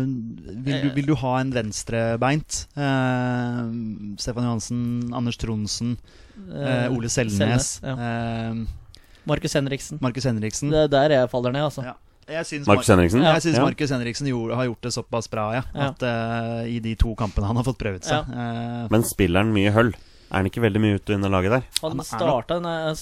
vil, 0.66 0.82
du, 0.84 0.90
vil 0.98 1.06
du 1.08 1.16
ha 1.22 1.34
en 1.40 1.54
venstrebeint? 1.56 2.58
Uh, 2.76 4.16
Stefan 4.20 4.44
Johansen, 4.50 4.82
Anders 5.16 5.38
Tronsen, 5.40 5.98
eh, 6.52 6.92
Ole 6.92 7.10
Selnes, 7.10 7.80
ja. 7.84 7.96
eh, 7.96 8.54
Markus 9.30 9.54
Henriksen. 9.54 10.00
Markus 10.02 10.24
Henriksen. 10.28 10.70
Det 10.74 10.84
er 10.88 10.92
der 10.94 11.10
jeg 11.20 11.30
faller 11.32 11.52
ned, 11.56 11.64
altså. 11.70 11.84
Ja. 11.86 11.94
Jeg 12.30 12.46
syns 12.46 12.68
Markus 12.70 12.86
Mar- 12.90 12.96
Henriksen? 13.00 13.24
Jeg 13.26 13.42
syns 13.42 13.58
Markus 13.64 13.90
Henriksen 13.90 14.28
gjorde, 14.30 14.56
har 14.60 14.66
gjort 14.70 14.82
det 14.86 14.92
såpass 14.94 15.28
bra, 15.32 15.48
ja. 15.56 15.64
Ja. 15.74 15.88
At 15.90 16.04
eh, 16.06 16.76
i 16.76 16.80
de 16.84 16.94
to 16.96 17.16
kampene 17.18 17.48
han 17.50 17.58
har 17.58 17.66
fått 17.66 17.80
prøvd 17.82 18.04
seg. 18.06 18.30
eh, 18.30 18.88
Men 18.92 19.04
spiller 19.08 19.42
han 19.42 19.54
mye 19.56 19.72
høll? 19.74 19.94
Er 20.30 20.36
han 20.38 20.46
ikke 20.50 20.62
veldig 20.62 20.82
mye 20.84 20.98
ute 21.00 21.10
og 21.14 21.18
inn 21.18 21.26
av 21.26 21.32
laget 21.34 21.52
der? 21.56 21.64
Han 21.82 21.92
Han 21.96 22.00
er 22.04 22.08
starta 22.08 22.58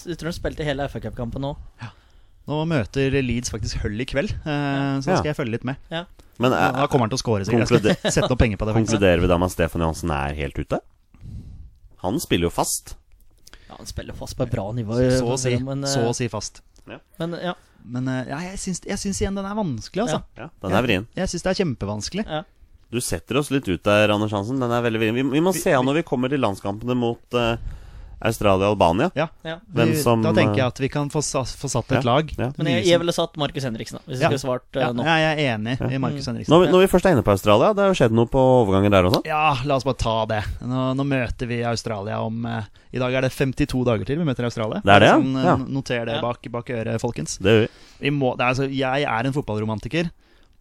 Jeg 0.08 0.18
tror 0.20 0.30
han 0.32 0.36
spilte 0.38 0.64
hele 0.68 0.88
FA 0.90 1.00
Cup-kampen 1.04 1.44
nå. 1.44 1.56
nå 2.48 2.60
møter 2.68 3.12
Leeds 3.22 3.52
faktisk 3.52 3.82
Hull 3.84 4.00
i 4.00 4.06
kveld, 4.08 4.32
eh, 4.32 5.02
så 5.02 5.06
da 5.06 5.12
Ja. 5.12 5.18
skal 5.20 5.32
jeg 5.34 5.36
følge 5.36 5.52
litt 5.58 5.66
med. 5.68 5.76
Men 6.40 6.52
Da 6.52 6.70
er, 6.70 6.88
kommer 6.88 7.08
han 7.08 7.10
til 7.10 7.18
å 7.18 7.24
score, 7.24 7.44
sikkert. 7.44 7.68
Jeg 7.68 7.98
skal 7.98 8.12
sette 8.12 8.30
noe 8.30 8.38
penger 8.38 8.58
på 8.58 8.66
det. 8.70 8.76
konkluderer 8.78 9.20
vi 9.20 9.28
da 9.28 9.38
med 9.38 9.46
at 9.50 9.52
Stefan 9.58 9.82
Johansen 9.82 10.12
er 10.12 10.34
helt 10.38 10.56
ute? 10.56 10.80
Han 12.04 12.20
spiller 12.20 12.48
jo 12.48 12.54
fast. 12.54 12.96
Ja, 13.68 13.76
Han 13.78 13.86
spiller 13.90 14.14
fast 14.16 14.38
på 14.38 14.44
et 14.44 14.52
bra 14.52 14.72
nivå. 14.72 14.94
Så 14.96 15.26
å 15.28 15.38
si, 15.38 15.58
men, 15.58 15.84
eh, 15.84 15.90
så 15.90 16.06
å 16.08 16.14
si 16.16 16.28
fast. 16.30 16.62
men 17.20 17.34
ja. 17.42 17.54
Men 17.88 18.08
eh, 18.08 18.26
ja, 18.30 18.38
jeg, 18.52 18.60
syns, 18.60 18.82
jeg 18.86 18.98
syns 19.00 19.20
igjen 19.22 19.36
den 19.36 19.46
er 19.46 19.56
vanskelig, 19.56 20.04
altså. 20.08 20.24
Ja, 20.38 20.50
Den 20.62 20.74
er 20.74 20.82
vrien. 20.84 21.08
Jeg 21.16 21.28
syns 21.32 21.44
det 21.44 21.52
er 21.52 21.64
kjempevanskelig. 21.66 22.26
ja. 22.28 22.44
Du 22.92 23.02
setter 23.04 23.38
oss 23.42 23.50
litt 23.52 23.68
ut 23.68 23.84
der, 23.84 24.10
Anders 24.14 24.32
Hansen. 24.32 24.60
Den 24.64 24.72
er 24.72 24.86
veldig. 24.86 25.02
Vi, 25.12 25.26
vi 25.34 25.44
må 25.44 25.52
se 25.56 25.74
an 25.76 25.86
når 25.90 26.02
vi 26.02 26.08
kommer 26.08 26.32
til 26.32 26.40
landskampene 26.40 26.96
mot 26.96 27.36
uh, 27.36 27.58
Australia 28.24 28.66
og 28.72 28.78
Albania. 28.78 29.10
Ja. 29.14 29.28
ja. 29.46 29.58
Vi- 29.68 29.96
som, 30.02 30.24
da 30.24 30.32
tenker 30.34 30.56
eh, 30.56 30.62
jeg 30.64 30.72
at 30.72 30.80
vi 30.82 30.90
kan 30.90 31.10
få, 31.14 31.22
få 31.22 31.70
satt 31.70 31.92
et 31.92 32.00
Ja, 32.00 32.02
lag. 32.08 32.32
ja. 32.38 32.48
Men 32.58 32.70
jeg, 32.72 32.86
jeg 32.88 33.02
ville 33.04 33.14
satt 33.14 33.36
Markus 33.38 33.68
Henriksen, 33.68 34.00
da, 34.00 34.04
hvis 34.10 34.24
Ja. 34.24 34.32
jeg 34.32 34.40
skulle 34.40 34.58
svart 34.58 34.80
eh, 34.80 35.04
ja, 35.06 35.18
jeg 35.22 35.36
er 35.36 35.52
enig 35.58 35.76
i 35.94 36.00
Markus 36.02 36.26
Henriksen. 36.32 36.50
Når 36.54 36.64
vi, 36.64 36.72
når 36.74 36.86
vi 36.86 36.90
først 36.96 37.06
er 37.06 37.14
inne 37.18 37.26
på 37.28 37.36
Australia, 37.36 37.74
det 37.78 37.84
har 37.86 37.92
jo 37.94 37.98
skjedd 38.00 38.16
noe 38.18 38.32
på 38.32 38.42
overganger 38.64 38.96
der 38.96 39.10
også. 39.12 39.22
Ja, 39.30 39.44
la 39.70 39.78
oss 39.78 39.86
bare 39.86 40.02
ta 40.02 40.16
det. 40.34 40.42
Nå, 40.66 40.88
nå 40.98 41.06
møter 41.12 41.52
vi 41.52 41.60
Australia 41.68 42.22
om 42.26 42.48
uh, 42.50 42.64
I 42.96 43.04
dag 43.04 43.20
er 43.20 43.28
det 43.28 43.34
52 43.36 43.84
dager 43.92 44.08
til 44.10 44.18
vi 44.24 44.26
møter 44.32 44.48
Australia. 44.50 44.82
Det 44.82 44.96
er 44.96 45.06
det, 45.06 45.12
ja. 45.12 45.20
sånn, 45.20 45.36
eh, 45.38 45.50
Ja. 45.52 45.58
Noter 45.78 46.08
det 46.10 46.22
bak, 46.26 46.50
bak 46.56 46.72
øret, 46.74 47.02
folkens. 47.04 47.38
Det 47.44 47.54
gjør 47.54 47.68
vi. 47.68 47.74
Vi 48.08 48.16
må, 48.18 48.34
det 48.40 48.48
er, 48.48 48.56
altså, 48.56 48.72
jeg 48.72 49.06
er 49.12 49.30
en 49.30 49.36
fotballromantiker. 49.36 50.10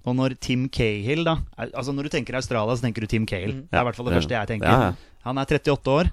Og 0.07 0.15
når 0.15 0.37
Tim 0.41 0.69
Cahill 0.71 1.25
da 1.27 1.37
Altså 1.59 1.93
Når 1.93 2.07
du 2.07 2.13
tenker 2.15 2.37
Australia, 2.39 2.77
så 2.79 2.87
tenker 2.87 3.03
du 3.03 3.11
Tim 3.11 3.27
Cahill. 3.27 3.53
Det 3.67 3.75
er 3.75 3.83
i 3.83 3.89
hvert 3.89 3.97
fall 3.99 4.07
det 4.07 4.15
Ja. 4.15 4.21
første 4.21 4.37
jeg 4.39 4.49
tenker. 4.53 4.71
Ja, 4.71 4.81
ja. 4.93 5.19
Han 5.27 5.39
er 5.43 5.45
38 5.51 5.91
år. 5.91 6.13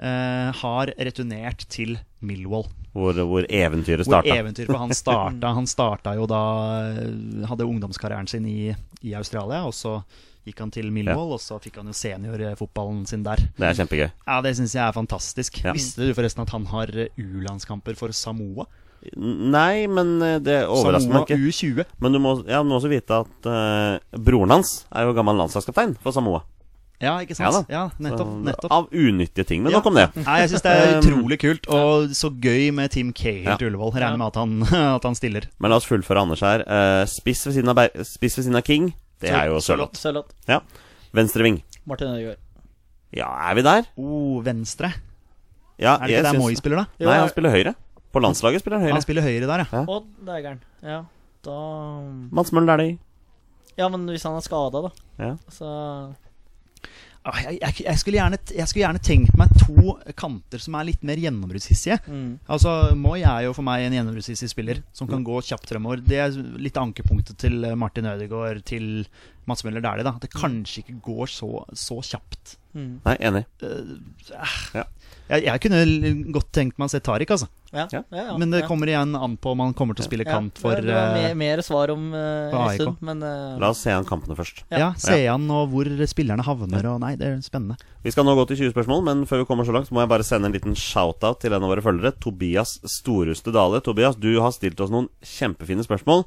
Uh, 0.00 0.48
har 0.56 0.88
returnert 0.96 1.66
til 1.68 1.98
Millwall. 2.24 2.64
Hvor, 2.96 3.12
hvor 3.28 3.44
eventyret 3.52 4.06
Hvor 4.08 4.16
starta. 4.22 4.36
eventyret 4.40 4.66
for 4.72 4.80
han 4.80 4.94
starta 4.96 5.50
Han 5.58 5.66
starta 5.68 6.14
jo 6.18 6.24
da 6.26 6.40
eh, 6.96 7.44
Hadde 7.46 7.66
ungdomskarrieren 7.68 8.26
sin 8.26 8.46
i, 8.50 8.72
i 9.06 9.12
Australia, 9.14 9.60
og 9.68 9.74
så 9.76 9.98
gikk 10.48 10.58
han 10.64 10.72
til 10.74 10.88
Millwall, 10.90 11.34
og 11.36 11.38
så 11.44 11.60
fikk 11.62 11.76
han 11.78 11.86
jo 11.86 11.94
seniorfotballen 11.94 13.04
sin 13.06 13.22
der. 13.22 13.36
Det 13.60 13.66
er 13.68 13.76
kjempegøy. 13.76 14.08
Ja, 14.26 14.40
Det 14.42 14.54
syns 14.56 14.72
jeg 14.74 14.82
er 14.88 14.96
fantastisk. 14.96 15.60
Ja. 15.62 15.74
Visste 15.76 16.08
du 16.08 16.14
forresten 16.16 16.42
at 16.42 16.50
han 16.56 16.64
har 16.72 16.90
eh, 16.96 17.12
U-landskamper 17.20 17.94
for 18.00 18.10
Samoa? 18.16 18.64
Nei, 19.16 19.86
men 19.88 20.16
eh, 20.22 20.38
det 20.44 20.58
overrasker 20.68 21.08
Samoa 21.08 21.24
meg 21.24 21.30
ikke. 21.30 21.38
U20. 21.48 21.84
Men 22.04 22.12
du 22.12 22.18
må, 22.20 22.34
ja, 22.48 22.60
du 22.62 22.68
må 22.68 22.76
også 22.76 22.90
vite 22.92 23.20
at 23.24 23.48
uh, 23.48 24.18
broren 24.20 24.52
hans 24.58 24.84
er 24.92 25.06
jo 25.08 25.14
gammel 25.16 25.38
landslagskaptein 25.40 25.94
for 26.04 26.12
Samoa. 26.12 26.42
Ja, 27.00 27.14
ikke 27.24 27.32
sant? 27.32 27.64
Ja, 27.72 27.86
Ja, 27.88 28.02
nettopp. 28.04 28.32
Nettopp. 28.44 28.72
Av 28.76 28.90
unyttige 28.92 29.46
ting. 29.48 29.62
Men 29.64 29.72
Ja. 29.72 29.78
nok 29.78 29.86
om 29.88 29.94
det. 29.96 30.04
Nei, 30.26 30.34
jeg 30.42 30.50
syns 30.52 30.64
det 30.66 30.74
er 30.76 30.90
Um, 30.90 31.00
utrolig 31.00 31.38
kult, 31.40 31.68
og 31.72 32.10
så 32.12 32.28
gøy 32.28 32.66
med 32.76 32.90
Team 32.92 33.14
Cahill 33.16 33.48
Ja. 33.48 33.56
til 33.56 33.70
Ullevål. 33.70 33.94
Regner 33.96 34.18
med 34.20 34.26
at 34.28 34.36
han, 34.36 34.52
at 34.98 35.02
han 35.08 35.16
stiller. 35.16 35.48
Men 35.58 35.72
la 35.72 35.78
oss 35.80 35.88
fullføre 35.88 36.20
Anders 36.20 36.44
her. 36.44 36.60
Eh, 36.68 37.06
spiss, 37.08 37.46
ved 37.48 37.56
siden 37.56 37.72
av 37.72 37.80
Ber 37.80 38.04
spiss 38.04 38.36
ved 38.36 38.44
siden 38.50 38.60
av 38.60 38.66
King, 38.68 38.90
det 39.24 39.32
er 39.32 39.48
jo 39.48 39.62
Sørloth. 39.64 39.96
Sørloth. 39.96 40.36
Ja. 40.46 40.60
Venstreving. 41.16 41.62
Martin 41.88 42.12
Ødegaard. 42.12 42.36
Ja, 43.16 43.32
er 43.48 43.56
vi 43.56 43.62
der? 43.64 43.88
Oh, 43.96 44.42
venstre. 44.44 44.92
Ja, 45.80 45.96
Er 45.96 46.04
det 46.06 46.18
ikke 46.20 46.26
der 46.28 46.38
Moi 46.38 46.52
spiller, 46.60 46.82
da? 46.84 46.86
Jo, 47.00 47.08
Nei, 47.08 47.16
han 47.24 47.32
spiller 47.32 47.50
høyre. 47.56 47.72
På 48.10 48.22
landslaget 48.22 48.62
spiller 48.64 48.78
han 48.80 48.86
høyre. 48.88 48.96
Han 48.98 49.04
spiller 49.04 49.22
høyre 49.26 49.46
der, 49.46 49.66
ja. 49.70 49.84
Å, 49.86 50.00
det 50.02 50.26
er 50.26 50.32
Deigeren. 50.32 50.60
Ja, 50.82 51.00
da 51.46 51.58
Mats 52.34 52.50
Møller 52.56 52.82
i. 52.82 52.90
Ja, 53.78 53.86
men 53.88 54.08
hvis 54.10 54.24
han 54.26 54.34
er 54.36 54.44
skada, 54.44 54.82
da. 54.88 54.90
Ja. 55.20 55.36
Så 55.52 55.70
Ah, 57.20 57.36
Jeg, 57.44 57.58
jeg, 57.60 57.74
jeg, 57.84 57.98
skulle 58.00 58.16
gjerne, 58.16 58.38
jeg 58.56 58.64
skulle 58.70 58.80
gjerne 58.86 59.00
tenkt 59.04 59.34
meg 59.36 59.50
to 59.60 59.92
kanter 60.16 60.62
som 60.64 60.78
er 60.78 60.86
litt 60.88 61.02
mer 61.04 61.20
gjennombruddshissige. 61.20 61.98
mm. 62.08 62.30
Altså, 62.48 62.72
Moi 62.96 63.18
er 63.20 63.42
jo 63.44 63.52
for 63.52 63.66
meg 63.66 63.84
en 63.84 63.92
gjennombruddshissig 63.98 64.48
spiller 64.48 64.80
som 64.96 65.06
kan 65.10 65.20
gå 65.26 65.36
kjapt 65.44 65.68
fremover. 65.68 66.00
Det 66.00 66.16
er 66.16 66.38
litt 66.56 66.78
av 66.80 66.86
ankepunktet 66.88 67.36
til 67.44 67.58
eh, 67.68 67.76
Martin 67.76 68.08
Ødegaard, 68.08 68.62
til 68.64 69.04
Mats 69.48 69.64
Møller 69.64 69.84
Dæhlie, 69.84 70.06
da. 70.06 70.16
At 70.16 70.26
det 70.26 70.32
kanskje 70.34 70.84
ikke 70.84 70.98
går 71.04 71.30
så, 71.32 71.50
så 71.76 72.00
kjapt. 72.04 72.56
Mm. 72.76 73.00
Nei, 73.02 73.16
enig. 73.26 73.44
Jeg, 75.30 75.42
jeg 75.46 75.62
kunne 75.62 75.80
godt 76.34 76.50
tenkt 76.54 76.78
meg 76.78 76.86
å 76.86 76.92
se 76.92 77.00
Tariq, 77.02 77.32
altså. 77.34 77.48
Ja. 77.70 77.84
Ja. 77.92 78.02
Ja, 78.10 78.22
ja, 78.32 78.36
Men 78.38 78.50
det 78.50 78.64
ja. 78.64 78.66
kommer 78.66 78.90
igjen 78.90 79.14
an 79.14 79.36
på 79.38 79.52
om 79.54 79.60
han 79.62 79.74
kommer 79.78 79.94
til 79.94 80.02
å 80.02 80.08
spille 80.08 80.24
Ja, 80.26 80.40
kant 80.40 80.58
for 80.58 80.74
det 80.74 80.90
var 80.90 81.12
eh, 81.14 81.20
mer, 81.22 81.36
mer 81.38 81.62
svar 81.62 81.92
om 81.94 82.08
uh, 82.10 82.50
stund, 82.74 82.98
men 83.06 83.22
uh, 83.22 83.54
La 83.62 83.70
oss 83.70 83.84
se 83.86 83.94
an 83.94 84.06
kampene 84.08 84.34
først. 84.38 84.64
Ja, 84.74 84.90
se 84.98 85.20
an 85.30 85.46
og 85.54 85.70
hvor 85.70 85.90
spillerne 86.10 86.46
havner 86.46 86.90
og 86.90 86.98
Nei, 87.04 87.12
det 87.20 87.28
er 87.28 87.38
spennende. 87.46 87.78
Vi 88.02 88.10
skal 88.14 88.26
nå 88.26 88.34
gå 88.38 88.48
til 88.50 88.64
20 88.64 88.74
spørsmål, 88.74 89.04
men 89.06 89.24
før 89.30 89.44
vi 89.44 89.48
kommer 89.50 89.68
så 89.68 89.74
langt, 89.76 89.90
så 89.90 89.94
må 89.94 90.02
jeg 90.02 90.10
bare 90.10 90.26
sende 90.26 90.50
en 90.50 90.56
liten 90.56 90.74
shout-out 90.78 91.42
til 91.42 91.54
en 91.54 91.62
av 91.62 91.70
våre 91.70 91.84
følgere, 91.84 92.14
Tobias 92.18 92.78
Storuste 92.90 93.54
Dale. 93.54 93.82
Tobias, 93.86 94.18
du 94.18 94.32
har 94.42 94.54
stilt 94.56 94.82
oss 94.82 94.90
noen 94.94 95.10
kjempefine 95.22 95.86
spørsmål. 95.86 96.26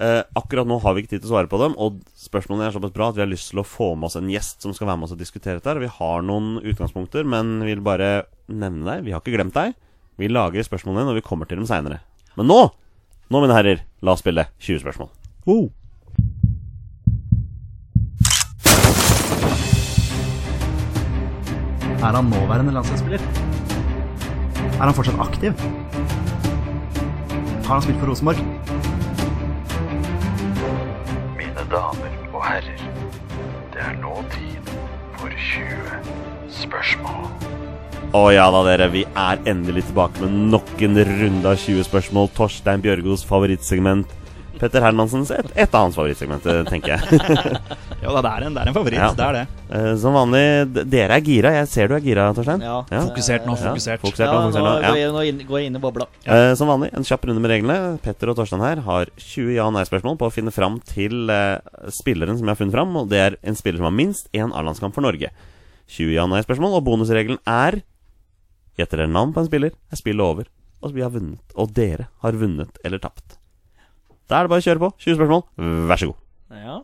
Eh, 0.00 0.22
akkurat 0.32 0.64
nå 0.64 0.78
har 0.80 0.94
vi 0.96 1.02
ikke 1.02 1.10
tid 1.12 1.20
til 1.20 1.28
å 1.28 1.34
svare 1.34 1.48
på 1.50 1.58
dem, 1.60 1.74
og 1.76 1.98
spørsmålene 2.16 2.70
er 2.70 2.72
såpass 2.72 2.92
bra 2.94 3.10
at 3.10 3.18
vi 3.18 3.20
har 3.20 3.28
lyst 3.28 3.50
til 3.52 3.60
å 3.60 3.66
få 3.68 3.90
med 4.00 4.08
oss 4.08 4.16
en 4.16 4.30
gjest 4.32 4.64
som 4.64 4.72
skal 4.72 4.88
være 4.88 4.96
med 4.96 5.10
oss 5.10 5.12
og 5.12 5.20
diskutere 5.20 5.60
dette. 5.60 5.74
Vi 5.76 5.90
har 5.92 6.24
noen 6.24 6.54
utgangspunkter, 6.64 7.26
men 7.28 7.58
vi 7.60 7.74
vil 7.74 7.84
bare 7.84 8.08
nevne 8.48 8.86
deg. 8.86 9.04
Vi 9.04 9.12
har 9.12 9.20
ikke 9.20 9.34
glemt 9.36 9.58
deg. 9.58 9.76
Vi 10.16 10.32
lager 10.32 10.64
spørsmålene 10.64 11.04
når 11.10 11.20
vi 11.20 11.26
kommer 11.26 11.44
til 11.50 11.60
dem 11.60 11.68
seinere. 11.68 12.00
Men 12.40 12.48
nå, 12.48 12.58
nå 13.28 13.44
mine 13.44 13.58
herrer, 13.58 13.84
la 14.00 14.16
oss 14.16 14.24
spille 14.24 14.48
20 14.56 14.80
spørsmål. 14.86 15.12
Wow. 15.44 15.68
Er 22.00 22.16
han 22.16 22.32
nåværende 22.32 22.72
landslagsspiller? 22.72 23.20
Er 24.80 24.84
han 24.88 24.96
fortsatt 24.96 25.20
aktiv? 25.28 25.52
Har 27.68 27.74
han 27.76 27.84
spilt 27.84 28.00
for 28.00 28.08
Rosenborg? 28.08 28.79
Damer 31.70 32.14
og 32.34 32.40
herrer, 32.42 32.80
det 33.70 33.78
er 33.78 33.92
nå 34.02 34.16
tid 34.32 34.70
for 35.20 35.30
20 35.30 36.08
spørsmål. 36.50 37.28
Å 38.10 38.22
ja 38.34 38.48
da, 38.50 38.64
dere. 38.66 38.88
Vi 38.90 39.04
er 39.06 39.38
endelig 39.46 39.84
tilbake 39.86 40.18
med 40.24 40.50
nok 40.50 40.82
en 40.82 40.98
runde 41.06 41.52
av 41.52 41.60
20 41.62 41.86
spørsmål. 41.86 42.26
Torstein 42.34 42.82
Bjørgos 42.82 43.22
favorittsegment. 43.28 44.10
Petter 44.60 44.82
Hermansens 44.84 45.30
et, 45.32 45.46
et 45.56 45.74
av 45.74 45.86
hans 45.86 45.96
favorittsegmenter, 45.96 46.58
tenker 46.68 46.96
jeg. 46.98 47.20
Ja, 48.00 48.14
det 48.24 48.30
er 48.30 48.44
en, 48.46 48.54
det 48.56 48.62
er 48.62 48.68
en 48.70 48.74
favoritt. 48.76 48.96
Ja. 48.96 49.08
Det 49.12 49.24
er 49.26 49.34
det. 49.36 49.40
Eh, 49.76 49.90
Som 50.00 50.14
vanlig, 50.16 50.40
dere 50.88 51.18
er 51.18 51.24
gira. 51.24 51.50
Jeg 51.58 51.68
ser 51.68 51.90
du 51.90 51.94
er 51.98 52.00
gira, 52.04 52.26
Torstein. 52.36 52.62
ja. 52.64 52.78
Ja. 52.88 53.00
Fokusert 53.10 53.44
nå, 53.44 53.56
Ja, 53.60 53.72
fokusert. 53.74 54.00
fokusert 54.00 54.24
Ja, 54.24 54.30
nå, 54.32 54.38
nå 54.38 54.46
fokusert 54.46 54.64
nå. 54.64 54.70
nå, 54.80 54.94
Ja. 55.00 55.10
nå 55.12 55.24
inn, 55.28 55.42
går 55.48 55.58
jeg 55.60 55.68
inn 55.68 55.76
i 55.76 55.82
bobla. 55.82 56.06
Eh, 56.24 56.54
som 56.56 56.70
vanlig, 56.72 56.88
en 56.96 57.04
kjapp 57.04 57.26
runde 57.28 57.42
med 57.44 57.52
reglene. 57.52 57.76
Petter 58.04 58.32
og 58.32 58.38
Torstein 58.40 58.64
her 58.64 58.80
har 58.86 59.12
20 59.20 59.52
ja- 59.58 59.66
og 59.68 59.74
nei-spørsmål 59.76 60.16
på 60.22 60.30
å 60.30 60.32
finne 60.32 60.52
fram 60.56 60.78
til 60.88 61.28
eh, 61.28 61.58
spilleren 61.92 62.38
som 62.40 62.48
jeg 62.48 62.54
har 62.56 62.60
funnet 62.62 62.76
fram, 62.78 62.96
og 63.02 63.10
det 63.12 63.20
er 63.26 63.36
en 63.44 63.58
spiller 63.60 63.82
som 63.82 63.90
har 63.90 63.96
minst 64.00 64.32
én 64.32 64.48
A-landskamp 64.56 64.96
for 64.96 65.04
Norge. 65.04 65.28
20 65.92 66.14
ja- 66.16 66.24
og 66.24 66.32
nei-spørsmål, 66.32 66.78
og 66.80 66.84
bonusregelen 66.88 67.38
er 67.46 67.82
Gjetter 68.80 69.02
dere 69.02 69.12
navn 69.12 69.34
på 69.36 69.42
en 69.42 69.48
spiller, 69.50 69.74
er 69.92 69.98
spillet 70.00 70.24
over. 70.24 70.46
Og 70.80 70.94
vi 70.96 71.02
har 71.04 71.10
vunnet. 71.12 71.42
Og 71.60 71.68
dere 71.76 72.06
har 72.24 72.32
vunnet 72.32 72.80
eller 72.86 72.98
tapt. 73.02 73.36
Da 74.30 74.38
er 74.38 74.46
det 74.46 74.52
bare 74.52 74.62
å 74.62 74.66
kjøre 74.66 74.82
på. 74.84 74.90
20 75.02 75.16
spørsmål. 75.18 75.42
Vær 75.90 75.98
så 76.00 76.06
god. 76.12 76.18
Ja. 76.60 76.76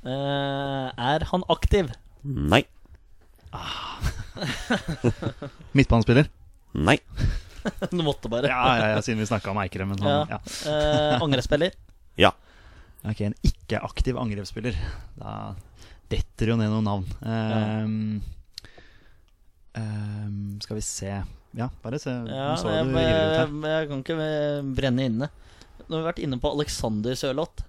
Eh, 0.00 0.86
er 1.12 1.20
han 1.30 1.42
aktiv? 1.52 1.90
Nei. 2.24 2.62
Midtbanespiller? 5.76 6.28
Nei. 6.76 6.98
Du 7.92 8.00
måtte 8.00 8.24
bare. 8.32 8.48
Ja, 8.48 8.60
ja, 8.78 8.84
ja, 8.94 9.00
siden 9.04 9.20
vi 9.20 9.26
snakka 9.28 9.50
om 9.52 9.58
Eikrem. 9.60 9.90
Men 9.92 9.98
Ja. 10.00 10.12
han, 10.24 10.30
ja. 10.32 10.38
Eh, 10.70 11.16
angrepsspiller? 11.20 11.74
Ja. 12.16 12.30
Ok, 13.04 13.20
en 13.26 13.34
ikke-aktiv 13.44 14.16
angrepsspiller. 14.20 14.76
Da 15.20 15.52
detter 16.12 16.52
jo 16.52 16.56
ned 16.56 16.72
noen 16.72 16.86
navn. 16.88 17.04
Ehm, 17.20 18.22
ehm, 19.76 20.56
skal 20.64 20.76
vi 20.80 20.84
se 20.84 21.12
Ja, 21.56 21.66
bare 21.82 21.98
se. 22.00 22.12
Ja, 22.30 22.54
så 22.56 22.70
jeg, 22.72 22.84
du 22.88 22.96
jeg, 22.96 23.12
jeg, 23.12 23.48
jeg 23.74 23.88
kan 23.90 23.98
ikke 24.04 24.16
brenne 24.76 25.02
inne. 25.10 25.28
Nå 25.90 25.96
har 25.98 26.04
vært 26.12 26.20
inne 26.22 26.38
på 26.40 26.50
Alexander 26.54 27.14
Sørloth. 27.18 27.64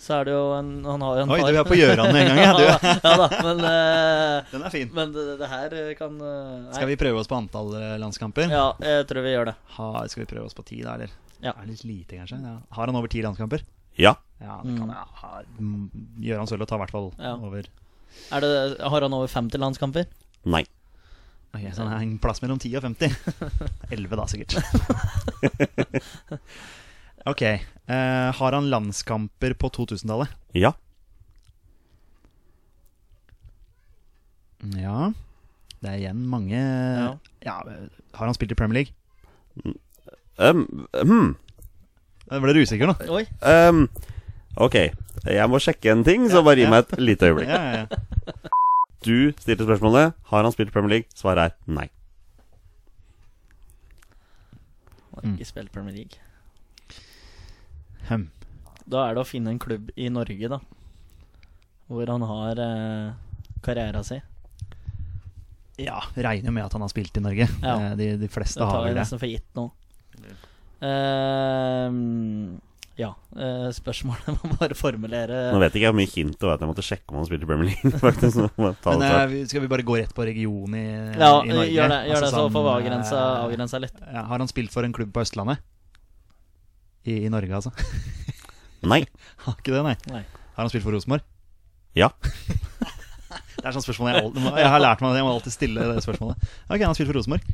Så 0.00 0.14
er 0.16 0.24
det 0.24 0.32
jo 0.32 0.44
en 0.56 0.68
Han 0.88 1.02
har 1.04 1.16
jo 1.18 1.22
en 1.26 1.30
Oi, 1.34 1.40
par- 1.42 1.50
du 1.52 1.56
er 1.60 1.66
på 1.68 1.76
Gjøran 1.76 2.08
en 2.16 2.28
gang, 2.30 2.38
ja. 2.40 2.52
Du. 2.56 2.62
ja 3.04 3.10
da, 3.20 3.26
men, 3.44 3.58
uh, 3.60 4.40
Den 4.50 4.62
er 4.64 4.70
fin. 4.72 4.88
men 4.96 5.10
det, 5.12 5.24
det 5.42 5.48
her 5.50 5.68
kan 5.98 6.14
uh. 6.24 6.70
Skal 6.72 6.88
vi 6.88 6.96
prøve 7.02 7.20
oss 7.20 7.28
på 7.28 7.36
antall 7.36 7.68
eh, 7.76 7.98
landskamper? 8.00 8.48
Ja, 8.48 8.70
jeg 8.80 9.04
tror 9.10 9.20
vi 9.26 9.34
gjør 9.34 9.50
det. 9.50 9.54
Ha, 9.76 9.90
skal 10.08 10.22
vi 10.24 10.28
prøve 10.32 10.46
oss 10.48 10.56
på 10.56 10.64
ti, 10.70 10.78
da, 10.86 10.94
eller? 10.96 11.10
Ja. 11.44 11.52
Er 11.52 11.60
det 11.68 11.74
litt 11.74 11.84
lite, 11.84 12.16
kanskje? 12.22 12.38
Ja. 12.40 12.54
Har 12.78 12.88
han 12.88 12.96
over 12.96 13.08
ti 13.12 13.20
landskamper? 13.24 13.60
Ja. 14.00 14.14
Ja, 14.40 14.56
det 14.64 14.72
kan 14.78 14.88
Mm. 15.60 15.60
Mm, 15.60 15.84
Gjøran 16.24 16.48
Sørloth 16.48 16.72
har 16.72 16.80
i 16.80 16.82
hvert 16.86 16.96
fall 16.96 17.10
Ja. 17.20 17.34
over 17.36 17.60
Er 18.32 18.40
det, 18.40 18.80
har 18.80 19.00
han 19.04 19.12
over 19.20 19.28
50 19.28 19.60
landskamper? 19.60 20.04
Nei. 20.48 20.64
Ok, 21.52 21.66
Så 21.74 21.82
han 21.84 21.92
er 21.92 22.00
en 22.06 22.16
plass 22.22 22.40
mellom 22.40 22.56
10 22.62 22.72
og 22.78 22.82
50. 22.88 23.10
11, 23.90 24.16
da, 24.20 24.24
sikkert. 24.30 24.52
ok. 27.26 27.42
eh, 27.42 28.30
har 28.38 28.52
han 28.52 28.70
landskamper 28.70 29.54
på 29.54 29.70
2000-tallet? 29.76 30.32
Ja. 30.56 30.72
Ja. 34.76 35.12
Det 35.80 35.88
er 35.88 36.00
igjen 36.02 36.24
mange 36.28 36.56
Ja. 36.60 37.12
ja. 37.44 37.56
Har 38.14 38.26
han 38.26 38.34
spilt 38.34 38.52
i 38.52 38.58
Premier 38.58 38.82
League? 38.82 38.92
Um, 40.40 40.88
hmm. 40.94 41.36
Jeg 42.30 42.42
ble 42.44 42.54
du 42.54 42.60
usikker 42.62 42.88
nå? 42.88 42.94
Oi. 43.12 43.24
Um, 43.42 43.88
ok. 44.56 44.76
Jeg 45.26 45.50
må 45.50 45.60
sjekke 45.60 45.92
en 45.92 46.04
ting, 46.04 46.28
så 46.30 46.44
bare 46.46 46.60
gi 46.60 46.68
ja. 46.68 46.72
meg 46.72 46.84
et 46.86 47.00
lite 47.00 47.28
øyeblikk. 47.28 47.48
Ja, 47.48 47.60
ja, 47.60 47.84
ja. 47.84 47.86
Du 49.00 49.32
stilte 49.40 49.64
spørsmålet 49.64 50.12
Har 50.28 50.44
han 50.44 50.52
spilt 50.52 50.68
i 50.68 50.72
Premier 50.72 50.90
League. 50.92 51.08
Svaret 51.16 51.50
er 51.50 51.56
nei. 51.72 51.88
Har 55.14 55.24
ikke 55.32 55.48
spilt 55.48 55.72
Premier 55.72 55.96
League. 55.96 56.29
Hm. 58.10 58.26
Da 58.90 59.04
er 59.08 59.14
det 59.14 59.22
å 59.22 59.28
finne 59.28 59.52
en 59.54 59.60
klubb 59.62 59.90
i 59.96 60.08
Norge, 60.10 60.48
da. 60.50 60.58
Hvor 61.90 62.10
han 62.10 62.22
har 62.26 62.58
eh, 62.62 63.12
karriera 63.62 64.02
si. 64.06 64.18
Ja, 65.80 66.00
regner 66.14 66.52
med 66.52 66.66
at 66.66 66.74
han 66.76 66.82
har 66.84 66.90
spilt 66.92 67.16
i 67.16 67.22
Norge. 67.24 67.46
Ja. 67.62 67.76
Eh, 67.90 67.94
De, 67.96 68.10
de 68.20 68.28
fleste 68.28 68.60
har 68.66 68.82
vel 68.84 68.92
det. 68.94 69.00
nesten 69.04 69.18
for 69.22 69.30
gitt 69.30 69.46
nå. 69.56 69.68
Uh, 70.80 72.58
ja. 73.00 73.10
Uh, 73.36 73.68
spørsmålet 73.72 74.28
må 74.42 74.50
bare 74.60 74.76
formulere 74.76 75.38
Nå 75.54 75.60
vet 75.62 75.76
ikke 75.76 75.86
jeg 75.86 75.92
hvor 75.92 75.98
mye 76.00 76.10
hint 76.12 76.34
det 76.40 76.48
var 76.48 76.56
at 76.58 76.64
jeg 76.64 76.70
måtte 76.72 76.84
sjekke 76.84 77.12
om 77.14 77.20
han 77.20 77.28
spilte 77.28 77.46
i 77.46 77.50
Premier 77.50 77.70
League. 77.70 78.00
faktisk 78.06 78.40
Men 78.58 79.30
vi- 79.30 79.44
skal 79.48 79.64
vi 79.64 79.70
bare 79.72 79.84
gå 79.86 79.96
rett 80.00 80.14
på 80.16 80.26
region 80.28 80.74
i, 80.76 80.84
Ja, 81.16 81.30
i 81.44 81.52
Norge? 81.52 81.70
gjør 81.72 81.92
det, 81.94 82.00
gjør 82.10 82.16
Altså 82.16 82.24
det 82.26 82.32
så 82.32 82.36
sånn, 82.42 82.54
får 82.56 82.66
vi 82.66 82.72
avgrensa, 82.74 83.20
eh, 83.20 83.44
avgrensa 83.46 83.80
litt. 83.86 84.00
ja, 84.04 84.24
Har 84.32 84.42
han 84.44 84.50
spilt 84.52 84.72
for 84.74 84.88
en 84.88 84.96
klubb 84.96 85.12
på 85.16 85.22
Østlandet? 85.24 85.62
I, 87.06 87.16
i 87.26 87.30
Norge, 87.32 87.52
altså? 87.60 87.72
Nei. 88.92 89.02
Har 89.44 89.56
ikke 89.58 89.72
det, 89.74 89.82
nei. 89.84 89.96
Nei. 90.12 90.22
Har 90.56 90.64
han 90.66 90.70
spilt 90.72 90.84
for 90.84 90.96
Rosenborg? 90.96 91.24
Ja. 91.98 92.10
Det 93.60 93.68
er 93.68 93.74
sånn 93.76 93.84
spørsmål 93.84 94.08
jeg, 94.08 94.20
alltid, 94.24 94.44
jeg 94.56 94.68
har 94.72 94.80
lært 94.80 95.02
meg 95.04 95.12
at 95.12 95.18
jeg 95.18 95.24
må 95.26 95.32
alltid 95.34 95.52
stille 95.52 95.84
det 95.90 96.02
spørsmålet. 96.02 96.44
Ok, 96.64 96.78
han 96.80 96.88
har 96.88 96.96
spilt 96.96 97.10
for 97.10 97.18
Rosenborg. 97.18 97.50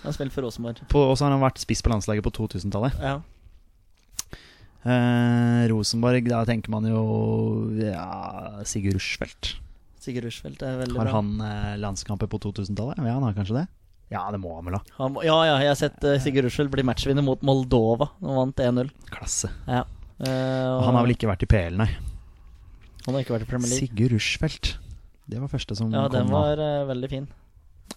Han 0.00 0.08
har 0.08 0.14
spilt 0.16 0.32
for 0.32 0.46
Rosenborg. 0.46 0.78
Og 0.96 1.12
så 1.20 1.26
har 1.26 1.34
han 1.34 1.42
vært 1.42 1.60
spiss 1.60 1.82
på 1.84 1.92
landslaget 1.92 2.24
på 2.24 2.32
2000-tallet. 2.38 2.96
Ja. 3.04 3.18
Eh, 4.88 5.64
Rosenborg, 5.68 6.24
da 6.32 6.40
tenker 6.48 6.72
man 6.72 6.88
jo 6.88 7.02
ja, 7.76 8.62
Sigurd 8.64 8.96
Rushfeldt. 8.96 9.52
Sigurd 10.00 10.24
Rushfeldt 10.30 10.64
er 10.64 10.78
veldig 10.80 10.96
Har 10.96 11.10
bra. 11.10 11.18
han 11.18 11.44
eh, 11.44 11.74
landskamper 11.84 12.30
på 12.32 12.40
2000-tallet? 12.46 13.02
Ja, 13.04 13.18
han 13.18 13.26
har 13.28 13.36
kanskje 13.36 13.58
det? 13.60 13.66
Ja, 14.10 14.24
det 14.34 14.40
må 14.42 14.56
han 14.56 14.66
vel 14.66 14.74
ha. 14.74 14.80
Han, 14.98 15.12
må- 15.14 15.22
ja, 15.22 15.36
ja, 15.46 15.56
jeg 15.62 15.70
har 15.70 15.78
sett 15.78 16.02
uh, 16.02 16.16
Sigurd 16.22 16.48
Rushfeldt 16.48 16.72
bli 16.72 16.82
matchvinner 16.86 17.22
mot 17.22 17.42
Moldova. 17.46 18.08
Han 18.20 18.38
vant 18.40 18.62
1-0. 18.64 18.88
Klasse. 19.14 19.50
Ja. 19.70 19.84
Uh, 20.20 20.26
Og 20.26 20.82
han 20.88 20.96
har 20.98 21.04
vel 21.06 21.14
ikke 21.14 21.30
vært 21.30 21.44
i 21.46 21.50
PL, 21.50 21.76
nei. 21.78 21.86
Han 23.06 23.14
har 23.14 23.22
ikke 23.22 23.36
vært 23.36 23.46
i 23.46 23.50
Premier 23.52 23.70
League. 23.70 23.86
Sigurd 23.86 24.16
Rushfeldt. 24.16 24.72
Det 25.30 25.38
var 25.38 25.48
første 25.52 25.76
som 25.78 25.92
Ja, 25.94 26.08
den 26.10 26.26
Ja, 26.26 26.26
den 26.26 26.34
var 26.34 26.58
uh, 26.58 26.88
veldig 26.90 27.10
fin. 27.12 27.28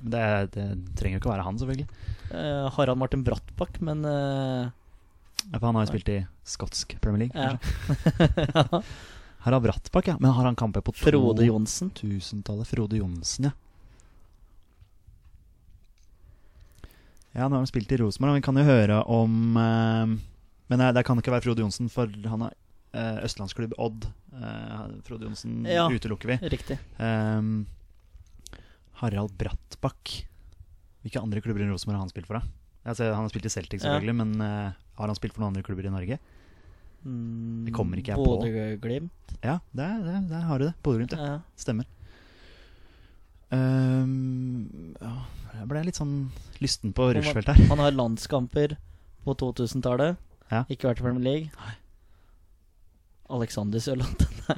Det, 0.03 0.21
det 0.53 0.67
trenger 0.99 1.17
jo 1.17 1.21
ikke 1.23 1.29
å 1.31 1.33
være 1.33 1.47
han, 1.47 1.57
selvfølgelig. 1.61 1.87
Uh, 2.29 2.69
Harald 2.77 3.01
Martin 3.01 3.25
Brattbakk, 3.25 3.81
men 3.85 4.05
Ja, 4.05 5.57
For 5.57 5.65
han 5.67 5.75
har 5.81 5.85
jo 5.87 5.91
spilt 5.95 6.13
i 6.13 6.19
skotsk 6.47 6.93
Premier 7.01 7.25
League. 7.25 7.35
ja. 7.35 7.57
Harald 9.43 9.63
Brattbakk, 9.65 10.07
ja. 10.07 10.15
Men 10.21 10.31
har 10.37 10.45
han 10.47 10.55
kamper 10.55 10.81
på 10.85 10.93
Frode 10.95 11.43
Johnsen. 11.43 11.89
2000-tallet? 11.97 12.67
Frode 12.69 13.01
Johnsen, 13.01 13.49
ja. 13.49 13.51
Ja, 17.33 17.47
nå 17.49 17.57
har 17.57 17.63
de 17.65 17.69
spilt 17.71 17.91
i 17.91 17.97
Rosenborg, 17.97 18.35
vi 18.37 18.43
kan 18.45 18.57
jo 18.59 18.63
høre 18.67 18.99
om 19.09 19.57
eh, 19.57 20.11
Men 20.69 20.79
det, 20.83 20.91
det 20.99 21.03
kan 21.07 21.17
ikke 21.17 21.33
være 21.33 21.45
Frode 21.47 21.63
Johnsen, 21.63 21.89
for 21.91 22.11
han 22.29 22.43
har 22.45 22.53
eh, 22.93 23.23
østlandsklubb 23.25 23.73
Odd. 23.81 24.05
Eh, 24.33 24.83
Frode 25.07 25.25
Johnsen 25.27 25.63
Ja. 25.69 25.87
utelukker 25.89 26.29
vi. 26.35 26.37
Riktig. 26.53 26.77
Ehm, 27.01 27.65
Harald 29.01 29.33
Brattbakk. 29.37 30.13
Hvilke 31.03 31.19
andre 31.21 31.41
klubber 31.43 31.65
i 31.65 31.67
Rosenborg 31.71 31.97
har 31.97 32.05
han 32.05 32.13
spilt 32.13 32.29
for? 32.29 32.39
da? 32.39 32.45
Altså, 32.87 33.09
han 33.09 33.23
har 33.25 33.31
spilt 33.33 33.45
i 33.49 33.51
Celtic, 33.53 33.81
Ja. 33.81 33.89
selvfølgelig, 33.89 34.15
men 34.21 34.41
eh, 34.41 34.71
har 34.99 35.07
han 35.09 35.15
spilt 35.17 35.33
for 35.35 35.43
noen 35.43 35.53
andre 35.55 35.63
klubber 35.65 35.85
i 35.87 35.91
Norge? 35.93 36.19
Mm, 37.03 37.65
Det 37.65 37.73
kommer 37.75 37.97
ikke 37.99 38.13
jeg 38.13 38.21
på. 38.21 38.37
Bodø-Glimt. 38.39 39.33
Ja, 39.43 39.57
der, 39.75 39.97
der, 40.05 40.21
der 40.29 40.45
har 40.47 40.59
du 40.59 40.65
det. 40.69 40.73
Bodø-Glimt, 40.85 41.11
ja. 41.17 41.25
Ja. 41.33 41.39
Stemmer. 41.59 41.85
Ehm, 43.53 44.95
ja, 45.01 45.13
jeg 45.59 45.69
ble 45.69 45.83
litt 45.85 45.99
sånn 45.99 46.15
lysten 46.63 46.93
på 46.97 47.11
Rushfeldt 47.17 47.51
her. 47.53 47.61
Han 47.69 47.81
har 47.83 47.95
landskamper 47.95 48.75
på 49.23 49.35
2000-tallet. 49.39 50.17
Ja. 50.51 50.65
Ikke 50.73 50.89
vært 50.89 51.01
i 51.01 51.05
Premier 51.05 51.23
League. 51.23 51.71
Alexander 53.33 53.79
Sørloth 53.81 54.25
Nei. 54.49 54.57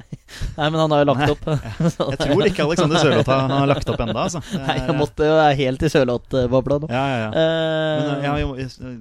Nei, 0.58 0.66
men 0.66 0.80
han 0.80 0.90
har 0.92 1.04
jo 1.04 1.06
lagt 1.06 1.20
Nei, 1.22 1.28
opp. 1.30 1.44
Jeg 2.10 2.18
tror 2.18 2.42
ikke 2.48 2.64
Alexander 2.66 2.98
Sørloth 3.00 3.30
har, 3.30 3.44
har 3.52 3.68
lagt 3.70 3.88
opp 3.92 4.00
ennå, 4.02 4.16
altså. 4.18 4.40
Nei, 4.58 4.74
han 4.88 4.98
måtte 4.98 5.28
jo 5.28 5.36
være 5.38 5.54
helt 5.60 5.84
i 5.86 5.90
Sørloth-bobla 5.92 6.78
nå. 6.82 6.88
Ja, 6.90 7.04
ja, 7.12 7.20
ja. 7.22 7.28
Men 7.30 8.10
Eh, 8.16 8.24
ja, 8.26 8.32
jo, 8.42 8.96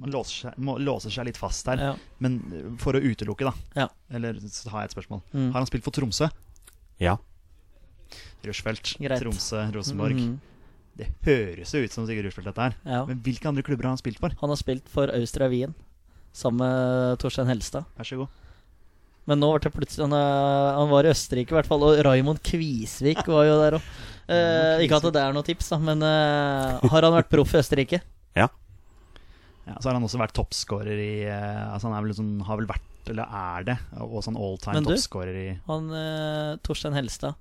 man 0.00 0.14
låser 0.16 0.48
seg, 0.48 0.56
må, 0.64 0.78
låser 0.80 1.12
seg 1.12 1.28
litt 1.28 1.38
fast 1.38 1.68
her. 1.70 1.82
ja. 1.90 1.92
Men 2.24 2.38
for 2.80 2.96
å 2.96 3.02
utelukke, 3.04 3.50
da. 3.50 3.52
Ja. 3.84 3.86
Eller 4.16 4.40
så 4.48 4.72
har 4.72 4.86
jeg 4.86 4.90
et 4.90 4.96
spørsmål. 4.96 5.20
Mm. 5.36 5.50
Har 5.52 5.60
han 5.60 5.68
spilt 5.68 5.84
for 5.86 5.94
Tromsø? 5.94 6.30
Ja. 7.02 7.18
Rushfeldt, 8.48 8.94
Greit. 9.02 9.20
Tromsø, 9.22 9.62
Rosenborg. 9.74 10.16
Mhm. 10.18 10.40
Det 10.98 11.06
høres 11.24 11.70
jo 11.72 11.80
ut 11.86 11.92
som 11.94 12.04
Sigurd 12.06 12.26
Rushfeldt, 12.28 12.50
dette 12.50 12.60
her. 12.66 12.74
ja. 12.84 13.04
Men 13.08 13.20
hvilke 13.24 13.48
andre 13.48 13.62
klubber 13.64 13.84
har 13.88 13.94
han 13.96 14.00
spilt 14.02 14.18
for? 14.20 14.34
Han 14.42 14.50
har 14.52 14.56
spilt 14.60 14.88
for 14.92 15.08
Austria 15.16 15.48
Wien 15.48 15.74
sammen 16.36 16.60
med 16.64 17.18
Torstein 17.22 17.48
Helstad. 17.48 17.84
Vær 17.96 18.04
så 18.08 18.18
god. 18.20 18.28
Men 19.26 19.38
nå 19.38 19.48
ble 19.54 19.60
det 19.62 19.70
plutselig 19.72 20.02
han, 20.08 20.12
han 20.18 20.88
var 20.90 21.06
i 21.06 21.12
Østerrike, 21.14 21.52
i 21.54 21.56
hvert 21.56 21.68
fall. 21.70 21.84
Og 21.86 22.00
Raymond 22.04 22.40
Kvisvik 22.42 23.22
var 23.30 23.44
jo 23.46 23.58
der 23.62 23.76
òg. 23.78 23.90
Eh, 24.32 24.82
ikke 24.84 24.98
at 25.00 25.06
det 25.14 25.22
er 25.22 25.32
noe 25.36 25.46
tips, 25.46 25.68
da, 25.72 25.78
men 25.78 26.02
eh, 26.02 26.88
har 26.90 27.06
han 27.06 27.14
vært 27.16 27.30
proff 27.32 27.54
i 27.54 27.60
Østerrike? 27.62 28.02
Ja, 29.62 29.76
Så 29.78 29.86
har 29.88 29.94
han 29.94 30.02
også 30.02 30.18
vært 30.18 30.32
toppskårer 30.34 30.98
i 30.98 31.10
eh, 31.22 31.68
Altså 31.70 31.86
Han 31.86 31.94
er 31.94 32.00
vel 32.02 32.10
liksom, 32.10 32.30
har 32.48 32.58
vel 32.58 32.66
vært, 32.66 32.88
eller 33.12 33.28
er 33.30 33.66
det, 33.68 33.76
og 34.02 34.16
sånn 34.26 34.34
all 34.34 34.56
time 34.58 34.80
Men 34.80 34.88
du? 34.88 34.90
toppskårer 34.96 35.36
i 35.38 35.44
Han 35.68 35.86
eh, 35.94 36.56
Torstein 36.66 36.96
Helstad. 36.98 37.36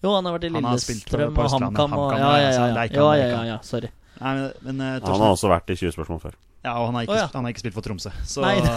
Jo, 0.00 0.14
han 0.16 0.24
har 0.24 0.36
vært 0.38 0.46
i 0.48 0.52
Lillestrøm 0.54 1.36
og 1.36 1.50
HamKam. 1.52 1.92
og- 1.98 2.12
Ja, 2.16 2.18
ja, 2.18 2.50
ja, 2.50 2.50
ja. 2.50 2.84
Ja, 2.84 3.14
ja, 3.14 3.26
ja, 3.26 3.42
ja, 3.44 3.58
Sorry. 3.62 3.90
Nei, 4.20 4.34
men, 4.36 4.52
men 4.62 4.80
eh, 4.80 5.00
Han 5.04 5.20
har 5.20 5.32
også 5.32 5.48
vært 5.48 5.70
i 5.72 5.76
20 5.76 5.92
spørsmål 5.96 6.20
før. 6.20 6.34
Ja, 6.64 6.74
og 6.76 6.90
han 6.90 6.94
har 6.98 7.02
ikke, 7.06 7.14
oh, 7.14 7.20
ja. 7.20 7.28
han 7.32 7.44
har 7.44 7.50
ikke 7.54 7.62
spilt 7.62 7.76
for 7.76 7.84
Tromsø, 7.84 8.10
så 8.28 8.42
Nei, 8.44 8.60
det 8.60 8.70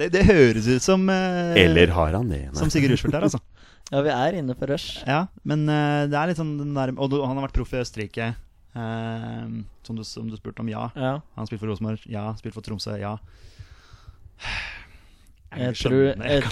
det, 0.00 0.08
det 0.12 0.24
høres 0.28 0.68
ut 0.68 0.84
som 0.84 1.06
uh, 1.08 1.56
Eller 1.56 1.88
har 1.96 2.12
han 2.18 2.28
det? 2.28 2.42
Nei. 2.50 2.58
Som 2.58 2.68
Sigurd 2.72 2.92
Rushfeldt 2.92 3.16
her, 3.16 3.24
altså. 3.30 3.40
Ja, 3.90 4.04
vi 4.06 4.12
er 4.14 4.36
inne 4.38 4.54
på 4.54 4.68
rush. 4.70 5.00
Ja, 5.02 5.24
men 5.42 5.64
uh, 5.66 6.06
det 6.06 6.14
er 6.14 6.30
litt 6.30 6.38
sånn 6.38 6.52
den 6.60 6.76
der 6.76 6.92
Og 6.94 7.08
du, 7.10 7.16
han 7.24 7.34
har 7.34 7.48
vært 7.48 7.56
proff 7.56 7.72
i 7.74 7.80
Østerrike. 7.80 8.28
Uh, 8.70 9.64
som, 9.82 9.96
du, 9.98 10.04
som 10.06 10.28
du 10.30 10.36
spurte 10.38 10.62
om, 10.62 10.68
ja. 10.70 10.84
Ja. 10.94 11.16
Han 11.18 11.42
har 11.42 11.48
spilt 11.50 11.64
for 11.64 11.72
Rosenborg, 11.72 12.04
ja. 12.06 12.28
Spilt 12.38 12.54
for 12.54 12.62
Tromsø, 12.62 12.94
ja. 13.00 13.16
Jeg 15.50 15.74
tror, 15.80 16.04
jeg, 16.14 16.42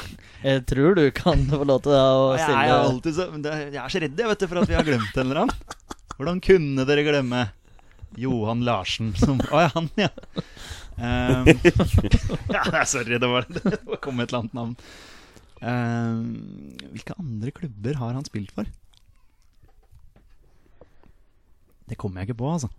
jeg 0.42 0.62
tror 0.66 0.96
du 0.99 1.05
kan 1.14 1.44
få 1.51 1.62
lov 1.68 1.84
til 1.84 1.92
å 1.94 2.32
jeg, 2.34 2.42
stille 2.42 2.62
er 2.64 2.70
jo 2.70 2.78
alltid 2.88 3.14
så, 3.14 3.26
jeg 3.38 3.78
er 3.78 3.92
så 3.94 4.01
redd 4.03 4.22
jeg, 4.22 4.30
vet 4.32 4.42
du, 4.42 4.46
for 4.51 4.61
at 4.62 4.70
vi 4.70 4.76
har 4.78 4.88
glemt 4.88 5.20
en 5.20 5.28
eller 5.28 5.42
annen. 5.44 5.76
Hvordan 6.18 6.40
kunne 6.42 6.86
dere 6.88 7.05
glemme 7.07 7.44
Johan 8.18 8.64
Larsen 8.66 9.12
som 9.20 9.38
Å 9.38 9.62
ja, 9.62 9.68
han, 9.76 9.86
ja. 10.01 10.11
Um, 10.99 11.46
ja, 12.57 12.82
sorry, 12.90 13.20
det 13.22 13.30
var 13.30 13.46
det 13.46 13.76
kom 14.03 14.18
et 14.18 14.32
eller 14.32 14.40
annet 14.42 14.59
navn. 14.59 14.74
Um, 15.62 16.74
hvilke 16.90 17.14
andre 17.18 17.55
klubber 17.55 18.01
har 18.03 18.18
han 18.18 18.26
spilt 18.26 18.51
for? 18.57 18.66
Det 21.88 21.96
kommer 21.99 22.20
jeg 22.22 22.30
ikke 22.32 22.40
på, 22.42 22.51
altså. 22.51 22.72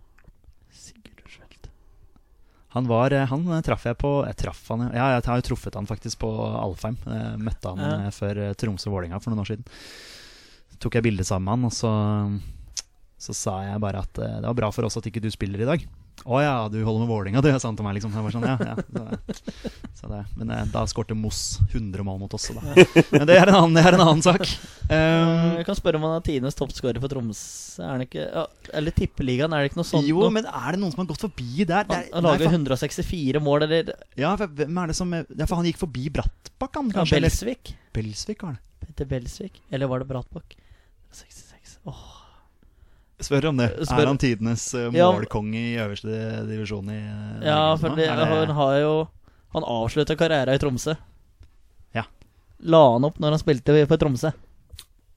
Han 2.74 2.86
var 2.86 3.10
eh, 3.16 3.26
Han 3.26 3.46
eh, 3.50 3.60
traff 3.66 3.84
jeg 3.88 3.98
på 3.98 4.10
Jeg 4.28 4.36
traff 4.44 4.60
han, 4.70 4.84
ja. 4.94 5.08
Jeg 5.16 5.24
har 5.26 5.40
jo 5.40 5.46
truffet 5.48 5.74
han 5.74 5.88
faktisk 5.90 6.20
på 6.22 6.30
Alfheim. 6.60 6.96
Jeg 7.06 7.40
møtte 7.42 7.72
han 7.74 7.82
Ja. 7.82 7.92
eh, 8.06 8.10
før 8.14 8.38
eh, 8.46 8.54
Tromsø-Vålerenga 8.54 9.18
for 9.22 9.32
noen 9.34 9.42
år 9.42 9.50
siden. 9.52 9.66
Tok 10.80 10.94
jeg 10.96 11.04
bilde 11.04 11.24
sammen 11.28 11.44
med 11.44 11.56
han, 11.58 11.64
og 11.68 11.74
så, 11.76 11.90
så 13.20 13.34
sa 13.36 13.56
jeg 13.66 13.80
bare 13.82 14.00
at 14.06 14.18
eh, 14.22 14.38
det 14.40 14.46
var 14.48 14.54
bra 14.62 14.70
for 14.72 14.86
oss 14.88 14.96
at 15.00 15.08
ikke 15.10 15.20
du 15.20 15.30
spiller 15.34 15.60
i 15.60 15.68
dag. 15.68 15.82
Å 16.28 16.40
ja, 16.44 16.54
du 16.68 16.76
holder 16.84 17.00
med 17.00 17.08
Vålerenga, 17.08 17.40
du, 17.40 17.48
sa 17.58 17.68
han 17.70 17.76
til 17.78 17.84
meg. 17.86 17.94
liksom 17.96 18.12
Jeg 18.12 18.24
var 18.26 18.34
sånn, 18.34 18.44
ja, 18.44 18.56
ja 18.60 18.74
så, 18.76 19.44
så 20.02 20.08
det, 20.10 20.18
Men 20.36 20.50
eh, 20.52 20.66
da 20.72 20.82
skårte 20.90 21.16
Moss 21.16 21.58
100 21.72 22.04
mål 22.04 22.18
mot 22.20 22.34
oss, 22.36 22.48
så 22.50 22.56
da. 22.58 22.74
Men 23.14 23.24
det 23.30 23.38
er 23.40 23.48
en 23.48 23.56
annen, 23.56 23.76
det 23.78 23.84
er 23.88 23.96
en 23.96 24.02
annen 24.04 24.20
sak. 24.26 24.44
Um, 24.90 25.56
Jeg 25.56 25.64
kan 25.68 25.78
spørre 25.78 25.96
om 26.00 26.04
han 26.08 26.18
er 26.18 26.26
tidenes 26.26 26.58
toppskårer 26.58 27.00
for 27.00 27.08
Tromsø. 27.12 27.80
Er 27.80 27.94
han 27.94 28.04
ikke 28.04 28.26
ja, 28.26 28.44
Eller 28.76 28.92
Tippeligaen, 28.96 29.54
er 29.56 29.64
det 29.64 29.70
ikke 29.72 29.80
noe 29.80 29.88
sånt? 29.90 30.08
jo, 30.10 30.20
noe? 30.26 30.34
men 30.36 30.44
er 30.50 30.76
det 30.76 30.82
noen 30.82 30.92
som 30.94 31.02
har 31.04 31.10
gått 31.14 31.24
forbi 31.24 31.64
der? 31.64 31.88
Det 31.88 31.96
han, 31.96 32.04
er- 32.04 32.14
han 32.18 32.26
nei, 32.28 32.32
lager 32.34 32.50
fa- 32.50 32.56
164 32.58 33.42
mål, 33.48 33.66
eller 33.68 33.92
Ja, 34.20 34.34
for 34.36 34.52
hvem 34.60 34.82
er 34.84 34.92
det 34.92 34.98
som 35.00 35.14
Ja, 35.16 35.24
for 35.46 35.56
han 35.62 35.68
gikk 35.70 35.80
forbi 35.80 36.08
Brattbakk, 36.20 36.74
han 36.82 36.90
ja, 36.92 36.98
kanskje? 37.00 37.16
eller- 37.20 37.30
Belsvik? 37.32 37.74
Belsvik 37.96 38.42
var 38.44 38.58
det. 38.58 38.66
Petter 38.84 39.08
Belsvik? 39.16 39.62
Eller 39.72 39.88
var 39.90 40.04
det 40.04 40.08
Bratbakk? 40.12 40.56
66. 41.12 41.49
Spør 43.20 43.48
om 43.50 43.56
det. 43.60 43.68
Spør- 43.84 44.00
Er 44.02 44.06
han 44.10 44.18
tidenes 44.20 44.62
uh, 44.74 44.86
målkonge 45.12 45.60
i 45.60 45.76
øverste 45.82 46.20
divisjon 46.48 46.88
i 46.92 46.98
uh, 47.04 47.42
Ja, 47.44 47.76
for 47.76 47.92
det, 47.96 48.06
det- 48.08 48.28
han 48.28 48.54
har 48.56 48.74
jo 48.80 48.92
Han 49.52 49.66
avslutta 49.66 50.16
karrieren 50.16 50.54
i 50.54 50.58
Tromsø. 50.62 50.94
Ja. 51.94 52.04
La 52.62 52.80
han 52.94 53.04
opp 53.04 53.18
når 53.18 53.34
han 53.36 53.42
spilte 53.42 53.86
for 53.90 53.96
Tromsø? 54.00 54.30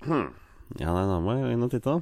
Ja, 0.07 0.89
nei, 0.89 1.05
da 1.07 1.19
må 1.23 1.35
jeg 1.37 1.53
inn 1.53 1.63
og 1.63 1.71
titte, 1.71 1.93
da. 1.93 2.01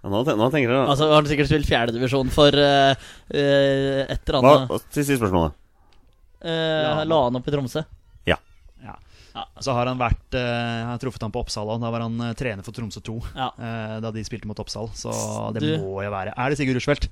Ja, 0.00 0.08
nå, 0.08 0.22
ten- 0.24 0.38
nå 0.40 0.46
tenker 0.52 0.70
jeg 0.72 0.88
Altså, 0.88 1.04
Han 1.10 1.18
har 1.18 1.28
sikkert 1.28 1.50
spilt 1.50 1.68
fjerdedivisjon 1.68 2.30
for 2.32 2.54
uh, 2.56 2.94
et 3.34 4.30
eller 4.30 4.46
Hva? 4.46 4.78
Siste 4.88 5.18
spørsmålet. 5.18 5.52
Eh, 6.40 7.02
la 7.04 7.16
han 7.26 7.36
opp 7.36 7.48
i 7.48 7.52
Tromsø? 7.52 7.82
Ja. 9.34 9.44
Så 9.62 9.72
har 9.76 9.86
han 9.86 9.98
vært 10.00 10.34
uh, 10.34 10.40
Jeg 10.40 10.86
har 10.90 10.98
truffet 11.02 11.22
han 11.22 11.32
på 11.34 11.40
Oppsal, 11.44 11.68
da 11.78 11.90
var 11.94 12.02
han 12.06 12.16
uh, 12.20 12.32
trener 12.38 12.66
for 12.66 12.74
Tromsø 12.74 13.00
2. 13.06 13.14
Ja. 13.36 13.50
eh, 13.56 13.96
da 14.02 14.10
de 14.14 14.24
spilte 14.26 14.48
mot 14.50 14.58
Oppsal. 14.58 14.88
Så 14.98 15.12
det 15.54 15.62
Du- 15.62 15.76
må 15.84 16.02
jo 16.02 16.10
være 16.10 16.32
Er 16.36 16.50
det 16.50 16.58
Sigurd 16.58 16.80
Rushfeldt? 16.80 17.06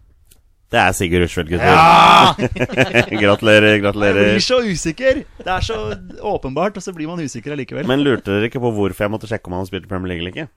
Det 0.69 0.77
er 0.83 0.93
Sigurd 0.93 1.23
Rushfeldt, 1.25 1.49
gutter. 1.49 1.65
Ja! 1.65 2.35
gratulerer, 3.23 3.79
gratulerer. 3.81 4.35
Jeg 4.35 4.41
blir 4.41 4.45
så 4.45 4.59
usikker! 4.67 5.23
Det 5.39 5.49
er 5.55 5.65
så 5.65 5.79
åpenbart, 6.21 6.77
og 6.77 6.85
så 6.85 6.93
blir 6.93 7.09
man 7.09 7.23
usikker 7.25 7.55
allikevel. 7.55 7.87
Men 7.89 8.03
lurte 8.05 8.35
dere 8.35 8.51
ikke 8.51 8.61
på 8.61 8.73
hvorfor 8.77 9.07
jeg 9.07 9.15
måtte 9.15 9.31
sjekke 9.31 9.49
om 9.49 9.57
han 9.57 9.65
har 9.65 9.71
spilt 9.71 9.87
i 9.89 9.93
Premier 9.95 10.13
League 10.13 10.21
eller 10.27 10.35
ikke? 10.35 10.49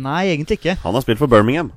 Nei, 0.00 0.22
egentlig 0.32 0.56
ikke. 0.62 0.78
Han 0.86 0.96
har 0.96 1.04
spilt 1.04 1.20
for 1.20 1.28
Birmingham. 1.28 1.74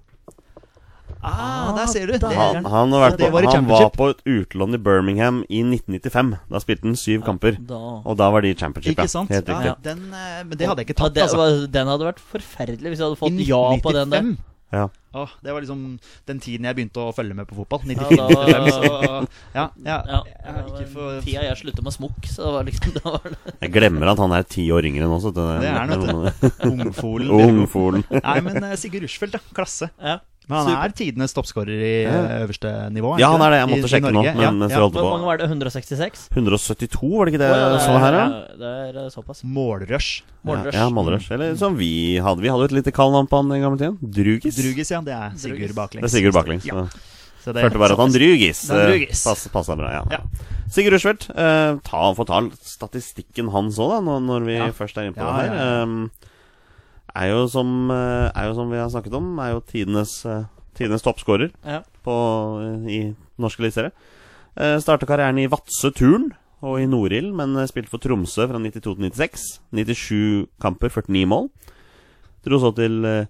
Ah, 1.23 1.71
der 1.77 1.87
ser 1.87 2.07
du. 2.07 2.13
Det, 2.19 2.31
Han, 2.35 2.65
han, 2.65 2.91
har 2.95 3.03
vært 3.05 3.17
det 3.21 3.29
på, 3.29 3.33
var 3.37 3.47
han 3.55 3.67
var 3.69 3.89
på 3.95 4.09
et 4.11 4.21
utlån 4.27 4.75
i 4.75 4.81
Birmingham 4.85 5.41
i 5.49 5.61
1995. 5.63 6.33
Da 6.51 6.59
spilte 6.63 6.83
han 6.89 6.95
syv 6.99 7.23
kamper. 7.27 7.57
Da. 7.63 7.79
Og 8.03 8.17
da 8.19 8.29
var 8.33 8.43
de 8.43 8.51
i 8.53 8.57
championship, 8.59 8.97
ikke 8.97 9.09
sant? 9.11 9.31
Helt 9.31 9.47
riktig. 9.47 9.71
ja. 9.71 9.75
Den, 9.83 10.03
eh, 10.11 10.41
men 10.43 10.57
det 10.57 10.67
hadde 10.67 10.83
jeg 10.83 10.89
ikke 10.91 10.97
Ja, 10.99 11.03
tatt, 11.07 11.13
det, 11.15 11.23
altså. 11.27 11.37
var- 11.43 11.67
Den 11.79 11.87
hadde 11.93 12.09
vært 12.11 12.19
forferdelig 12.33 12.91
hvis 12.93 12.99
jeg 12.99 13.07
hadde 13.07 13.21
fått 13.23 13.47
ja 13.47 13.63
på 13.83 13.93
den 13.95 14.09
der. 14.09 14.27
1995. 14.33 14.49
Ja. 14.73 14.87
Åh, 15.13 15.29
det 15.45 15.53
var 15.53 15.61
liksom 15.61 15.81
den 16.25 16.39
tiden 16.41 16.65
jeg 16.65 16.73
begynte 16.75 16.97
å 16.97 17.11
følge 17.13 17.35
med 17.37 17.45
på 17.45 17.53
fotball. 17.59 17.83
Ja, 17.85 17.93
94 17.93 18.17
da- 18.17 18.27
95, 18.33 18.71
så 18.73 19.27
ja, 19.53 19.65
ja, 19.85 19.97
Ja, 20.09 20.21
jeg 20.79 20.87
for, 20.89 21.19
Tida 21.21 21.43
jeg 21.45 21.57
slutta 21.59 21.83
med 21.85 21.93
smokk, 21.93 22.25
så 22.25 22.47
det 22.47 22.53
var 22.55 22.63
liksom 22.65 22.93
det 22.97 23.03
var 23.05 23.21
det. 23.29 23.53
Jeg 23.61 23.71
glemmer 23.75 24.09
at 24.15 24.17
han 24.17 24.31
er 24.33 24.41
ti 24.49 24.65
år 24.73 24.81
yngre 24.89 25.05
enn 25.05 25.13
oss. 25.13 25.27
vet. 25.29 25.35
Det 25.37 25.69
er 25.69 25.77
han, 25.77 25.93
vet 25.93 26.41
du. 26.41 26.49
Ungfolen. 26.71 27.29
Ungfolen. 27.29 28.03
Nei, 28.09 28.39
men 28.41 28.63
eh, 28.63 28.73
Sigurd 28.81 29.05
Rushfeldt, 29.05 29.37
da. 29.37 29.43
Klasse. 29.53 29.91
Ja. 30.01 30.17
Men 30.49 30.57
han 30.57 30.67
Super. 30.67 30.83
er 30.83 30.89
tidenes 30.97 31.33
toppskårer 31.33 31.79
i 31.79 32.03
Ja. 32.03 32.09
eh, 32.23 32.43
øverste 32.43 32.71
nivå. 32.91 33.17
Ja, 33.19 33.31
han 33.31 33.41
er 33.41 33.49
det. 33.51 33.59
Jeg 33.63 33.69
måtte 33.71 33.87
i 33.87 33.93
sjekke 33.93 34.11
nå. 34.11 34.23
Men, 34.23 34.35
Ja, 34.35 34.51
ja. 34.67 34.89
Hvor 34.89 35.09
mange 35.11 35.25
var 35.25 35.37
det? 35.37 35.47
166? 35.47 36.27
172, 36.35 37.09
var 37.17 37.25
det 37.25 37.33
ikke 37.33 37.39
det 37.43 37.51
Å, 37.51 37.55
ja, 37.55 37.69
jeg 37.69 37.73
det 37.73 37.81
så 37.81 37.93
er- 37.95 37.99
her, 38.03 38.13
ja? 38.13 38.27
Det 38.59 38.95
er 38.95 39.09
såpass. 39.09 39.43
Målrush. 39.43 40.21
Målrush. 40.45 40.73
Ja, 40.73 40.89
Målrush. 40.89 41.31
Eller 41.31 41.55
som 41.55 41.77
vi 41.77 42.17
hadde. 42.19 42.41
Vi 42.41 42.49
hadde 42.49 42.59
jo 42.67 42.69
et 42.69 42.83
lite 42.83 42.91
kallenavn 42.91 43.27
på 43.29 43.37
han 43.41 43.51
en 43.51 43.61
gamle 43.61 43.77
tiden 43.79 43.97
Drugis. 44.03 44.55
Drugis, 44.59 44.91
ja. 44.91 45.01
Det 45.01 45.13
er 45.13 45.31
Sigurd 45.37 45.73
baklengs. 45.75 46.01
Det 46.03 46.13
er 46.13 46.17
Sigurd 46.19 46.33
baklengs. 46.33 46.65
Ja. 46.65 46.87
så. 47.43 47.51
Det- 47.53 47.63
Følte 47.63 47.77
bare 47.79 47.91
at 47.91 47.99
han 47.99 48.11
Drugis 48.11 48.67
Det 48.67 48.71
eh, 48.71 48.87
Drugis. 48.87 49.23
pass, 49.23 49.47
passa 49.49 49.75
bra. 49.75 49.89
Ja. 49.91 50.03
Ja. 50.11 50.19
Sigurd 50.69 50.93
Rushfeldt, 50.93 51.29
eh, 51.35 51.77
ta, 51.83 52.13
få 52.13 52.25
ta 52.25 52.39
statistikken 52.63 53.49
hans 53.51 53.77
òg, 53.77 53.89
da, 53.89 53.99
når, 54.01 54.19
når 54.23 54.45
vi 54.45 54.53
Ja. 54.57 54.67
først 54.71 54.97
er 54.97 55.07
inne 55.07 55.13
på 55.15 55.23
Ja, 55.23 55.31
det 55.41 55.49
her. 55.49 55.55
ja, 55.55 55.63
ja. 55.77 55.83
Um, 55.83 56.11
er, 57.15 57.29
jo 57.31 57.47
som, 57.51 57.89
eh, 57.91 58.29
er 58.33 58.49
jo 58.49 58.55
som 58.57 58.69
vi 58.71 58.77
har 58.81 58.89
snakket 58.89 59.13
om, 59.17 59.37
er 59.39 59.53
jo 59.53 59.63
tidenes, 59.69 60.25
uh, 60.25 60.45
tidenes 60.75 61.03
toppskårer 61.05 61.51
Ja. 61.65 61.81
eh, 62.61 62.87
i 62.89 63.15
norske 63.39 63.61
eliteserie. 63.63 63.91
Uh, 64.57 64.77
Starta 64.81 65.05
karrieren 65.09 65.39
i 65.41 65.47
Vadsø 65.49 65.91
Turn 65.93 66.31
og 66.63 66.79
i 66.79 66.87
Norild, 66.87 67.33
men 67.35 67.55
eh, 67.59 67.67
spilte 67.67 67.91
for 67.91 68.01
Tromsø 68.01 68.47
fra 68.47 68.59
92 68.61 68.95
til 68.95 69.09
96. 69.11 69.45
97 69.75 70.47
kamper, 70.63 70.89
49 70.89 71.25
mål. 71.27 71.49
Dro 72.45 72.59
så 72.59 72.71
til 72.75 73.03
eh, 73.07 73.25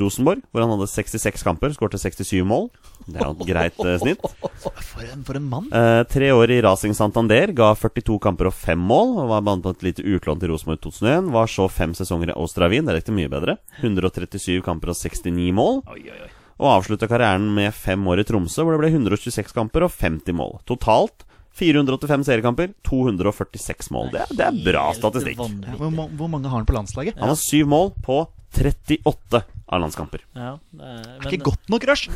Rosenborg, 0.00 0.40
hvor 0.54 0.62
han 0.64 0.70
hadde 0.72 0.86
66 0.88 1.42
kamper, 1.44 1.74
skårte 1.76 1.98
67 2.00 2.40
mål. 2.48 2.70
Det 3.04 3.18
er 3.20 3.26
jo 3.26 3.34
et 3.34 3.46
greit 3.50 3.80
eh, 3.84 3.98
snitt. 4.00 4.22
For 4.92 5.02
en, 5.04 5.24
for 5.26 5.36
en 5.36 5.48
mann. 5.50 5.66
Eh, 5.74 6.02
tre 6.08 6.28
år 6.32 6.52
i 6.54 6.60
Racing 6.64 6.94
Santander, 6.96 7.50
ga 7.56 7.72
42 7.76 8.16
kamper 8.22 8.48
og 8.48 8.54
5 8.54 8.78
mål. 8.88 9.16
Og 9.24 9.30
var 9.32 9.42
blant 9.44 9.64
på 9.66 9.72
et 9.74 9.82
lite 9.88 10.04
utlån 10.06 10.40
til 10.40 10.52
Rosenborg 10.52 10.80
2001. 10.86 11.32
Var 11.34 11.50
så 11.50 11.66
fem 11.72 11.92
sesonger 11.98 12.30
i 12.32 12.36
Austria 12.38 12.70
Wien, 12.72 12.86
det 12.88 12.94
riktig 13.00 13.16
mye 13.16 13.28
bedre. 13.32 13.58
137 13.82 14.62
kamper 14.64 14.92
og 14.94 14.96
69 15.00 15.50
mål. 15.58 15.82
Oi, 15.92 16.04
oi, 16.06 16.20
oi. 16.28 16.30
og 16.62 16.68
avslutta 16.76 17.08
karrieren 17.10 17.48
med 17.56 17.74
fem 17.74 18.06
år 18.12 18.22
i 18.22 18.26
Tromsø, 18.28 18.62
hvor 18.62 18.76
det 18.76 18.82
ble 18.84 18.92
126 18.94 19.52
kamper 19.56 19.88
og 19.88 19.92
50 19.98 20.36
mål. 20.38 20.60
Totalt 20.68 21.26
485 21.58 22.22
seriekamper, 22.30 22.70
246 22.88 23.90
mål. 23.92 24.12
Det, 24.14 24.22
er- 24.24 24.36
det 24.38 24.46
er 24.46 24.60
bra 24.70 24.84
statistikk. 24.96 25.42
Hvor, 25.42 25.90
hvor 26.16 26.30
mange 26.32 26.48
har 26.48 26.56
han 26.62 26.68
på 26.68 26.76
landslaget? 26.78 27.18
Han 27.20 27.28
har 27.34 27.40
syv 27.40 27.66
mål 27.68 27.90
på 28.06 28.22
38 28.56 29.42
av 29.72 29.80
landskamper. 29.80 30.20
Ja, 30.36 30.50
det 30.76 30.84
er, 30.84 30.98
men, 31.06 31.22
er 31.24 31.32
ikke 31.32 31.46
godt 31.48 31.70
nok 31.72 31.86
rush! 31.88 32.10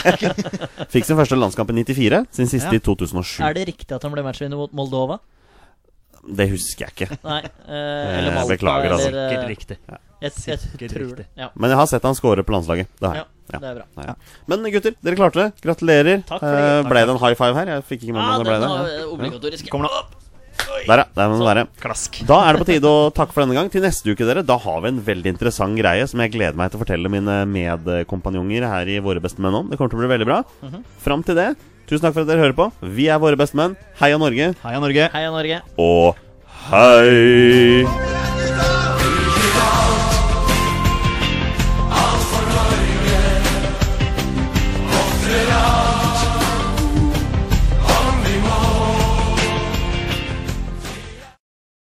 Fikk 0.94 1.04
sin 1.08 1.18
første 1.18 1.36
landskamp 1.38 1.70
i 1.72 1.76
94, 1.84 2.22
sin 2.34 2.48
siste 2.50 2.72
Ja. 2.72 2.80
i 2.80 2.84
2007. 2.84 3.42
Er 3.44 3.56
det 3.58 3.66
riktig 3.68 3.92
at 3.96 4.06
han 4.06 4.14
ble 4.14 4.24
matchvinner 4.24 4.56
mot 4.60 4.72
Moldova? 4.76 5.20
Det 6.20 6.46
husker 6.50 6.86
jeg 6.88 6.92
ikke. 6.96 7.18
Nei. 7.24 7.40
Eh, 7.64 8.18
eller 8.18 8.34
Malta, 8.36 8.52
beklager, 8.54 8.92
altså. 8.96 9.08
eller 9.08 9.20
eh, 9.20 9.30
Sikkert 9.30 9.52
riktig. 9.54 9.76
Jeg, 10.20 10.32
jeg 10.46 10.58
Sikkert 10.64 10.92
tror 10.92 11.04
riktig. 11.06 11.16
det. 11.24 11.28
Ja. 11.40 11.48
Men 11.56 11.72
jeg 11.72 11.80
har 11.80 11.88
sett 11.88 12.04
han 12.04 12.16
score 12.18 12.44
på 12.44 12.52
landslaget. 12.56 12.90
Det 13.00 13.08
har 13.08 13.22
ja, 13.22 13.26
det 13.50 13.66
er 13.70 13.78
bra. 13.80 14.04
Ja. 14.04 14.14
Men 14.52 14.68
gutter, 14.70 14.94
dere 15.02 15.16
klarte 15.18 15.40
det. 15.40 15.46
Gratulerer. 15.64 16.20
Takk 16.28 16.42
for 16.44 16.54
det. 16.54 16.66
Eh, 16.76 16.88
ble 16.92 17.04
det 17.08 17.14
en 17.16 17.22
high 17.24 17.36
five 17.40 17.56
her? 17.56 17.72
Jeg 17.76 17.86
fikk 17.88 18.04
ikke 18.04 18.14
med 18.14 18.20
meg 18.20 18.28
Ja, 18.28 18.36
om 18.36 18.44
det 18.44 18.52
ble 18.52 18.58
det. 18.60 18.68
Ja. 18.68 19.00
eh, 19.00 19.14
obligatorisk. 19.16 19.72
Kommer 19.72 19.88
nå. 19.88 20.19
Der, 20.86 21.02
ja. 21.02 21.06
Der 21.16 21.28
må 21.30 21.38
den 21.38 21.46
være. 21.48 21.64
Klask. 21.82 22.20
Da 22.28 22.38
er 22.46 22.56
det 22.56 22.62
på 22.62 22.68
tide 22.70 22.90
å 22.90 23.10
takke 23.14 23.34
for 23.34 23.44
denne 23.44 23.56
gang. 23.58 23.70
Til 23.72 23.84
neste 23.84 24.12
uke, 24.14 24.26
dere, 24.28 24.44
da 24.46 24.56
har 24.62 24.80
vi 24.84 24.92
en 24.92 25.02
veldig 25.06 25.34
interessant 25.34 25.76
greie 25.78 26.06
som 26.10 26.22
jeg 26.24 26.32
gleder 26.36 26.58
meg 26.58 26.72
til 26.72 26.80
å 26.80 26.84
fortelle 26.84 27.12
mine 27.12 27.40
medkompanjonger 27.50 28.66
her 28.70 28.90
i 28.94 29.00
Våre 29.04 29.22
beste 29.22 29.42
menn 29.44 29.58
om. 29.60 29.68
Det 29.70 29.80
kommer 29.80 29.92
til 29.92 30.00
å 30.00 30.04
bli 30.04 30.12
veldig 30.14 30.28
bra. 30.30 30.40
Fram 31.04 31.24
til 31.26 31.38
det, 31.38 31.50
tusen 31.90 32.06
takk 32.06 32.16
for 32.16 32.24
at 32.24 32.30
dere 32.32 32.46
hører 32.46 32.58
på. 32.58 32.70
Vi 32.96 33.10
er 33.12 33.20
Våre 33.22 33.38
beste 33.40 33.58
menn. 33.60 33.76
Heia 34.00 34.20
Norge. 34.20 34.52
Heia 34.64 34.82
Norge. 34.82 35.10
Heia 35.14 35.34
Norge. 35.34 35.62
Og 35.80 36.14
hei! 36.70 38.39